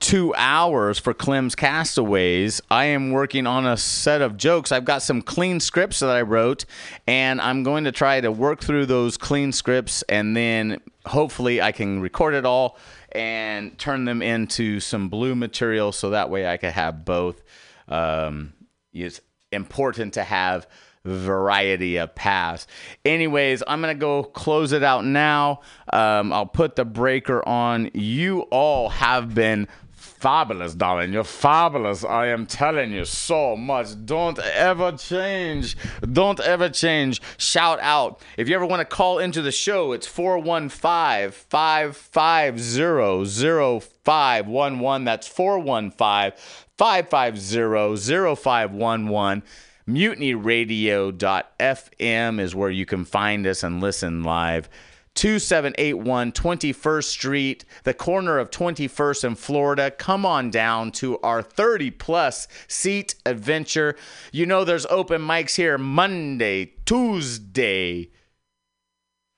[0.00, 4.70] two hours for Clem's Castaways, I am working on a set of jokes.
[4.70, 6.64] I've got some clean scripts that I wrote,
[7.06, 11.72] and I'm going to try to work through those clean scripts, and then hopefully I
[11.72, 12.76] can record it all
[13.12, 17.42] and turn them into some blue material so that way I can have both.
[17.88, 18.52] Um,
[18.92, 19.20] it's
[19.52, 20.66] important to have
[21.04, 22.66] variety of paths.
[23.04, 25.60] Anyways, I'm gonna go close it out now.
[25.92, 27.90] Um, I'll put the breaker on.
[27.92, 31.12] You all have been fabulous, darling.
[31.12, 32.02] You're fabulous.
[32.02, 33.88] I am telling you so much.
[34.06, 35.76] Don't ever change.
[36.00, 37.20] Don't ever change.
[37.36, 38.22] Shout out.
[38.38, 45.04] If you ever want to call into the show, it's 415 550 0511.
[45.04, 46.32] That's 415
[46.78, 49.42] 550 0511.
[49.88, 54.68] MutinyRadio.fm is where you can find us and listen live.
[55.14, 59.90] 2781 21st Street, the corner of 21st and Florida.
[59.92, 63.94] Come on down to our 30 plus seat adventure.
[64.32, 68.10] You know, there's open mics here Monday, Tuesday,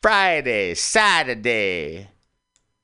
[0.00, 2.08] Friday, Saturday.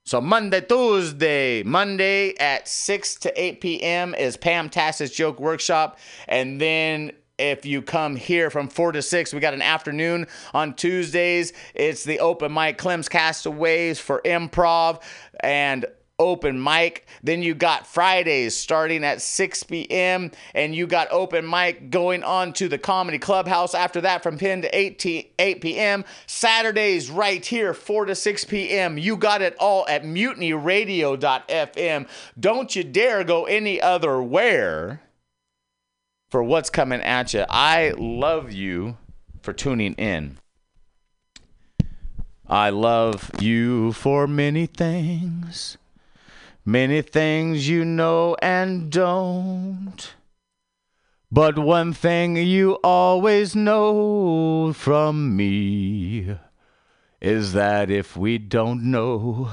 [0.05, 4.15] So Monday, Tuesday, Monday at 6 to 8 p.m.
[4.15, 5.99] is Pam Tass's Joke Workshop.
[6.29, 10.74] And then if you come here from 4 to 6, we got an afternoon on
[10.74, 11.52] Tuesdays.
[11.74, 15.02] It's the open mic Clem's Castaways for improv
[15.40, 15.86] and
[16.20, 17.05] open mic.
[17.24, 20.31] Then you got Fridays starting at 6 p.m.
[20.55, 24.62] and you got open mic going on to the Comedy Clubhouse after that from 10
[24.62, 26.05] to 8, t- 8 p.m.
[26.27, 28.98] Saturdays right here 4 to 6 p.m.
[28.98, 32.09] You got it all at mutinyradio.fm.
[32.39, 35.01] Don't you dare go any other where
[36.33, 37.45] for what's coming at you.
[37.51, 38.97] I love you
[39.43, 40.39] for tuning in.
[42.49, 45.77] I love you for many things.
[46.65, 50.15] Many things you know and don't.
[51.31, 56.39] But one thing you always know from me
[57.21, 59.51] is that if we don't know,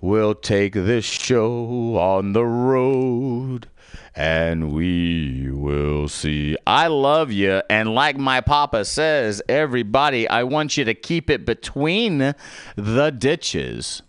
[0.00, 3.68] we'll take this show on the road
[4.14, 6.56] and we will see.
[6.66, 7.62] I love you.
[7.70, 12.34] And like my papa says, everybody, I want you to keep it between
[12.76, 14.02] the ditches.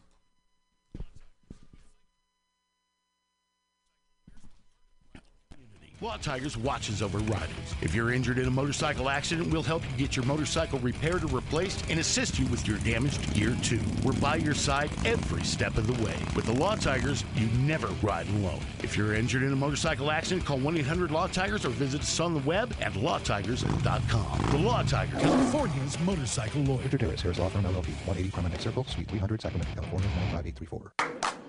[6.02, 7.76] Law Tigers watches over riders.
[7.82, 11.28] If you're injured in a motorcycle accident, we'll help you get your motorcycle repaired or
[11.28, 13.82] replaced and assist you with your damaged gear too.
[14.02, 16.16] We're by your side every step of the way.
[16.38, 18.62] With the Law Tigers, you never ride alone.
[18.82, 22.34] If you're injured in a motorcycle accident, call 1-800 Law Tigers or visit us on
[22.34, 24.52] the web at lawtigers.com.
[24.52, 26.78] The Law Tigers, California's motorcycle lawyer.
[26.78, 31.49] Victor Terrace, Harris Law Firm LLP, 180 Promenade Circle, Suite 300, Sacramento, California, 95834.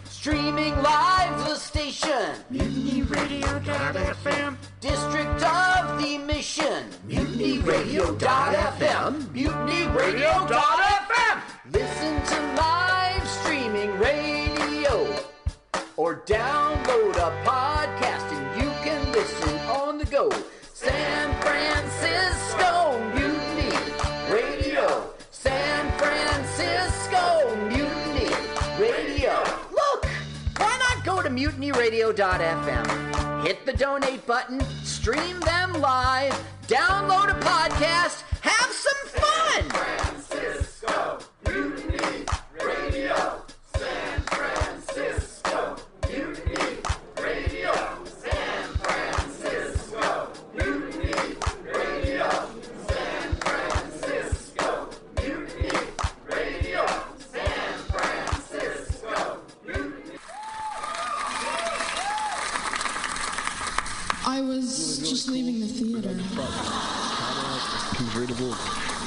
[0.21, 2.35] Streaming live the station.
[2.53, 4.55] MutinyRadio.fm.
[4.79, 6.83] District of the Mission.
[7.07, 9.13] MutinyRadio.fm.
[9.33, 11.41] MutinyRadio.fm.
[11.73, 15.11] Listen to live streaming radio.
[15.97, 17.80] Or download a podcast
[31.31, 33.45] mutinyradio.fm?
[33.45, 36.33] Hit the donate button, stream them live,
[36.67, 39.21] download a podcast, have some fun!
[43.03, 43.40] I
[65.31, 66.09] leaving the theater.
[67.95, 68.51] convertible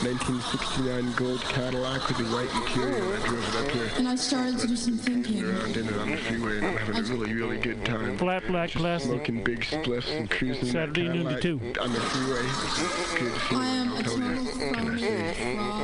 [0.03, 3.17] 1969 gold Cadillac with the white interior.
[3.17, 3.91] I drove it up here.
[3.97, 5.45] And I started to do some thinking.
[5.45, 8.17] Around in it on the freeway and I'm having a really, really good time.
[8.19, 9.11] Flat black plastic.
[9.11, 11.61] Smoking big spliffs and cruising Saturday noon to two.
[11.81, 12.41] on the freeway.
[12.45, 15.33] It's good I am a feeling, total I'll tell you.
[15.35, 15.79] phone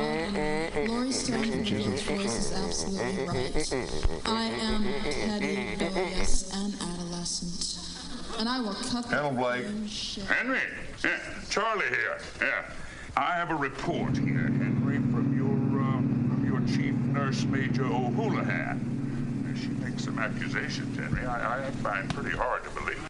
[0.73, 0.87] fraud.
[0.89, 3.73] Laurie Stone's voice is absolutely right.
[4.25, 7.60] I am petty, rebellious, and adolescent.
[8.41, 9.67] And I will cut the Hello, Blake.
[9.87, 10.23] shit.
[10.23, 10.57] Henry,
[11.03, 11.19] yeah,
[11.51, 12.17] Charlie here.
[12.41, 12.63] Yeah,
[13.15, 19.55] I have a report here, Henry, from your um, from your chief nurse, Major O'Houlihan.
[19.61, 21.23] She makes some accusations, Henry.
[21.23, 23.07] I, I find pretty hard to believe.